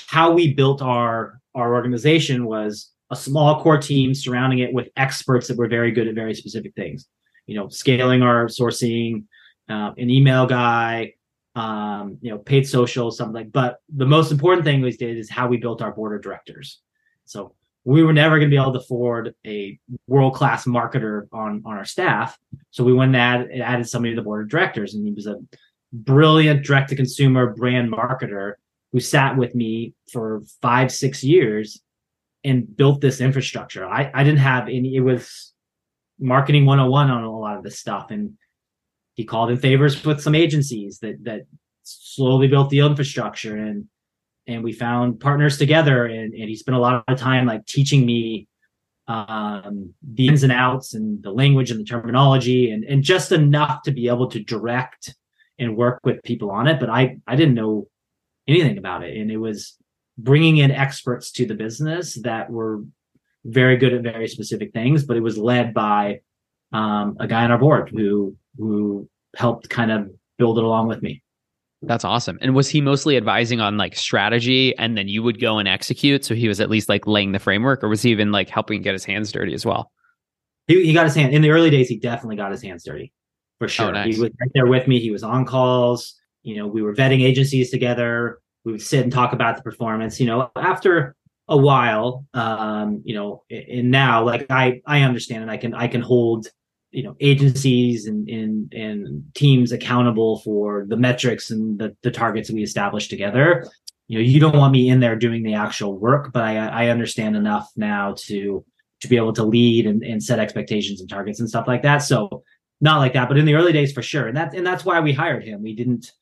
how 0.07 0.33
we 0.33 0.55
built 0.55 0.83
our 0.83 1.41
our 1.55 1.75
organization 1.75 2.45
was 2.45 2.93
a 3.11 3.17
small 3.17 3.63
core 3.63 3.79
team 3.79 4.15
surrounding 4.15 4.61
it 4.61 4.73
with 4.73 4.89
experts 4.97 5.49
that 5.49 5.57
were 5.57 5.69
very 5.69 5.91
good 5.91 6.07
at 6.07 6.15
very 6.15 6.35
specific 6.35 6.75
things. 6.75 7.07
You 7.47 7.57
know, 7.57 7.69
scaling 7.69 8.23
our 8.23 8.47
sourcing, 8.47 9.25
uh, 9.69 9.93
an 9.97 10.11
email 10.11 10.47
guy, 10.47 11.15
um, 11.55 12.19
you 12.21 12.31
know, 12.31 12.39
paid 12.39 12.69
social, 12.69 13.11
something 13.11 13.35
like. 13.35 13.53
But 13.53 13.79
the 13.89 14.07
most 14.07 14.31
important 14.31 14.65
thing 14.65 14.83
we 14.83 14.93
did 14.93 15.17
is 15.17 15.31
how 15.31 15.49
we 15.49 15.57
built 15.57 15.83
our 15.83 15.93
board 15.93 16.15
of 16.15 16.23
directors. 16.23 16.81
So 17.25 17.55
we 17.85 18.03
were 18.03 18.13
never 18.13 18.39
going 18.39 18.51
to 18.51 18.55
be 18.55 18.61
able 18.61 18.75
to 18.75 18.81
afford 18.81 19.35
a 19.47 19.79
world 20.07 20.35
class 20.35 20.67
marketer 20.67 21.27
on 21.33 21.63
on 21.65 21.77
our 21.77 21.87
staff. 21.87 22.39
So 22.71 22.85
we 22.85 22.93
went 22.93 23.15
and 23.15 23.17
added, 23.17 23.61
added 23.61 23.89
somebody 23.89 24.15
to 24.15 24.21
the 24.21 24.25
board 24.25 24.43
of 24.45 24.51
directors, 24.51 24.95
and 24.95 25.07
he 25.07 25.13
was 25.13 25.27
a 25.27 25.39
brilliant 25.93 26.65
direct 26.65 26.91
to 26.91 26.97
consumer 26.97 27.55
brand 27.55 27.91
marketer 27.91 28.55
who 28.93 29.01
sat 29.01 29.37
with 29.37 29.55
me 29.55 29.95
for 30.13 30.43
five 30.63 30.91
six 30.91 31.23
years 31.23 31.81
and 32.45 32.77
built 32.77 33.01
this 33.01 33.21
infrastructure. 33.21 33.87
I 33.87 34.11
I 34.15 34.25
didn't 34.25 34.41
have 34.41 34.69
any. 34.69 34.97
It 34.97 35.01
was 35.01 35.53
marketing 36.19 36.67
101 36.67 37.11
on 37.11 37.25
a 37.25 37.39
lot 37.39 37.57
of 37.57 37.65
this 37.65 37.79
stuff, 37.79 38.11
and 38.11 38.35
he 39.15 39.25
called 39.25 39.51
in 39.51 39.57
favors 39.57 40.05
with 40.05 40.21
some 40.21 40.35
agencies 40.35 40.99
that 41.01 41.25
that 41.25 41.43
slowly 41.83 42.49
built 42.49 42.71
the 42.71 42.81
infrastructure 42.81 43.57
and 43.57 43.87
and 44.47 44.65
we 44.65 44.73
found 44.73 45.21
partners 45.21 45.59
together 45.59 46.07
and, 46.07 46.33
and 46.33 46.49
he 46.49 46.57
spent 46.57 46.77
a 46.77 46.81
lot 46.81 47.05
of 47.07 47.19
time 47.19 47.47
like 47.47 47.67
teaching 47.67 48.07
me 48.07 48.49
um, 49.07 49.95
the 50.03 50.29
ins 50.29 50.43
and 50.43 50.53
outs 50.53 50.95
and 50.95 51.23
the 51.23 51.31
language 51.31 51.71
and 51.71 51.81
the 51.81 51.85
terminology 51.85 52.71
and, 52.71 52.85
and 52.85 53.03
just 53.03 53.33
enough 53.33 53.83
to 53.83 53.91
be 53.91 54.09
able 54.09 54.29
to 54.29 54.43
direct 54.43 55.15
and 55.59 55.77
work 55.77 56.01
with 56.05 56.23
people 56.23 56.51
on 56.51 56.67
it 56.67 56.79
but 56.81 56.91
i 56.91 57.17
i 57.27 57.37
didn't 57.37 57.55
know 57.55 57.87
anything 58.47 58.79
about 58.79 59.03
it 59.03 59.17
and 59.17 59.31
it 59.31 59.37
was 59.37 59.77
bringing 60.17 60.59
in 60.59 60.71
experts 60.71 61.31
to 61.31 61.47
the 61.47 61.55
business 61.55 62.21
that 62.23 62.51
were 62.51 62.83
very 63.45 63.77
good 63.77 63.93
at 63.93 64.03
very 64.03 64.29
specific 64.29 64.73
things 64.73 65.05
but 65.05 65.17
it 65.17 65.23
was 65.23 65.39
led 65.39 65.73
by 65.73 66.21
um, 66.73 67.17
a 67.19 67.27
guy 67.27 67.45
on 67.45 67.51
our 67.51 67.59
board 67.59 67.91
who 67.95 68.37
who 68.59 69.09
helped 69.37 69.69
kind 69.69 69.91
of 69.91 70.11
build 70.39 70.59
it 70.59 70.65
along 70.65 70.89
with 70.89 71.03
me 71.03 71.23
that's 71.83 72.05
awesome. 72.05 72.39
And 72.43 72.57
was 72.57 72.69
he 72.69 72.81
mostly 72.81 73.17
advising 73.17 73.61
on 73.61 73.77
like 73.77 73.95
strategy 73.95 74.77
and 74.79 74.99
then 74.99 75.07
you 75.07 75.23
would 75.23 75.41
go 75.41 75.59
and 75.59 75.69
execute? 75.69 76.25
So 76.25 76.35
he 76.35 76.49
was 76.49 76.61
at 76.61 76.69
least 76.69 76.89
like 76.89 77.07
laying 77.07 77.33
the 77.33 77.39
framework, 77.39 77.85
or 77.85 77.89
was 77.89 78.03
he 78.03 78.11
even 78.11 78.33
like 78.33 78.49
helping 78.49 78.83
get 78.83 78.95
his 78.95 79.05
hands 79.05 79.31
dirty 79.31 79.55
as 79.55 79.65
well? 79.65 79.93
He, 80.67 80.85
he 80.85 80.93
got 80.93 81.07
his 81.07 81.15
hand 81.15 81.33
in 81.33 81.41
the 81.41 81.51
early 81.51 81.71
days, 81.71 81.89
he 81.89 81.97
definitely 81.97 82.37
got 82.37 82.51
his 82.51 82.63
hands 82.63 82.85
dirty 82.85 83.13
for 83.59 83.65
oh, 83.65 83.69
sure. 83.69 83.89
Oh, 83.89 83.93
nice. 83.93 84.15
He 84.15 84.21
was 84.21 84.31
right 84.41 84.51
there 84.55 84.67
with 84.67 84.89
me. 84.89 85.01
He 85.01 85.11
was 85.11 85.23
on 85.23 85.45
calls. 85.45 86.15
You 86.43 86.57
know, 86.57 86.67
we 86.67 86.83
were 86.83 86.95
vetting 86.95 87.23
agencies 87.23 87.71
together. 87.71 88.41
We 88.65 88.73
would 88.73 88.83
sit 88.83 89.03
and 89.03 89.13
talk 89.13 89.33
about 89.33 89.57
the 89.57 89.63
performance. 89.63 90.21
You 90.21 90.27
know, 90.27 90.51
after 90.57 91.17
a 91.49 91.57
while, 91.57 92.27
um, 92.35 93.03
you 93.05 93.15
know, 93.15 93.43
and 93.51 93.91
now 93.91 94.25
like 94.25 94.47
I 94.51 94.81
I 94.87 95.03
understand 95.03 95.43
and 95.43 95.51
I 95.51 95.57
can 95.57 95.75
I 95.75 95.89
can 95.89 96.01
hold 96.01 96.49
you 96.91 97.03
know 97.03 97.17
agencies 97.21 98.07
and, 98.07 98.29
and 98.29 98.73
and 98.73 99.23
teams 99.35 99.73
accountable 99.73 100.39
for 100.41 100.87
the 100.89 100.97
metrics 100.97 101.51
and 101.51 101.79
the, 101.79 101.95
the 102.03 102.11
targets 102.11 102.51
we 102.51 102.63
established 102.63 103.11
together 103.11 103.67
you 104.07 104.19
know 104.19 104.25
you 104.25 104.41
don't 104.41 104.57
want 104.57 104.73
me 104.73 104.89
in 104.89 105.01
there 105.01 105.15
doing 105.15 105.43
the 105.43 105.55
actual 105.55 105.99
work 105.99 106.33
but 106.33 106.43
i 106.43 106.57
i 106.57 106.89
understand 106.89 107.37
enough 107.37 107.71
now 107.77 108.15
to 108.17 108.65
to 109.01 109.07
be 109.07 109.17
able 109.17 109.33
to 109.33 109.45
lead 109.45 109.87
and, 109.87 110.03
and 110.03 110.23
set 110.23 110.39
expectations 110.39 111.01
and 111.01 111.11
targets 111.11 111.41
and 111.41 111.49
stuff 111.49 111.69
like 111.69 111.83
that 111.83 111.99
so 111.99 112.43
not 112.81 112.99
like 112.99 113.13
that 113.13 113.29
but 113.29 113.39
in 113.39 113.45
the 113.45 113.55
early 113.55 113.73
days 113.73 113.93
for 113.93 114.03
sure 114.03 114.27
and 114.27 114.37
that 114.37 114.55
and 114.55 114.67
that's 114.67 114.85
why 114.85 115.01
we 115.01 115.13
hired 115.13 115.45
him 115.45 115.63
we 115.63 115.75
didn't 115.75 116.13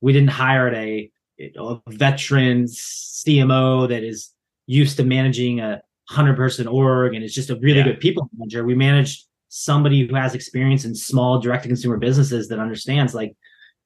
we 0.00 0.12
didn't 0.12 0.30
hire 0.30 0.72
a, 0.74 1.10
you 1.38 1.50
a 1.86 1.90
veteran 1.90 2.64
cmo 2.64 3.88
that 3.88 4.02
is 4.02 4.30
used 4.66 4.96
to 4.96 5.04
managing 5.04 5.60
a 5.60 5.80
100 6.10 6.36
person 6.36 6.66
org 6.66 7.14
and 7.14 7.24
is 7.24 7.34
just 7.34 7.50
a 7.50 7.56
really 7.56 7.78
yeah. 7.78 7.84
good 7.84 8.00
people 8.00 8.28
manager 8.36 8.64
we 8.64 8.74
managed 8.74 9.26
somebody 9.48 10.06
who 10.06 10.14
has 10.14 10.34
experience 10.34 10.84
in 10.84 10.94
small 10.94 11.38
direct 11.38 11.62
to 11.62 11.68
consumer 11.68 11.96
businesses 11.96 12.48
that 12.48 12.58
understands 12.58 13.14
like 13.14 13.36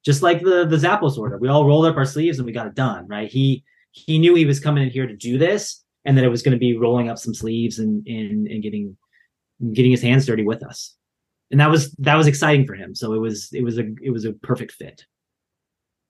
just 0.05 0.21
like 0.21 0.41
the 0.41 0.65
the 0.65 0.77
Zappos 0.77 1.17
order, 1.17 1.37
we 1.37 1.49
all 1.49 1.65
rolled 1.65 1.85
up 1.85 1.97
our 1.97 2.05
sleeves 2.05 2.39
and 2.39 2.45
we 2.45 2.51
got 2.51 2.67
it 2.67 2.75
done, 2.75 3.07
right? 3.07 3.29
He 3.29 3.63
he 3.91 4.19
knew 4.19 4.35
he 4.35 4.45
was 4.45 4.59
coming 4.59 4.83
in 4.83 4.89
here 4.89 5.07
to 5.07 5.15
do 5.15 5.37
this 5.37 5.83
and 6.05 6.17
that 6.17 6.23
it 6.23 6.29
was 6.29 6.41
going 6.41 6.53
to 6.53 6.59
be 6.59 6.77
rolling 6.77 7.09
up 7.09 7.17
some 7.17 7.33
sleeves 7.33 7.79
and 7.79 8.05
and, 8.07 8.47
and 8.47 8.63
getting 8.63 8.95
getting 9.73 9.91
his 9.91 10.01
hands 10.01 10.25
dirty 10.25 10.43
with 10.43 10.63
us. 10.63 10.95
And 11.51 11.59
that 11.59 11.69
was 11.69 11.91
that 11.99 12.15
was 12.15 12.27
exciting 12.27 12.67
for 12.67 12.75
him. 12.75 12.95
So 12.95 13.13
it 13.13 13.19
was 13.19 13.49
it 13.53 13.63
was 13.63 13.77
a 13.77 13.85
it 14.01 14.11
was 14.11 14.25
a 14.25 14.33
perfect 14.33 14.73
fit. 14.73 15.05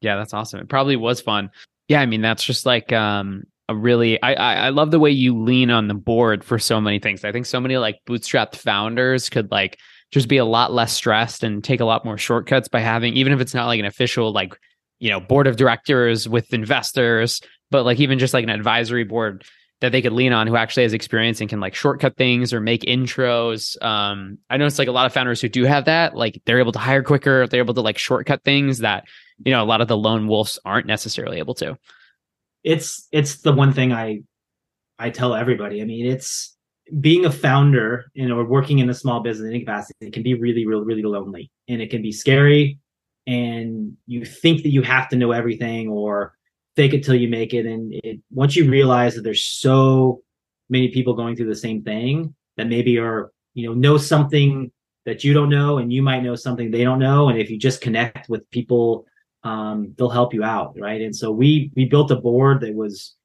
Yeah, 0.01 0.15
that's 0.15 0.33
awesome. 0.33 0.59
It 0.59 0.69
probably 0.69 0.95
was 0.95 1.21
fun. 1.21 1.49
Yeah, 1.87 2.01
I 2.01 2.05
mean 2.05 2.21
that's 2.21 2.43
just 2.43 2.65
like 2.65 2.91
um 2.91 3.43
a 3.69 3.75
really 3.75 4.21
I, 4.21 4.33
I, 4.33 4.53
I 4.55 4.69
love 4.69 4.91
the 4.91 4.99
way 4.99 5.11
you 5.11 5.37
lean 5.37 5.69
on 5.69 5.87
the 5.87 5.93
board 5.93 6.43
for 6.43 6.59
so 6.59 6.81
many 6.81 6.99
things. 6.99 7.23
I 7.23 7.31
think 7.31 7.45
so 7.45 7.59
many 7.59 7.77
like 7.77 7.99
bootstrapped 8.07 8.55
founders 8.55 9.29
could 9.29 9.51
like 9.51 9.77
just 10.11 10.27
be 10.27 10.37
a 10.37 10.45
lot 10.45 10.73
less 10.73 10.91
stressed 10.91 11.43
and 11.43 11.63
take 11.63 11.79
a 11.79 11.85
lot 11.85 12.03
more 12.03 12.17
shortcuts 12.17 12.67
by 12.67 12.79
having 12.79 13.13
even 13.13 13.31
if 13.31 13.39
it's 13.39 13.53
not 13.53 13.67
like 13.67 13.79
an 13.79 13.85
official 13.85 14.33
like 14.33 14.59
you 14.99 15.09
know 15.09 15.19
board 15.19 15.47
of 15.47 15.55
directors 15.55 16.27
with 16.27 16.53
investors, 16.53 17.41
but 17.71 17.85
like 17.85 17.99
even 17.99 18.19
just 18.19 18.33
like 18.33 18.43
an 18.43 18.49
advisory 18.49 19.03
board 19.03 19.45
that 19.81 19.91
they 19.91 20.01
could 20.01 20.13
lean 20.13 20.33
on 20.33 20.47
who 20.47 20.55
actually 20.55 20.83
has 20.83 20.93
experience 20.93 21.39
and 21.39 21.49
can 21.49 21.59
like 21.59 21.73
shortcut 21.73 22.17
things 22.17 22.53
or 22.53 22.59
make 22.59 22.81
intros. 22.81 23.81
Um, 23.81 24.37
I 24.49 24.57
noticed 24.57 24.77
like 24.77 24.89
a 24.89 24.93
lot 24.93 25.05
of 25.05 25.13
founders 25.13 25.39
who 25.39 25.47
do 25.47 25.63
have 25.63 25.85
that, 25.85 26.15
like 26.15 26.41
they're 26.45 26.59
able 26.59 26.73
to 26.73 26.79
hire 26.79 27.03
quicker, 27.03 27.47
they're 27.47 27.61
able 27.61 27.73
to 27.75 27.81
like 27.81 27.97
shortcut 27.97 28.43
things 28.43 28.79
that, 28.79 29.05
you 29.45 29.51
know, 29.51 29.63
a 29.63 29.65
lot 29.65 29.81
of 29.81 29.87
the 29.87 29.97
lone 29.97 30.27
wolves 30.27 30.59
aren't 30.65 30.87
necessarily 30.87 31.39
able 31.39 31.53
to 31.55 31.77
it's 32.63 33.07
it's 33.11 33.41
the 33.41 33.53
one 33.53 33.73
thing 33.73 33.91
I 33.91 34.21
I 34.97 35.09
tell 35.09 35.33
everybody. 35.33 35.81
I 35.81 35.85
mean, 35.85 36.05
it's 36.05 36.55
being 36.99 37.25
a 37.25 37.31
founder, 37.31 38.11
and 38.15 38.31
or 38.31 38.43
working 38.45 38.79
in 38.79 38.89
a 38.89 38.93
small 38.93 39.21
business 39.21 39.45
in 39.45 39.51
any 39.51 39.59
capacity, 39.61 39.95
it 40.01 40.13
can 40.13 40.23
be 40.23 40.33
really, 40.33 40.65
really, 40.65 40.83
really 40.83 41.03
lonely 41.03 41.51
and 41.67 41.81
it 41.81 41.89
can 41.89 42.01
be 42.01 42.11
scary. 42.11 42.79
And 43.27 43.95
you 44.07 44.25
think 44.25 44.63
that 44.63 44.69
you 44.69 44.81
have 44.81 45.07
to 45.09 45.15
know 45.15 45.31
everything 45.31 45.87
or 45.87 46.33
fake 46.79 46.93
it 46.93 47.03
till 47.03 47.15
you 47.15 47.27
make 47.27 47.53
it. 47.53 47.65
And 47.65 47.93
it, 48.03 48.19
once 48.31 48.55
you 48.55 48.69
realize 48.69 49.15
that 49.15 49.23
there's 49.23 49.43
so 49.43 50.21
many 50.69 50.89
people 50.89 51.13
going 51.13 51.35
through 51.35 51.51
the 51.53 51.55
same 51.67 51.81
thing 51.83 52.33
that 52.57 52.67
maybe 52.67 52.97
are, 52.99 53.31
you 53.53 53.67
know, 53.67 53.73
know 53.73 53.97
something 53.97 54.71
that 55.05 55.23
you 55.23 55.33
don't 55.33 55.49
know 55.49 55.79
and 55.79 55.91
you 55.91 56.01
might 56.01 56.23
know 56.23 56.35
something 56.35 56.71
they 56.71 56.83
don't 56.83 56.99
know. 56.99 57.29
And 57.29 57.37
if 57.39 57.49
you 57.49 57.57
just 57.57 57.81
connect 57.81 58.29
with 58.29 58.49
people 58.51 59.05
um, 59.43 59.93
they'll 59.97 60.09
help 60.09 60.33
you 60.33 60.43
out, 60.43 60.75
right? 60.77 61.01
And 61.01 61.15
so 61.15 61.31
we 61.31 61.71
we 61.75 61.85
built 61.85 62.11
a 62.11 62.15
board 62.15 62.61
that 62.61 62.73
was 62.75 63.15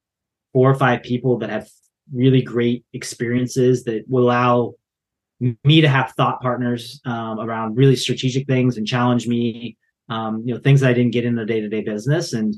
four 0.53 0.71
or 0.71 0.75
five 0.75 1.03
people 1.03 1.39
that 1.39 1.51
have 1.51 1.69
really 2.13 2.43
great 2.43 2.85
experiences 2.93 3.85
that 3.85 4.05
will 4.09 4.25
allow 4.25 4.75
me 5.41 5.81
to 5.81 5.89
have 5.89 6.13
thought 6.13 6.41
partners 6.41 7.01
um, 7.05 7.41
around 7.41 7.77
really 7.77 7.97
strategic 7.97 8.47
things 8.47 8.77
and 8.77 8.87
challenge 8.87 9.27
me, 9.27 9.77
um, 10.09 10.43
you 10.45 10.55
know, 10.55 10.61
things 10.61 10.81
that 10.81 10.91
I 10.91 10.93
didn't 10.93 11.13
get 11.13 11.25
in 11.25 11.35
the 11.35 11.45
day 11.45 11.61
to 11.61 11.69
day 11.69 11.83
business, 11.83 12.33
and 12.33 12.55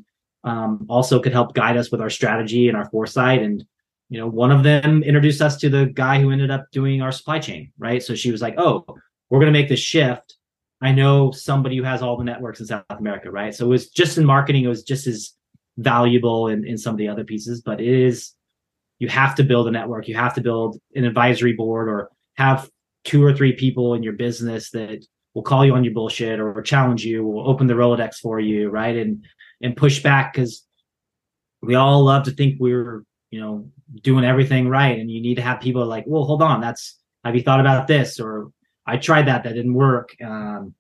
um, 0.47 0.86
also 0.88 1.20
could 1.20 1.32
help 1.32 1.55
guide 1.55 1.76
us 1.76 1.90
with 1.90 2.01
our 2.01 2.09
strategy 2.09 2.68
and 2.68 2.76
our 2.76 2.88
foresight. 2.88 3.42
And 3.42 3.64
you 4.09 4.18
know, 4.18 4.28
one 4.28 4.53
of 4.53 4.62
them 4.62 5.03
introduced 5.03 5.42
us 5.42 5.57
to 5.59 5.68
the 5.68 5.86
guy 5.86 6.20
who 6.20 6.30
ended 6.30 6.51
up 6.51 6.70
doing 6.70 7.03
our 7.03 7.12
supply 7.12 7.40
chain, 7.40 7.72
right? 7.76 8.03
So 8.03 8.14
she 8.14 8.30
was 8.30 8.40
like, 8.40 8.55
"Oh, 8.57 8.86
we're 9.28 9.40
going 9.40 9.53
to 9.53 9.59
make 9.59 9.68
this 9.68 9.80
shift." 9.80 10.36
I 10.80 10.92
know 10.92 11.30
somebody 11.32 11.76
who 11.76 11.82
has 11.82 12.03
all 12.03 12.16
the 12.16 12.24
networks 12.24 12.61
in 12.61 12.66
South 12.66 12.84
America, 12.90 13.30
right? 13.30 13.55
So 13.55 13.64
it 13.64 13.68
was 13.68 13.88
just 13.88 14.18
in 14.18 14.24
marketing, 14.24 14.64
it 14.64 14.68
was 14.68 14.82
just 14.82 15.07
as 15.07 15.32
valuable 15.78 16.49
in, 16.49 16.66
in 16.66 16.78
some 16.78 16.94
of 16.94 16.99
the 16.99 17.09
other 17.09 17.24
pieces, 17.24 17.62
but 17.62 17.80
it 17.80 17.88
is 17.88 18.32
you 18.99 19.09
have 19.09 19.34
to 19.36 19.42
build 19.42 19.68
a 19.68 19.70
network, 19.70 20.09
you 20.09 20.14
have 20.14 20.34
to 20.34 20.40
build 20.40 20.78
an 20.94 21.05
advisory 21.05 21.55
board 21.55 21.88
or 21.88 22.11
have 22.36 22.70
two 23.05 23.24
or 23.24 23.34
three 23.34 23.53
people 23.53 23.94
in 23.94 24.03
your 24.03 24.14
business 24.14 24.70
that 24.70 25.05
will 25.34 25.42
call 25.42 25.64
you 25.64 25.74
on 25.74 25.84
your 25.84 25.92
bullshit 25.92 26.40
or 26.40 26.61
challenge 26.62 27.05
you, 27.05 27.22
will 27.24 27.49
open 27.49 27.66
the 27.66 27.74
Rolodex 27.74 28.16
for 28.16 28.40
you, 28.40 28.70
right? 28.70 28.97
And 28.97 29.24
and 29.62 29.76
push 29.76 30.02
back 30.02 30.32
because 30.32 30.64
we 31.62 31.74
all 31.74 32.04
love 32.04 32.24
to 32.24 32.30
think 32.30 32.57
we're, 32.61 33.04
you 33.30 33.40
know, 33.40 33.68
doing 34.02 34.24
everything 34.24 34.68
right. 34.68 34.98
And 34.98 35.11
you 35.11 35.20
need 35.20 35.36
to 35.36 35.42
have 35.42 35.61
people 35.61 35.84
like, 35.86 36.04
well, 36.07 36.24
hold 36.24 36.42
on, 36.42 36.61
that's 36.61 36.98
have 37.24 37.34
you 37.34 37.42
thought 37.42 37.61
about 37.61 37.86
this? 37.86 38.20
Or 38.20 38.50
I 38.86 38.96
tried 38.96 39.26
that, 39.26 39.44
that 39.44 39.54
didn't 39.54 39.74
work. 39.74 40.14
Um, 40.22 40.74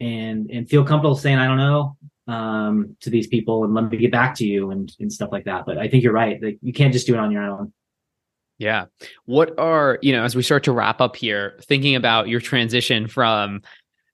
and 0.00 0.50
and 0.50 0.68
feel 0.68 0.84
comfortable 0.84 1.14
saying 1.14 1.38
I 1.38 1.46
don't 1.46 1.58
know 1.58 1.96
um, 2.26 2.96
to 3.00 3.10
these 3.10 3.26
people 3.26 3.64
and 3.64 3.74
let 3.74 3.90
me 3.90 3.98
get 3.98 4.10
back 4.10 4.34
to 4.36 4.46
you 4.46 4.70
and 4.70 4.90
and 4.98 5.12
stuff 5.12 5.30
like 5.30 5.44
that. 5.44 5.66
But 5.66 5.78
I 5.78 5.88
think 5.88 6.02
you're 6.02 6.12
right. 6.12 6.42
Like 6.42 6.58
you 6.62 6.72
can't 6.72 6.92
just 6.92 7.06
do 7.06 7.14
it 7.14 7.20
on 7.20 7.30
your 7.30 7.42
own. 7.42 7.72
Yeah. 8.58 8.86
What 9.24 9.58
are, 9.58 9.98
you 10.02 10.12
know, 10.12 10.22
as 10.22 10.36
we 10.36 10.42
start 10.42 10.64
to 10.64 10.72
wrap 10.72 11.00
up 11.00 11.16
here, 11.16 11.58
thinking 11.62 11.96
about 11.96 12.28
your 12.28 12.40
transition 12.40 13.08
from 13.08 13.62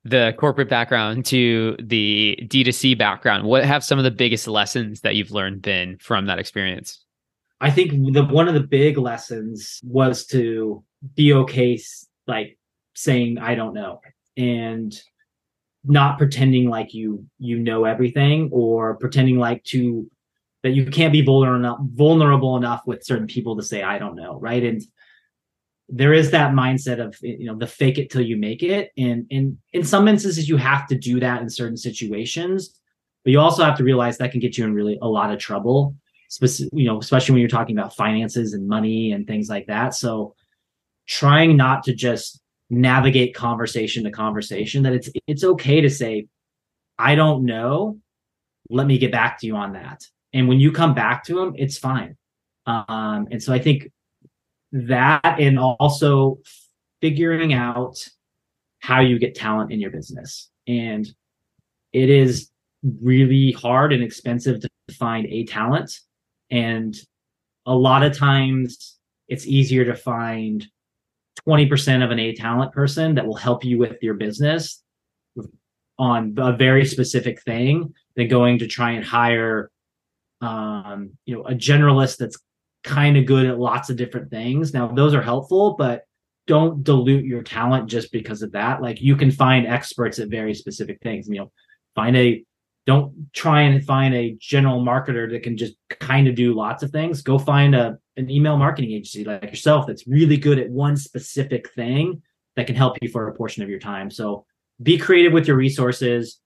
the 0.09 0.34
corporate 0.38 0.68
background 0.68 1.24
to 1.26 1.76
the 1.80 2.38
D2C 2.42 2.96
background, 2.96 3.44
what 3.44 3.64
have 3.64 3.82
some 3.82 3.98
of 3.98 4.04
the 4.04 4.11
biggest 4.11 4.46
lessons 4.46 5.00
that 5.00 5.16
you've 5.16 5.32
learned 5.32 5.62
been 5.62 5.98
from 5.98 6.26
that 6.26 6.38
experience? 6.38 7.04
I 7.61 7.70
think 7.70 8.12
the 8.12 8.24
one 8.24 8.48
of 8.48 8.54
the 8.54 8.61
big 8.61 8.98
lessons 8.98 9.80
was 9.82 10.26
to 10.26 10.84
be 11.14 11.32
okay 11.32 11.78
like 12.26 12.59
saying 12.94 13.38
I 13.38 13.54
don't 13.54 13.74
know 13.74 14.00
and 14.36 14.94
not 15.84 16.18
pretending 16.18 16.68
like 16.68 16.92
you 16.92 17.24
you 17.38 17.59
know 17.59 17.84
everything 17.84 18.50
or 18.52 18.96
pretending 18.96 19.38
like 19.38 19.64
to 19.64 20.11
that 20.62 20.70
you 20.70 20.84
can't 20.86 21.12
be 21.12 21.22
vulnerable 21.22 21.78
vulnerable 21.94 22.57
enough 22.57 22.82
with 22.86 23.04
certain 23.04 23.26
people 23.26 23.57
to 23.57 23.62
say 23.62 23.82
I 23.82 23.98
don't 23.98 24.16
know, 24.16 24.38
right? 24.38 24.62
And 24.62 24.82
there 25.89 26.12
is 26.12 26.30
that 26.32 26.53
mindset 26.53 27.01
of 27.01 27.16
you 27.22 27.47
know 27.47 27.57
the 27.57 27.66
fake 27.66 27.99
it 27.99 28.11
till 28.11 28.22
you 28.22 28.37
make 28.37 28.62
it, 28.62 28.91
and 28.97 29.26
and 29.30 29.59
in 29.72 29.84
some 29.84 30.09
instances 30.09 30.49
you 30.49 30.57
have 30.57 30.87
to 30.89 30.99
do 30.99 31.20
that 31.20 31.43
in 31.43 31.49
certain 31.49 31.76
situations, 31.76 32.78
but 33.24 33.30
you 33.30 33.41
also 33.41 33.64
have 33.64 33.76
to 33.78 33.84
realize 33.84 34.18
that 34.18 34.32
can 34.32 34.41
get 34.41 34.59
you 34.59 34.64
in 34.64 34.74
really 34.74 34.99
a 35.03 35.09
lot 35.09 35.32
of 35.32 35.39
trouble, 35.39 35.95
specific, 36.28 36.72
you 36.74 36.87
know, 36.87 36.99
especially 36.99 37.34
when 37.34 37.41
you're 37.41 37.49
talking 37.49 37.78
about 37.78 37.95
finances 37.95 38.53
and 38.53 38.68
money 38.68 39.12
and 39.12 39.26
things 39.26 39.49
like 39.49 39.66
that. 39.66 39.95
So 39.95 40.34
trying 41.07 41.57
not 41.57 41.84
to 41.84 41.95
just 41.95 42.41
navigate 42.68 43.34
conversation 43.34 44.05
to 44.05 44.11
conversation 44.11 44.82
that 44.82 44.93
it's 44.93 45.09
it's 45.28 45.45
okay 45.45 45.80
to 45.80 45.89
say 45.89 46.26
i 46.99 47.14
don't 47.14 47.45
know. 47.45 47.99
Let 48.68 48.89
me 48.89 48.99
get 48.99 49.12
back 49.12 49.39
to 49.41 49.47
you 49.47 49.55
on 49.55 49.74
that. 49.74 50.05
And 50.32 50.49
when 50.49 50.59
you 50.59 50.72
come 50.72 50.95
back 50.95 51.22
to 51.24 51.34
them 51.34 51.55
it's 51.57 51.78
fine. 51.78 52.16
Um 52.66 53.28
and 53.30 53.41
so 53.41 53.53
i 53.53 53.61
think 53.61 53.93
that 54.84 55.40
and 55.40 55.58
also 55.58 56.38
figuring 57.00 57.54
out 57.54 58.06
how 58.80 59.00
you 59.00 59.18
get 59.18 59.34
talent 59.34 59.72
in 59.72 59.80
your 59.80 59.90
business. 59.90 60.50
And 60.68 61.08
it 61.92 62.10
is 62.10 62.50
really 63.02 63.52
hard 63.52 63.92
and 63.92 64.02
expensive 64.02 64.60
to 64.60 64.68
find 64.92 65.26
a 65.26 65.44
talent. 65.44 65.98
And 66.50 66.94
a 67.64 67.74
lot 67.74 68.02
of 68.02 68.16
times 68.16 68.98
it's 69.28 69.46
easier 69.46 69.84
to 69.86 69.94
find 69.94 70.66
20% 71.48 72.04
of 72.04 72.10
an 72.10 72.18
A 72.18 72.34
talent 72.34 72.72
person 72.72 73.14
that 73.14 73.26
will 73.26 73.36
help 73.36 73.64
you 73.64 73.78
with 73.78 74.02
your 74.02 74.14
business 74.14 74.82
on 75.98 76.34
a 76.36 76.56
very 76.56 76.84
specific 76.84 77.42
thing 77.42 77.94
than 78.14 78.28
going 78.28 78.58
to 78.58 78.66
try 78.66 78.92
and 78.92 79.04
hire 79.04 79.70
um, 80.42 81.12
you 81.24 81.34
know 81.34 81.46
a 81.46 81.54
generalist 81.54 82.18
that's 82.18 82.36
kind 82.84 83.16
of 83.16 83.26
good 83.26 83.46
at 83.46 83.58
lots 83.58 83.90
of 83.90 83.96
different 83.96 84.30
things. 84.30 84.72
Now 84.72 84.88
those 84.88 85.14
are 85.14 85.22
helpful, 85.22 85.74
but 85.76 86.02
don't 86.46 86.84
dilute 86.84 87.24
your 87.24 87.42
talent 87.42 87.88
just 87.88 88.12
because 88.12 88.42
of 88.42 88.52
that. 88.52 88.80
Like 88.80 89.00
you 89.00 89.16
can 89.16 89.30
find 89.30 89.66
experts 89.66 90.18
at 90.18 90.28
very 90.28 90.54
specific 90.54 91.00
things. 91.02 91.28
You 91.28 91.40
know, 91.40 91.52
find 91.94 92.16
a 92.16 92.44
don't 92.86 93.32
try 93.32 93.62
and 93.62 93.84
find 93.84 94.14
a 94.14 94.36
general 94.38 94.80
marketer 94.80 95.28
that 95.30 95.42
can 95.42 95.56
just 95.56 95.74
kind 95.98 96.28
of 96.28 96.36
do 96.36 96.54
lots 96.54 96.84
of 96.84 96.90
things. 96.90 97.20
Go 97.22 97.38
find 97.38 97.74
a 97.74 97.98
an 98.16 98.30
email 98.30 98.56
marketing 98.56 98.92
agency 98.92 99.24
like 99.24 99.42
yourself 99.42 99.86
that's 99.86 100.06
really 100.06 100.36
good 100.36 100.58
at 100.58 100.70
one 100.70 100.96
specific 100.96 101.70
thing 101.72 102.22
that 102.54 102.66
can 102.66 102.76
help 102.76 102.96
you 103.02 103.08
for 103.08 103.28
a 103.28 103.34
portion 103.34 103.62
of 103.62 103.68
your 103.68 103.80
time. 103.80 104.10
So 104.10 104.46
be 104.82 104.96
creative 104.96 105.32
with 105.32 105.48
your 105.48 105.56
resources. 105.56 106.40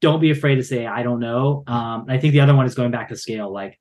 Don't 0.00 0.20
be 0.20 0.30
afraid 0.30 0.56
to 0.56 0.64
say 0.64 0.86
I 0.86 1.02
don't 1.02 1.20
know. 1.20 1.64
Um, 1.66 2.06
I 2.08 2.18
think 2.18 2.32
the 2.32 2.40
other 2.40 2.54
one 2.54 2.66
is 2.66 2.74
going 2.74 2.90
back 2.90 3.08
to 3.08 3.16
scale. 3.16 3.50
Like 3.50 3.80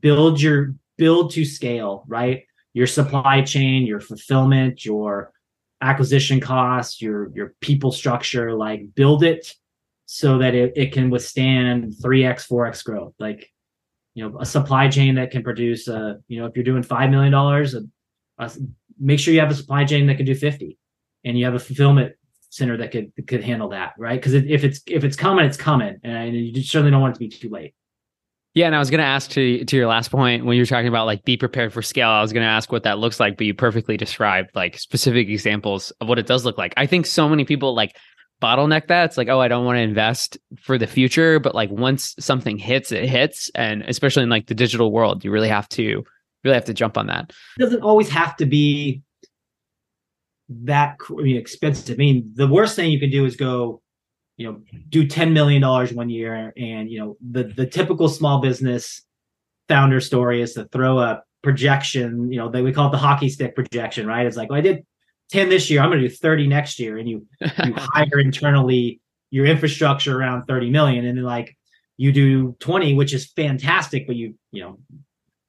build 0.00 0.40
your 0.40 0.74
build 1.02 1.32
to 1.32 1.44
scale, 1.44 2.04
right? 2.06 2.44
Your 2.74 2.86
supply 2.86 3.42
chain, 3.42 3.86
your 3.86 3.98
fulfillment, 4.00 4.84
your 4.84 5.32
acquisition 5.80 6.38
costs, 6.38 7.02
your 7.02 7.18
your 7.34 7.54
people 7.60 7.90
structure. 7.90 8.54
Like 8.54 8.94
build 8.94 9.24
it 9.24 9.52
so 10.06 10.38
that 10.38 10.54
it, 10.54 10.72
it 10.76 10.92
can 10.92 11.10
withstand 11.10 11.94
3x 12.02 12.46
4x 12.46 12.84
growth 12.84 13.14
like 13.18 13.48
you 14.14 14.22
know 14.22 14.38
a 14.38 14.44
supply 14.44 14.86
chain 14.88 15.14
that 15.14 15.30
can 15.30 15.42
produce 15.42 15.88
a, 15.88 16.18
you 16.28 16.38
know 16.38 16.46
if 16.46 16.54
you're 16.54 16.70
doing 16.70 16.82
five 16.82 17.08
million 17.08 17.32
dollars 17.32 17.74
uh, 17.74 17.80
uh, 18.38 18.50
make 19.00 19.18
sure 19.18 19.32
you 19.32 19.40
have 19.40 19.50
a 19.50 19.54
supply 19.62 19.84
chain 19.84 20.06
that 20.06 20.16
can 20.18 20.26
do 20.26 20.34
50 20.34 20.78
and 21.24 21.38
you 21.38 21.46
have 21.46 21.54
a 21.54 21.58
fulfillment 21.58 22.12
center 22.50 22.76
that 22.76 22.90
could 22.92 23.10
could 23.26 23.42
handle 23.42 23.70
that 23.70 23.94
right 23.96 24.20
because 24.20 24.34
if 24.34 24.64
it's 24.64 24.80
if 24.86 25.02
it's 25.02 25.16
coming 25.16 25.46
it's 25.46 25.56
coming 25.56 25.96
and 26.04 26.36
you 26.36 26.62
certainly 26.62 26.90
don't 26.90 27.00
want 27.00 27.12
it 27.12 27.18
to 27.18 27.26
be 27.26 27.30
too 27.30 27.48
late 27.48 27.74
yeah, 28.54 28.66
and 28.66 28.76
I 28.76 28.78
was 28.78 28.90
going 28.90 29.00
to 29.00 29.04
ask 29.04 29.30
to 29.32 29.64
to 29.64 29.76
your 29.76 29.86
last 29.86 30.10
point 30.10 30.44
when 30.44 30.56
you 30.56 30.62
were 30.62 30.66
talking 30.66 30.88
about 30.88 31.06
like 31.06 31.24
be 31.24 31.36
prepared 31.36 31.72
for 31.72 31.80
scale. 31.80 32.08
I 32.08 32.20
was 32.20 32.32
going 32.32 32.44
to 32.44 32.50
ask 32.50 32.70
what 32.70 32.82
that 32.82 32.98
looks 32.98 33.18
like, 33.18 33.36
but 33.36 33.46
you 33.46 33.54
perfectly 33.54 33.96
described 33.96 34.50
like 34.54 34.78
specific 34.78 35.28
examples 35.28 35.90
of 36.00 36.08
what 36.08 36.18
it 36.18 36.26
does 36.26 36.44
look 36.44 36.58
like. 36.58 36.74
I 36.76 36.86
think 36.86 37.06
so 37.06 37.28
many 37.28 37.44
people 37.44 37.74
like 37.74 37.96
bottleneck 38.42 38.88
that. 38.88 39.04
It's 39.04 39.16
like, 39.16 39.28
oh, 39.28 39.40
I 39.40 39.48
don't 39.48 39.64
want 39.64 39.76
to 39.76 39.82
invest 39.82 40.36
for 40.60 40.76
the 40.76 40.86
future, 40.86 41.38
but 41.38 41.54
like 41.54 41.70
once 41.70 42.14
something 42.18 42.58
hits, 42.58 42.92
it 42.92 43.08
hits, 43.08 43.50
and 43.54 43.82
especially 43.82 44.24
in 44.24 44.28
like 44.28 44.48
the 44.48 44.54
digital 44.54 44.92
world, 44.92 45.24
you 45.24 45.30
really 45.30 45.48
have 45.48 45.68
to 45.70 46.04
really 46.44 46.54
have 46.54 46.64
to 46.66 46.74
jump 46.74 46.98
on 46.98 47.06
that. 47.06 47.32
It 47.58 47.62
doesn't 47.62 47.82
always 47.82 48.10
have 48.10 48.36
to 48.36 48.46
be 48.46 49.02
that 50.64 50.98
expensive. 51.24 51.94
I 51.94 51.96
mean, 51.96 52.32
the 52.34 52.48
worst 52.48 52.76
thing 52.76 52.90
you 52.90 53.00
can 53.00 53.10
do 53.10 53.24
is 53.24 53.36
go, 53.36 53.80
you 54.36 54.46
know, 54.46 54.62
do 54.88 55.06
ten 55.06 55.32
million 55.32 55.62
dollars 55.62 55.92
one 55.92 56.10
year, 56.10 56.52
and 56.56 56.90
you 56.90 56.98
know, 56.98 57.16
the 57.30 57.44
the 57.44 57.66
typical 57.66 58.08
small 58.08 58.40
business 58.40 59.02
founder 59.68 60.00
story 60.00 60.42
is 60.42 60.54
to 60.54 60.64
throw 60.66 60.98
a 60.98 61.22
projection. 61.42 62.30
You 62.32 62.38
know, 62.38 62.48
they 62.50 62.62
we 62.62 62.72
call 62.72 62.88
it 62.88 62.92
the 62.92 62.98
hockey 62.98 63.28
stick 63.28 63.54
projection, 63.54 64.06
right? 64.06 64.26
It's 64.26 64.36
like, 64.36 64.50
well, 64.50 64.58
I 64.58 64.62
did 64.62 64.84
10 65.32 65.48
this 65.48 65.70
year, 65.70 65.80
I'm 65.80 65.88
going 65.88 66.02
to 66.02 66.08
do 66.08 66.14
30 66.14 66.46
next 66.46 66.78
year. 66.78 66.98
And 66.98 67.08
you, 67.08 67.26
you 67.40 67.74
hire 67.76 68.20
internally 68.20 69.00
your 69.30 69.46
infrastructure 69.46 70.16
around 70.16 70.44
30 70.44 70.70
million. 70.70 71.06
And 71.06 71.16
then 71.16 71.24
like 71.24 71.56
you 71.96 72.12
do 72.12 72.54
20, 72.60 72.94
which 72.94 73.14
is 73.14 73.32
fantastic, 73.32 74.06
but 74.06 74.14
you, 74.14 74.34
you 74.52 74.62
know, 74.62 74.78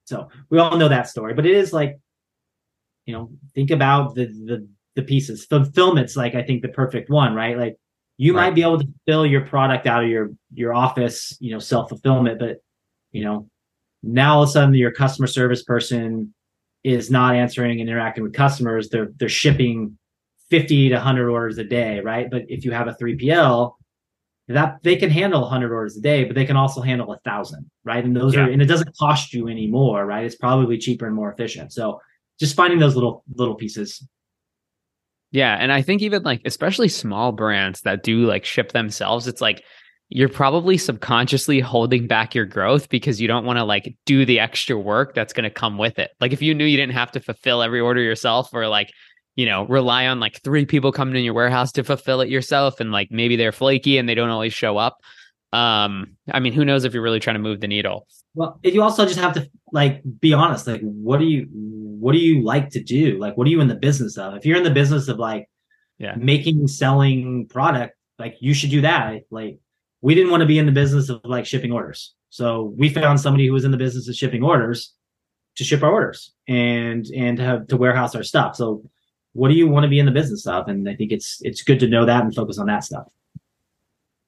so 0.06 0.30
we 0.50 0.58
all 0.58 0.78
know 0.78 0.88
that 0.88 1.10
story, 1.10 1.34
but 1.34 1.46
it 1.46 1.56
is 1.56 1.74
like, 1.74 2.00
you 3.06 3.14
know, 3.14 3.32
think 3.54 3.72
about 3.72 4.16
the, 4.16 4.26
the, 4.28 4.68
the 4.96 5.04
pieces. 5.04 5.46
Fulfillment's 5.46 6.16
like, 6.16 6.34
I 6.34 6.44
think 6.44 6.62
the 6.62 6.70
perfect 6.70 7.10
one, 7.10 7.34
right? 7.34 7.58
Like 7.58 7.78
you 8.24 8.34
right. 8.34 8.46
might 8.46 8.56
be 8.56 8.62
able 8.62 8.80
to 8.80 8.88
fill 9.06 9.26
your 9.26 9.42
product 9.42 9.86
out 9.86 10.02
of 10.02 10.10
your, 10.10 10.32
your 10.54 10.74
office, 10.74 11.38
you 11.42 11.52
know, 11.52 11.60
self 11.60 11.90
fulfillment, 11.90 12.40
but 12.40 12.64
you 13.12 13.22
know, 13.26 13.50
now 14.02 14.36
all 14.36 14.44
of 14.44 14.50
a 14.50 14.52
sudden 14.54 14.74
your 14.76 14.92
customer 14.92 15.28
service 15.28 15.64
person 15.64 16.34
is 16.86 17.12
not 17.12 17.36
answering 17.36 17.82
and 17.82 17.90
interacting 17.90 18.24
with 18.24 18.34
customers, 18.34 18.88
they're 18.88 19.10
they're 19.18 19.28
shipping 19.28 19.98
50 20.50 20.90
to 20.90 20.96
100 20.96 21.30
orders 21.30 21.58
a 21.58 21.66
day, 21.66 22.00
right? 22.00 22.32
But 22.32 22.44
if 22.48 22.64
you 22.64 22.72
have 22.72 22.88
a 22.88 22.94
3PL, 22.94 23.74
that 24.48 24.78
they 24.84 24.96
can 24.96 25.10
handle 25.10 25.42
100 25.42 25.74
orders 25.74 25.98
a 25.98 26.02
day, 26.02 26.24
but 26.24 26.34
they 26.34 26.46
can 26.46 26.56
also 26.56 26.80
handle 26.80 27.12
a 27.12 27.18
thousand, 27.26 27.70
right? 27.84 28.06
And 28.06 28.16
those 28.16 28.36
yeah. 28.36 28.46
are 28.46 28.50
and 28.50 28.62
it 28.62 28.68
doesn't 28.68 28.98
cost 28.98 29.34
you 29.34 29.50
anymore, 29.50 30.06
right? 30.06 30.24
It's 30.24 30.36
probably 30.36 30.78
cheaper 30.78 31.08
and 31.08 31.16
more 31.16 31.34
efficient. 31.34 31.74
So 31.74 32.00
just 32.40 32.56
finding 32.56 32.80
those 32.80 32.96
little 32.96 33.26
little 33.36 33.56
pieces. 33.56 34.08
Yeah, 35.34 35.58
and 35.60 35.74
I 35.74 35.82
think 35.82 36.04
even 36.04 36.22
like 36.22 36.42
especially 36.46 36.88
small 36.88 37.32
brands 37.32 37.82
that 37.82 38.04
do 38.04 38.28
like 38.28 38.46
ship 38.46 38.72
themselves, 38.72 39.28
it's 39.28 39.42
like 39.42 39.64
you're 40.10 40.30
probably 40.30 40.78
subconsciously 40.78 41.60
holding 41.60 42.06
back 42.06 42.36
your 42.36 42.46
growth 42.46 42.88
because 42.90 43.20
you 43.20 43.28
don't 43.28 43.44
want 43.44 43.58
to 43.58 43.64
like 43.64 43.96
do 44.06 44.26
the 44.26 44.40
extra 44.40 44.78
work 44.78 45.16
that's 45.16 45.34
going 45.34 45.44
to 45.44 45.50
come 45.50 45.80
with 45.80 45.98
it. 45.98 46.12
Like 46.22 46.34
if 46.34 46.42
you 46.44 46.54
knew 46.54 46.66
you 46.66 46.78
didn't 46.78 46.94
have 46.94 47.12
to 47.14 47.20
fulfill 47.20 47.64
every 47.64 47.80
order 47.80 48.00
yourself 48.00 48.54
or 48.54 48.68
like, 48.68 48.92
you 49.36 49.48
know, 49.48 49.66
rely 49.66 50.06
on 50.06 50.20
like 50.20 50.40
three 50.44 50.68
people 50.68 50.92
coming 50.92 51.16
in 51.16 51.24
your 51.24 51.34
warehouse 51.34 51.72
to 51.72 51.84
fulfill 51.84 52.22
it 52.22 52.30
yourself 52.30 52.80
and 52.80 52.92
like 52.92 53.08
maybe 53.10 53.36
they're 53.36 53.52
flaky 53.52 53.98
and 53.98 54.08
they 54.08 54.14
don't 54.14 54.30
always 54.30 54.54
show 54.54 54.78
up. 54.78 54.98
Um, 55.54 56.18
I 56.32 56.40
mean, 56.40 56.52
who 56.52 56.66
knows 56.66 56.84
if 56.84 56.94
you're 56.94 57.04
really 57.04 57.20
trying 57.20 57.36
to 57.36 57.40
move 57.40 57.62
the 57.62 57.68
needle. 57.68 58.08
Well, 58.34 58.60
you 58.64 58.82
also 58.82 59.06
just 59.06 59.20
have 59.20 59.34
to 59.36 59.48
like 59.72 60.02
be 60.20 60.34
honest. 60.34 60.66
Like, 60.66 60.82
what 60.82 61.20
do 61.20 61.26
you 61.26 61.48
what 61.52 62.14
do 62.14 62.18
you 62.18 62.44
like 62.44 62.70
to 62.72 62.84
do? 62.84 63.20
Like, 63.20 63.38
what 63.38 63.46
are 63.46 63.52
you 63.52 63.62
in 63.62 63.68
the 63.68 63.76
business 63.76 64.18
of? 64.18 64.34
If 64.36 64.46
you're 64.46 64.58
in 64.58 64.64
the 64.64 64.72
business 64.72 65.08
of 65.08 65.20
like 65.20 65.48
yeah. 66.00 66.16
making 66.18 66.68
selling 66.68 67.48
product, 67.48 67.96
like 68.18 68.36
you 68.40 68.56
should 68.56 68.72
do 68.72 68.82
that. 68.82 69.22
Like 69.30 69.60
we 70.02 70.16
didn't 70.16 70.32
want 70.32 70.42
to 70.42 70.48
be 70.48 70.58
in 70.58 70.66
the 70.66 70.72
business 70.72 71.10
of 71.10 71.22
like 71.24 71.46
shipping 71.46 71.72
orders. 71.72 72.16
So 72.30 72.74
we 72.76 72.90
found 72.90 73.22
somebody 73.22 73.46
who 73.46 73.54
was 73.54 73.64
in 73.64 73.70
the 73.70 73.78
business 73.78 74.10
of 74.10 74.16
shipping 74.16 74.44
orders 74.44 74.94
to 75.58 75.64
ship 75.64 75.84
our 75.84 75.92
orders 75.92 76.34
and 76.48 77.06
and 77.16 77.38
to 77.38 77.44
have 77.44 77.68
to 77.68 77.78
warehouse 77.78 78.16
our 78.16 78.24
stuff. 78.24 78.56
So 78.56 78.84
what 79.34 79.50
do 79.50 79.54
you 79.54 79.68
want 79.68 79.84
to 79.84 79.90
be 79.90 80.00
in 80.00 80.08
the 80.08 80.12
business 80.12 80.48
of? 80.48 80.68
And 80.68 80.90
I 80.90 80.96
think 80.96 81.12
it's 81.12 81.38
it's 81.42 81.62
good 81.62 81.80
to 81.82 81.88
know 81.88 82.08
that 82.08 82.24
and 82.24 82.34
focus 82.34 82.58
on 82.58 82.66
that 82.66 82.84
stuff. 82.84 83.06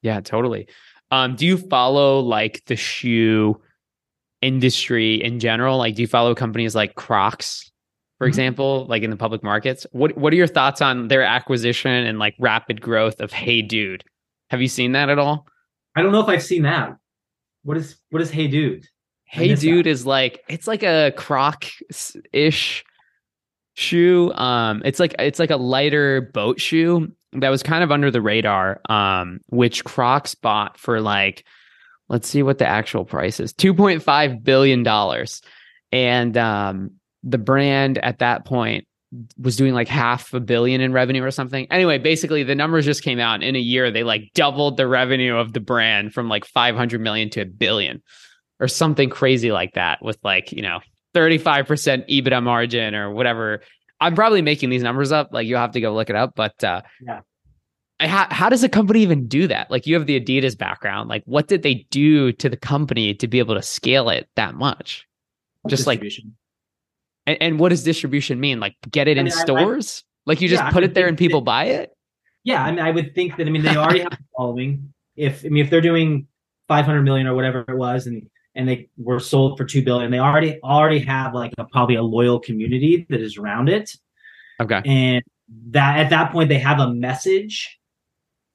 Yeah, 0.04 0.22
totally. 0.22 0.68
Um, 1.12 1.36
do 1.36 1.46
you 1.46 1.58
follow 1.58 2.20
like 2.20 2.64
the 2.66 2.76
shoe 2.76 3.60
industry 4.42 5.24
in 5.24 5.40
general? 5.40 5.78
Like, 5.78 5.96
do 5.96 6.02
you 6.02 6.08
follow 6.08 6.36
companies 6.36 6.76
like 6.76 6.96
Crocs, 6.96 7.72
for 8.18 8.26
mm-hmm. 8.26 8.30
example, 8.30 8.86
like 8.88 9.04
in 9.04 9.10
the 9.10 9.18
public 9.18 9.44
markets? 9.44 9.86
What 9.92 10.18
What 10.18 10.34
are 10.34 10.36
your 10.36 10.48
thoughts 10.48 10.82
on 10.82 11.08
their 11.08 11.24
acquisition 11.24 11.92
and 11.92 12.20
like 12.20 12.36
rapid 12.40 12.82
growth 12.82 13.20
of 13.20 13.32
Hey 13.32 13.62
Dude? 13.62 14.04
Have 14.50 14.62
you 14.62 14.68
seen 14.68 14.92
that 14.94 15.10
at 15.10 15.20
all? 15.20 15.48
I 15.96 16.02
don't 16.02 16.12
know 16.12 16.22
if 16.22 16.28
I've 16.28 16.44
seen 16.44 16.64
that. 16.64 16.96
What 17.64 17.78
is 17.78 17.98
What 18.10 18.22
is 18.22 18.30
Hey 18.30 18.48
Dude? 18.48 18.86
Hey 19.26 19.56
Dude 19.56 19.86
that. 19.86 19.90
is 19.90 20.06
like 20.06 20.44
it's 20.48 20.68
like 20.68 20.84
a 20.84 21.12
Croc 21.16 21.66
ish 22.32 22.84
shoe. 23.76 24.34
Um, 24.34 24.82
it's 24.84 25.00
like 25.00 25.16
it's 25.20 25.40
like 25.40 25.52
a 25.52 25.58
lighter 25.58 26.22
boat 26.34 26.60
shoe 26.60 27.12
that 27.34 27.50
was 27.50 27.62
kind 27.62 27.84
of 27.84 27.92
under 27.92 28.10
the 28.10 28.22
radar. 28.22 28.82
Um, 28.90 29.40
which 29.48 29.84
Crocs 29.84 30.34
bought 30.36 30.78
for 30.78 31.00
like 31.00 31.46
let's 32.10 32.28
see 32.28 32.44
what 32.44 32.58
the 32.58 32.68
actual 32.68 33.06
price 33.06 33.40
is 33.40 33.54
2.5 33.54 34.44
billion 34.44 34.84
dollars 34.84 35.42
and 35.92 36.38
um, 36.38 36.92
the 37.24 37.38
brand 37.38 37.98
at 38.00 38.20
that 38.20 38.46
point 38.46 38.88
was 39.38 39.56
doing 39.56 39.74
like 39.74 39.88
half 39.88 40.34
a 40.34 40.40
billion 40.40 40.82
in 40.82 40.92
revenue 40.92 41.24
or 41.24 41.32
something 41.32 41.68
anyway 41.72 41.98
basically 41.98 42.44
the 42.44 42.56
numbers 42.56 42.86
just 42.86 43.04
came 43.04 43.20
out 43.20 43.42
in 43.42 43.56
a 43.56 43.60
year 43.60 43.92
they 43.92 44.04
like 44.04 44.30
doubled 44.34 44.78
the 44.78 44.88
revenue 44.88 45.36
of 45.36 45.54
the 45.54 45.60
brand 45.60 46.14
from 46.14 46.28
like 46.28 46.46
500 46.46 47.00
million 47.00 47.30
to 47.32 47.42
a 47.42 47.46
billion 47.46 48.02
or 48.60 48.68
something 48.68 49.10
crazy 49.10 49.52
like 49.52 49.74
that 49.74 50.04
with 50.04 50.18
like 50.24 50.52
you 50.52 50.62
know 50.62 50.80
35% 51.16 52.10
ebitda 52.10 52.44
margin 52.44 52.94
or 52.94 53.12
whatever 53.12 53.62
i'm 54.02 54.14
probably 54.14 54.42
making 54.42 54.70
these 54.70 54.84
numbers 54.84 55.12
up 55.12 55.30
like 55.32 55.48
you'll 55.48 55.60
have 55.60 55.72
to 55.72 55.82
go 55.82 55.94
look 55.94 56.10
it 56.10 56.16
up 56.16 56.34
but 56.36 56.64
uh, 56.64 56.82
yeah 57.02 57.22
how, 58.00 58.28
how 58.30 58.50
does 58.50 58.64
a 58.64 58.70
company 58.70 59.02
even 59.02 59.28
do 59.28 59.48
that? 59.48 59.72
Like 59.72 59.88
you 59.88 59.96
have 59.96 60.06
the 60.06 60.20
Adidas 60.20 60.58
background. 60.58 61.10
Like 61.10 61.24
what 61.26 61.48
did 61.48 61.64
they 61.64 61.86
do 61.92 62.32
to 62.34 62.50
the 62.50 62.58
company 62.58 63.14
to 63.16 63.28
be 63.28 63.40
able 63.40 63.56
to 63.56 63.62
scale 63.62 64.10
it 64.10 64.28
that 64.36 64.56
much? 64.56 65.08
Just 65.68 65.88
like 65.88 66.04
and, 67.26 67.38
and 67.42 67.60
what 67.60 67.70
does 67.70 67.84
distribution 67.84 68.40
mean? 68.40 68.60
Like 68.60 68.76
get 68.90 69.08
it 69.08 69.18
I 69.18 69.22
in 69.22 69.32
stores? 69.32 70.04
I, 70.06 70.32
like 70.32 70.42
you 70.42 70.50
just 70.50 70.64
yeah, 70.64 70.72
put 70.72 70.84
it 70.84 70.94
there 70.94 71.08
and 71.08 71.18
people 71.18 71.42
that, 71.42 71.46
buy 71.46 71.66
it? 71.66 71.92
Yeah, 72.44 72.64
I 72.64 72.72
mean 72.72 72.80
I 72.80 72.92
would 72.92 73.16
think 73.16 73.38
that 73.38 73.48
I 73.48 73.50
mean 73.50 73.64
they 73.64 73.76
already 73.76 74.00
have 74.04 74.14
a 74.14 74.18
following. 74.36 74.94
If 75.16 75.46
I 75.46 75.50
mean 75.50 75.64
if 75.64 75.72
they're 75.72 75.82
doing 75.82 76.28
500 76.68 77.02
million 77.04 77.28
or 77.28 77.36
whatever 77.36 77.64
it 77.68 77.78
was 77.78 78.08
and 78.08 78.30
and 78.56 78.68
they 78.68 78.90
were 78.98 79.20
sold 79.20 79.58
for 79.58 79.66
2 79.66 79.84
billion, 79.84 80.12
they 80.12 80.20
already 80.20 80.60
already 80.64 81.00
have 81.00 81.34
like 81.34 81.54
a, 81.58 81.66
probably 81.66 81.96
a 81.96 82.04
loyal 82.04 82.40
community 82.40 83.06
that 83.10 83.22
is 83.22 83.38
around 83.38 83.70
it. 83.70 83.96
Okay. 84.62 84.82
And 84.86 85.24
that 85.72 86.00
at 86.00 86.10
that 86.10 86.32
point 86.32 86.50
they 86.50 86.60
have 86.60 86.80
a 86.80 86.94
message 86.94 87.80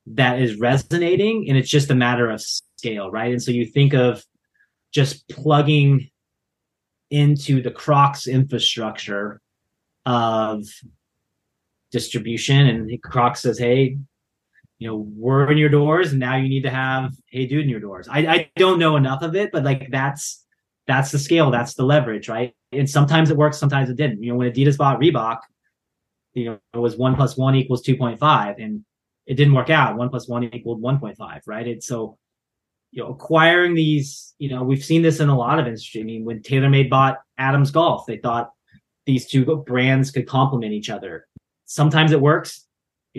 that 0.07 0.41
is 0.41 0.59
resonating 0.59 1.47
and 1.49 1.57
it's 1.57 1.71
just 1.71 1.91
a 1.91 1.95
matter 1.95 2.31
of 2.31 2.41
scale 2.41 3.11
right 3.11 3.31
and 3.31 3.43
so 3.43 3.51
you 3.51 3.65
think 3.65 3.95
of 3.95 4.25
just 4.93 5.29
plugging 5.29 6.11
into 7.11 7.63
the 7.63 7.71
crocs 7.71 8.27
infrastructure 8.27 9.41
of 10.07 10.65
distribution 11.93 12.67
and 12.67 13.03
crocs 13.03 13.43
says 13.43 13.59
hey 13.59 13.97
you 14.81 14.89
know 14.89 15.07
we're 15.15 15.49
in 15.53 15.59
your 15.59 15.69
doors 15.69 16.11
and 16.11 16.19
now 16.19 16.37
you 16.37 16.49
need 16.49 16.63
to 16.63 16.71
have 16.71 17.13
hey 17.27 17.47
dude 17.47 17.63
in 17.63 17.69
your 17.69 17.81
doors 17.81 18.09
i, 18.11 18.19
I 18.27 18.51
don't 18.57 18.81
know 18.81 18.97
enough 18.97 19.23
of 19.23 19.37
it 19.37 19.53
but 19.53 19.63
like 19.63 19.89
that's 19.93 20.45
that's 20.89 21.13
the 21.13 21.19
scale 21.19 21.53
that's 21.53 21.75
the 21.75 21.85
leverage 21.85 22.29
right 22.29 22.53
and 22.73 22.91
sometimes 22.91 23.31
it 23.31 23.37
works 23.37 23.59
sometimes 23.59 23.89
it 23.89 23.97
didn't 23.97 24.23
you 24.23 24.33
know 24.33 24.39
when 24.39 24.51
adidas 24.51 24.77
bought 24.77 24.99
reebok 24.99 25.39
you 26.35 26.47
know 26.47 26.59
it 26.75 26.79
was 26.79 26.97
one 26.97 27.15
plus 27.15 27.37
one 27.37 27.55
equals 27.55 27.85
2.5 27.85 28.61
and 28.61 28.85
it 29.31 29.37
didn't 29.37 29.55
work 29.55 29.71
out. 29.71 29.97
One 29.97 30.09
plus 30.09 30.27
one 30.27 30.43
equaled 30.43 30.83
1.5, 30.83 31.43
right? 31.47 31.69
It's 31.69 31.87
so, 31.87 32.19
you 32.91 33.01
know, 33.01 33.11
acquiring 33.11 33.75
these, 33.75 34.35
you 34.39 34.51
know, 34.51 34.65
we've 34.65 34.85
seen 34.85 35.03
this 35.03 35.21
in 35.21 35.29
a 35.29 35.39
lot 35.39 35.61
of 35.61 35.67
industry. 35.67 36.01
I 36.01 36.05
mean, 36.05 36.25
when 36.25 36.41
TaylorMade 36.41 36.91
bought 36.91 37.19
Adams 37.39 37.71
Golf, 37.71 38.07
they 38.07 38.17
thought 38.17 38.51
these 39.07 39.29
two 39.29 39.45
brands 39.65 40.11
could 40.11 40.27
complement 40.27 40.73
each 40.73 40.91
other. 40.91 41.29
Sometimes 41.67 42.11
it 42.11 42.21
works, 42.21 42.67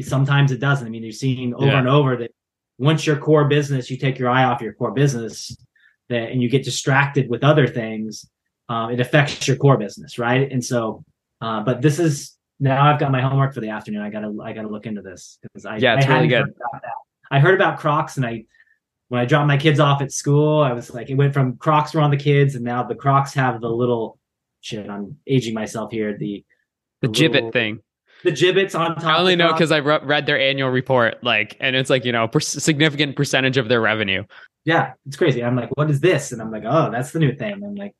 sometimes 0.01 0.51
it 0.51 0.59
doesn't. 0.59 0.85
I 0.85 0.89
mean, 0.89 1.03
you're 1.03 1.11
seeing 1.11 1.53
over 1.53 1.65
yeah. 1.65 1.79
and 1.79 1.89
over 1.89 2.17
that 2.17 2.31
once 2.77 3.05
your 3.05 3.17
core 3.17 3.47
business, 3.47 3.91
you 3.91 3.97
take 3.97 4.17
your 4.17 4.29
eye 4.29 4.43
off 4.43 4.61
your 4.61 4.73
core 4.73 4.91
business, 4.91 5.55
that 6.09 6.31
and 6.31 6.41
you 6.41 6.49
get 6.49 6.63
distracted 6.63 7.29
with 7.29 7.43
other 7.43 7.67
things, 7.67 8.29
uh, 8.69 8.89
it 8.91 8.99
affects 8.99 9.47
your 9.47 9.57
core 9.57 9.77
business, 9.77 10.17
right? 10.17 10.51
And 10.51 10.63
so, 10.63 11.03
uh, 11.41 11.61
but 11.61 11.81
this 11.81 11.99
is 11.99 12.37
now 12.59 12.83
I've 12.83 12.99
got 12.99 13.11
my 13.11 13.21
homework 13.21 13.53
for 13.53 13.61
the 13.61 13.69
afternoon. 13.69 14.01
I 14.01 14.09
gotta 14.09 14.33
I 14.43 14.53
gotta 14.53 14.67
look 14.67 14.85
into 14.85 15.01
this 15.01 15.39
because 15.41 15.65
I 15.65 15.77
yeah, 15.77 15.97
it's 15.97 16.05
I 16.05 16.15
really 16.15 16.27
good. 16.27 16.53
I 17.31 17.39
heard 17.39 17.55
about 17.55 17.79
Crocs 17.79 18.17
and 18.17 18.25
I 18.25 18.45
when 19.09 19.19
I 19.19 19.25
dropped 19.25 19.47
my 19.47 19.57
kids 19.57 19.79
off 19.79 20.01
at 20.01 20.11
school, 20.11 20.61
I 20.61 20.71
was 20.71 20.93
like, 20.93 21.09
it 21.09 21.15
went 21.15 21.33
from 21.33 21.57
Crocs 21.57 21.93
were 21.93 22.01
on 22.01 22.11
the 22.11 22.17
kids, 22.17 22.55
and 22.55 22.63
now 22.63 22.83
the 22.83 22.95
Crocs 22.95 23.33
have 23.33 23.59
the 23.59 23.69
little 23.69 24.17
shit. 24.61 24.89
I'm 24.89 25.17
aging 25.27 25.53
myself 25.53 25.91
here. 25.91 26.17
The 26.17 26.45
the, 27.01 27.07
the 27.07 27.13
Jibbit 27.13 27.35
little, 27.35 27.51
thing. 27.51 27.79
The 28.23 28.31
Jibbitz 28.31 28.77
on 28.77 28.95
top. 28.95 29.05
I 29.05 29.17
only 29.17 29.35
know 29.35 29.51
because 29.51 29.71
I 29.71 29.77
re- 29.77 29.99
read 30.03 30.25
their 30.25 30.39
annual 30.39 30.69
report, 30.69 31.23
like, 31.23 31.57
and 31.59 31.75
it's 31.75 31.89
like 31.89 32.05
you 32.05 32.11
know, 32.11 32.27
per- 32.27 32.39
significant 32.39 33.15
percentage 33.15 33.57
of 33.57 33.67
their 33.67 33.81
revenue. 33.81 34.23
Yeah, 34.65 34.93
it's 35.07 35.17
crazy. 35.17 35.43
I'm 35.43 35.55
like, 35.55 35.69
what 35.75 35.89
is 35.89 35.99
this? 35.99 36.31
And 36.31 36.41
I'm 36.41 36.51
like, 36.51 36.63
oh, 36.65 36.91
that's 36.91 37.11
the 37.11 37.19
new 37.19 37.35
thing. 37.35 37.53
I'm 37.53 37.75
like, 37.75 37.95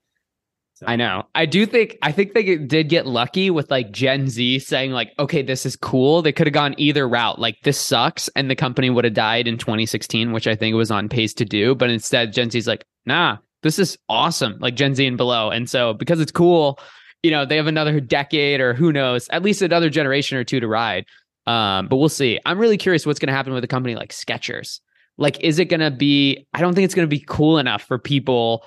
so. 0.82 0.88
I 0.88 0.96
know. 0.96 1.28
I 1.36 1.46
do 1.46 1.68
think 1.68 1.98
I 2.02 2.12
think 2.12 2.34
they 2.34 2.58
did 2.58 2.90
get 2.90 3.06
lucky 3.06 3.52
with 3.52 3.70
like 3.70 3.92
Gen 3.92 4.28
Z 4.28 4.60
saying 4.60 4.92
like, 4.92 5.12
okay, 5.20 5.44
this 5.44 5.64
is 5.64 5.76
cool. 5.76 6.24
They 6.24 6.32
could 6.32 6.48
have 6.48 6.56
gone 6.56 6.74
either 6.78 7.08
route. 7.08 7.38
Like 7.38 7.58
this 7.64 7.80
sucks, 7.80 8.30
and 8.30 8.50
the 8.50 8.56
company 8.56 8.90
would 8.90 9.06
have 9.06 9.14
died 9.14 9.48
in 9.48 9.60
2016, 9.60 10.32
which 10.32 10.48
I 10.48 10.56
think 10.56 10.76
was 10.76 10.90
on 10.90 11.08
pace 11.08 11.36
to 11.36 11.46
do. 11.46 11.76
But 11.76 11.92
instead, 11.92 12.34
Gen 12.34 12.50
Z's 12.50 12.66
like, 12.66 12.84
nah, 13.06 13.38
this 13.62 13.78
is 13.78 13.96
awesome. 14.10 14.58
Like 14.60 14.76
Gen 14.76 14.96
Z 14.96 15.06
and 15.06 15.18
below, 15.18 15.52
and 15.52 15.70
so 15.70 15.94
because 15.94 16.20
it's 16.20 16.32
cool, 16.32 16.80
you 17.24 17.32
know, 17.32 17.46
they 17.46 17.58
have 17.58 17.68
another 17.68 18.00
decade 18.00 18.60
or 18.60 18.74
who 18.74 18.92
knows, 18.92 19.28
at 19.30 19.44
least 19.44 19.62
another 19.62 19.90
generation 19.90 20.38
or 20.38 20.44
two 20.44 20.60
to 20.60 20.68
ride. 20.68 21.06
Um, 21.48 21.88
but 21.88 21.98
we'll 21.98 22.10
see. 22.10 22.40
I'm 22.46 22.60
really 22.60 22.78
curious 22.78 23.06
what's 23.06 23.20
going 23.20 23.28
to 23.28 23.34
happen 23.34 23.54
with 23.54 23.64
a 23.64 23.68
company 23.68 23.96
like 23.96 24.12
Skechers. 24.12 24.80
Like, 25.18 25.40
is 25.40 25.60
it 25.60 25.66
going 25.66 25.82
to 25.82 25.92
be? 25.92 26.48
I 26.54 26.62
don't 26.62 26.74
think 26.74 26.86
it's 26.86 26.96
going 26.96 27.08
to 27.08 27.16
be 27.16 27.24
cool 27.28 27.58
enough 27.58 27.84
for 27.84 28.00
people 28.00 28.66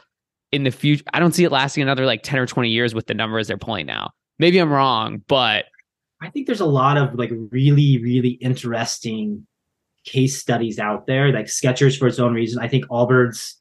in 0.53 0.65
the 0.65 0.71
future. 0.71 1.05
I 1.13 1.21
don't 1.21 1.33
see 1.33 1.45
it 1.45 1.51
lasting 1.51 1.83
another 1.83 2.07
like 2.07 2.23
10 2.23 2.39
or 2.39 2.47
20 2.47 2.69
years 2.69 2.95
with 2.95 3.07
the 3.07 3.15
numbers 3.15 3.49
they're 3.49 3.59
pulling 3.59 3.87
now. 3.87 4.11
Maybe 4.39 4.59
I'm 4.59 4.73
wrong, 4.73 5.23
but 5.27 5.67
I 6.21 6.31
think 6.31 6.47
there's 6.47 6.61
a 6.61 6.67
lot 6.67 6.97
of 6.97 7.15
like 7.15 7.31
really, 7.51 7.99
really 8.03 8.31
interesting 8.41 9.47
case 10.05 10.39
studies 10.39 10.79
out 10.79 11.07
there, 11.07 11.33
like 11.33 11.47
Skechers 11.47 11.99
for 11.99 12.07
its 12.07 12.19
own 12.19 12.35
reason. 12.35 12.63
I 12.63 12.69
think 12.69 12.85
Allbirds 12.87 13.55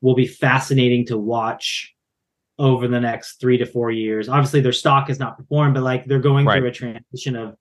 will 0.00 0.14
be 0.14 0.26
fascinating 0.26 1.06
to 1.06 1.16
watch 1.16 1.93
over 2.58 2.86
the 2.86 3.00
next 3.00 3.40
three 3.40 3.58
to 3.58 3.66
four 3.66 3.90
years. 3.90 4.28
Obviously, 4.28 4.60
their 4.60 4.72
stock 4.72 5.08
has 5.08 5.18
not 5.18 5.36
performed, 5.36 5.74
but 5.74 5.82
like 5.82 6.04
they're 6.06 6.18
going 6.18 6.46
right. 6.46 6.58
through 6.58 6.68
a 6.68 6.72
transition 6.72 7.36
of 7.36 7.56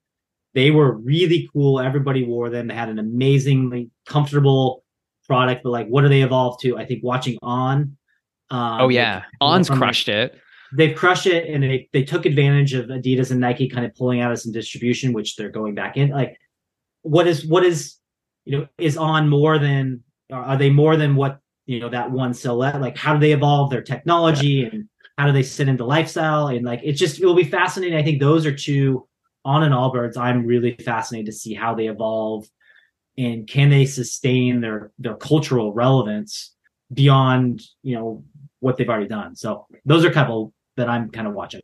they 0.54 0.72
were 0.72 0.94
really 0.94 1.50
cool. 1.52 1.80
Everybody 1.80 2.26
wore 2.26 2.50
them. 2.50 2.68
They 2.68 2.76
had 2.76 2.90
an 2.90 3.00
amazingly 3.00 3.90
comfortable 4.06 4.84
product, 5.26 5.64
but 5.64 5.72
like 5.72 5.88
what 5.88 6.02
do 6.02 6.10
they 6.10 6.22
evolve 6.22 6.60
to? 6.62 6.78
I 6.78 6.86
think 6.86 7.04
watching 7.04 7.38
on 7.42 7.98
um, 8.54 8.82
oh 8.82 8.90
yeah, 8.90 9.24
On's 9.42 9.70
crushed 9.70 10.10
it. 10.10 10.40
They've 10.76 10.96
crushed 10.96 11.26
it, 11.26 11.50
and 11.50 11.64
they 11.64 11.90
they 11.92 12.04
took 12.04 12.26
advantage 12.26 12.74
of 12.74 12.86
Adidas 12.88 13.32
and 13.32 13.40
Nike 13.40 13.68
kind 13.68 13.86
of 13.86 13.96
pulling 13.96 14.22
out 14.22 14.32
of 14.32 14.40
some 14.40 14.52
distribution, 14.52 15.12
which 15.12 15.36
they're 15.36 15.50
going 15.50 15.74
back 15.74 15.98
in. 15.98 16.10
Like, 16.10 16.38
what 17.02 17.28
is 17.28 17.46
what 17.46 17.64
is 17.66 17.96
you 18.46 18.58
know 18.58 18.68
is 18.78 18.96
On 18.96 19.28
more 19.28 19.58
than 19.58 20.04
are 20.32 20.58
they 20.58 20.70
more 20.70 20.98
than 20.98 21.16
what 21.16 21.40
you 21.66 21.80
know 21.80 21.90
that 21.90 22.12
one 22.12 22.34
silhouette? 22.34 22.82
Like, 22.82 22.98
how 22.98 23.14
do 23.14 23.20
they 23.20 23.32
evolve 23.32 23.70
their 23.70 23.82
technology 23.82 24.66
and 24.66 24.88
how 25.18 25.28
do 25.28 25.32
they 25.32 25.44
sit 25.44 25.68
into 25.68 25.86
lifestyle? 25.86 26.48
And 26.48 26.66
like, 26.66 26.82
it's 26.84 27.00
just 27.00 27.20
it 27.20 27.26
will 27.26 27.36
be 27.36 27.44
fascinating. 27.44 27.98
I 27.98 28.04
think 28.04 28.20
those 28.20 28.46
are 28.46 28.56
two 28.56 29.08
on 29.46 29.64
and 29.64 29.74
Allbirds 29.74 30.18
I'm 30.18 30.46
really 30.46 30.76
fascinated 30.76 31.28
to 31.28 31.32
see 31.34 31.54
how 31.54 31.76
they 31.76 31.88
evolve 31.88 32.46
and 33.18 33.48
can 33.48 33.70
they 33.70 33.86
sustain 33.86 34.62
their 34.62 34.92
their 35.00 35.16
cultural 35.16 35.74
relevance 35.74 36.56
beyond 36.94 37.62
you 37.82 37.96
know 37.96 38.24
what 38.60 38.78
they've 38.78 38.90
already 38.90 39.08
done. 39.08 39.36
So 39.36 39.68
those 39.86 40.06
are 40.06 40.10
a 40.10 40.14
couple 40.14 40.54
that 40.78 40.90
I'm 40.90 41.10
kind 41.10 41.28
of 41.28 41.34
watching. 41.34 41.62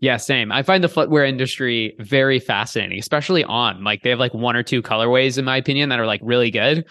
Yeah, 0.00 0.16
same. 0.16 0.50
I 0.50 0.64
find 0.64 0.82
the 0.82 0.88
footwear 0.88 1.24
industry 1.24 1.94
very 2.00 2.40
fascinating, 2.40 2.98
especially 2.98 3.44
on 3.44 3.84
like 3.84 4.02
they 4.02 4.10
have 4.10 4.18
like 4.18 4.34
one 4.34 4.56
or 4.56 4.64
two 4.64 4.82
colorways 4.82 5.38
in 5.38 5.44
my 5.44 5.56
opinion 5.56 5.90
that 5.90 6.00
are 6.00 6.06
like 6.06 6.20
really 6.24 6.50
good. 6.50 6.84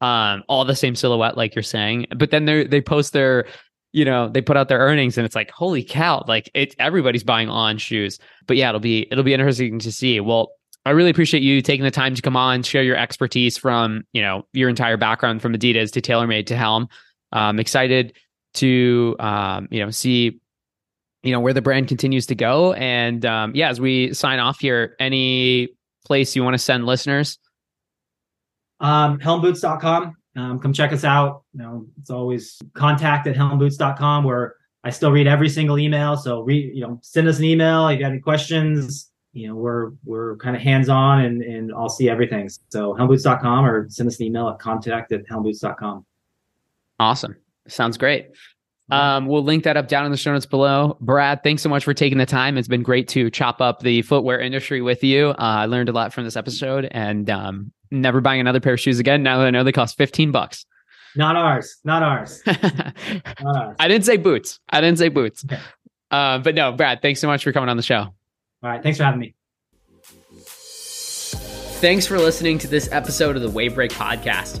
Um, 0.00 0.42
all 0.48 0.64
the 0.64 0.76
same 0.76 0.94
silhouette, 0.94 1.36
like 1.36 1.54
you're 1.54 1.62
saying, 1.62 2.06
but 2.16 2.30
then 2.30 2.44
they 2.44 2.64
they 2.66 2.82
post 2.82 3.12
their, 3.14 3.46
you 3.92 4.04
know, 4.04 4.28
they 4.28 4.42
put 4.42 4.56
out 4.56 4.68
their 4.68 4.80
earnings 4.80 5.16
and 5.16 5.24
it's 5.24 5.34
like, 5.34 5.50
holy 5.50 5.82
cow, 5.82 6.22
like 6.28 6.50
it's 6.52 6.74
everybody's 6.78 7.24
buying 7.24 7.48
on 7.48 7.78
shoes. 7.78 8.18
But 8.46 8.58
yeah, 8.58 8.68
it'll 8.68 8.80
be 8.80 9.08
it'll 9.10 9.24
be 9.24 9.32
interesting 9.32 9.78
to 9.78 9.90
see. 9.90 10.20
Well, 10.20 10.50
I 10.84 10.90
really 10.90 11.10
appreciate 11.10 11.42
you 11.42 11.62
taking 11.62 11.84
the 11.84 11.90
time 11.90 12.14
to 12.14 12.22
come 12.22 12.36
on, 12.36 12.62
share 12.62 12.82
your 12.82 12.96
expertise 12.96 13.56
from 13.56 14.04
you 14.12 14.20
know 14.20 14.46
your 14.52 14.68
entire 14.68 14.96
background 14.96 15.40
from 15.40 15.54
Adidas 15.54 15.90
to 15.92 16.02
TaylorMade 16.02 16.46
to 16.46 16.56
Helm. 16.56 16.88
I'm 17.32 17.58
excited 17.58 18.14
to 18.54 19.16
um, 19.18 19.68
you 19.70 19.84
know 19.84 19.90
see 19.90 20.40
you 21.22 21.32
know 21.32 21.40
where 21.40 21.52
the 21.52 21.62
brand 21.62 21.88
continues 21.88 22.26
to 22.26 22.34
go 22.34 22.72
and 22.74 23.24
um, 23.24 23.52
yeah 23.54 23.68
as 23.68 23.80
we 23.80 24.12
sign 24.14 24.38
off 24.38 24.60
here 24.60 24.94
any 25.00 25.68
place 26.04 26.36
you 26.36 26.44
want 26.44 26.54
to 26.54 26.58
send 26.58 26.86
listeners 26.86 27.38
um, 28.80 29.18
helmboots.com 29.18 30.16
um, 30.36 30.58
come 30.58 30.72
check 30.72 30.92
us 30.92 31.02
out. 31.02 31.42
You 31.54 31.62
know 31.62 31.86
it's 31.98 32.10
always 32.10 32.60
contact 32.74 33.26
at 33.26 33.34
helmboots.com 33.34 34.24
where 34.24 34.56
i 34.84 34.90
still 34.90 35.10
read 35.10 35.26
every 35.26 35.48
single 35.48 35.78
email. 35.78 36.16
So 36.16 36.42
read 36.42 36.74
you 36.74 36.82
know 36.82 37.00
send 37.02 37.26
us 37.26 37.38
an 37.38 37.44
email. 37.44 37.88
If 37.88 37.98
you 37.98 38.04
have 38.04 38.12
any 38.12 38.20
questions 38.20 39.10
you 39.32 39.48
know 39.48 39.54
we're 39.54 39.92
we're 40.04 40.36
kind 40.36 40.56
of 40.56 40.62
hands 40.62 40.88
on 40.88 41.24
and 41.24 41.42
and 41.42 41.72
i'll 41.74 41.88
see 41.88 42.08
everything. 42.08 42.48
So 42.68 42.94
helmboots.com 42.94 43.64
or 43.64 43.88
send 43.88 44.08
us 44.08 44.18
an 44.20 44.26
email 44.26 44.48
at 44.48 44.58
contact 44.58 45.10
at 45.12 45.26
helmboots.com 45.26 46.04
awesome. 47.00 47.36
Sounds 47.68 47.96
great. 47.96 48.28
Um, 48.88 49.26
we'll 49.26 49.42
link 49.42 49.64
that 49.64 49.76
up 49.76 49.88
down 49.88 50.04
in 50.04 50.12
the 50.12 50.16
show 50.16 50.32
notes 50.32 50.46
below. 50.46 50.96
Brad, 51.00 51.42
thanks 51.42 51.60
so 51.60 51.68
much 51.68 51.82
for 51.82 51.92
taking 51.92 52.18
the 52.18 52.26
time. 52.26 52.56
It's 52.56 52.68
been 52.68 52.84
great 52.84 53.08
to 53.08 53.30
chop 53.30 53.60
up 53.60 53.80
the 53.80 54.02
footwear 54.02 54.38
industry 54.38 54.80
with 54.80 55.02
you. 55.02 55.30
Uh, 55.30 55.34
I 55.38 55.66
learned 55.66 55.88
a 55.88 55.92
lot 55.92 56.12
from 56.12 56.22
this 56.22 56.36
episode 56.36 56.86
and 56.92 57.28
um, 57.28 57.72
never 57.90 58.20
buying 58.20 58.40
another 58.40 58.60
pair 58.60 58.74
of 58.74 58.80
shoes 58.80 58.98
again 58.98 59.22
now 59.22 59.38
that 59.38 59.46
I 59.46 59.50
know 59.50 59.64
they 59.64 59.72
cost 59.72 59.96
15 59.96 60.32
bucks. 60.32 60.66
Not 61.16 61.36
ours. 61.36 61.76
Not 61.84 62.02
ours. 62.02 62.42
Not 62.46 62.94
ours. 63.42 63.76
I 63.78 63.88
didn't 63.88 64.04
say 64.04 64.16
boots. 64.16 64.60
I 64.68 64.80
didn't 64.80 64.98
say 64.98 65.08
boots. 65.08 65.44
Okay. 65.44 65.60
Uh, 66.10 66.38
but 66.38 66.54
no, 66.54 66.72
Brad, 66.72 67.02
thanks 67.02 67.20
so 67.20 67.26
much 67.26 67.42
for 67.42 67.52
coming 67.52 67.68
on 67.68 67.76
the 67.76 67.82
show. 67.82 67.96
All 67.96 68.14
right. 68.62 68.82
Thanks 68.82 68.98
for 68.98 69.04
having 69.04 69.20
me. 69.20 69.34
Thanks 71.78 72.06
for 72.06 72.18
listening 72.18 72.58
to 72.58 72.68
this 72.68 72.90
episode 72.90 73.36
of 73.36 73.42
the 73.42 73.50
Wavebreak 73.50 73.92
Podcast. 73.92 74.60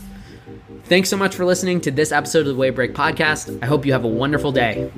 Thanks 0.91 1.07
so 1.07 1.15
much 1.15 1.35
for 1.35 1.45
listening 1.45 1.79
to 1.81 1.91
this 1.91 2.11
episode 2.11 2.47
of 2.47 2.47
the 2.47 2.61
Wavebreak 2.61 2.91
Podcast. 2.91 3.63
I 3.63 3.65
hope 3.65 3.85
you 3.85 3.93
have 3.93 4.03
a 4.03 4.09
wonderful 4.09 4.51
day. 4.51 4.91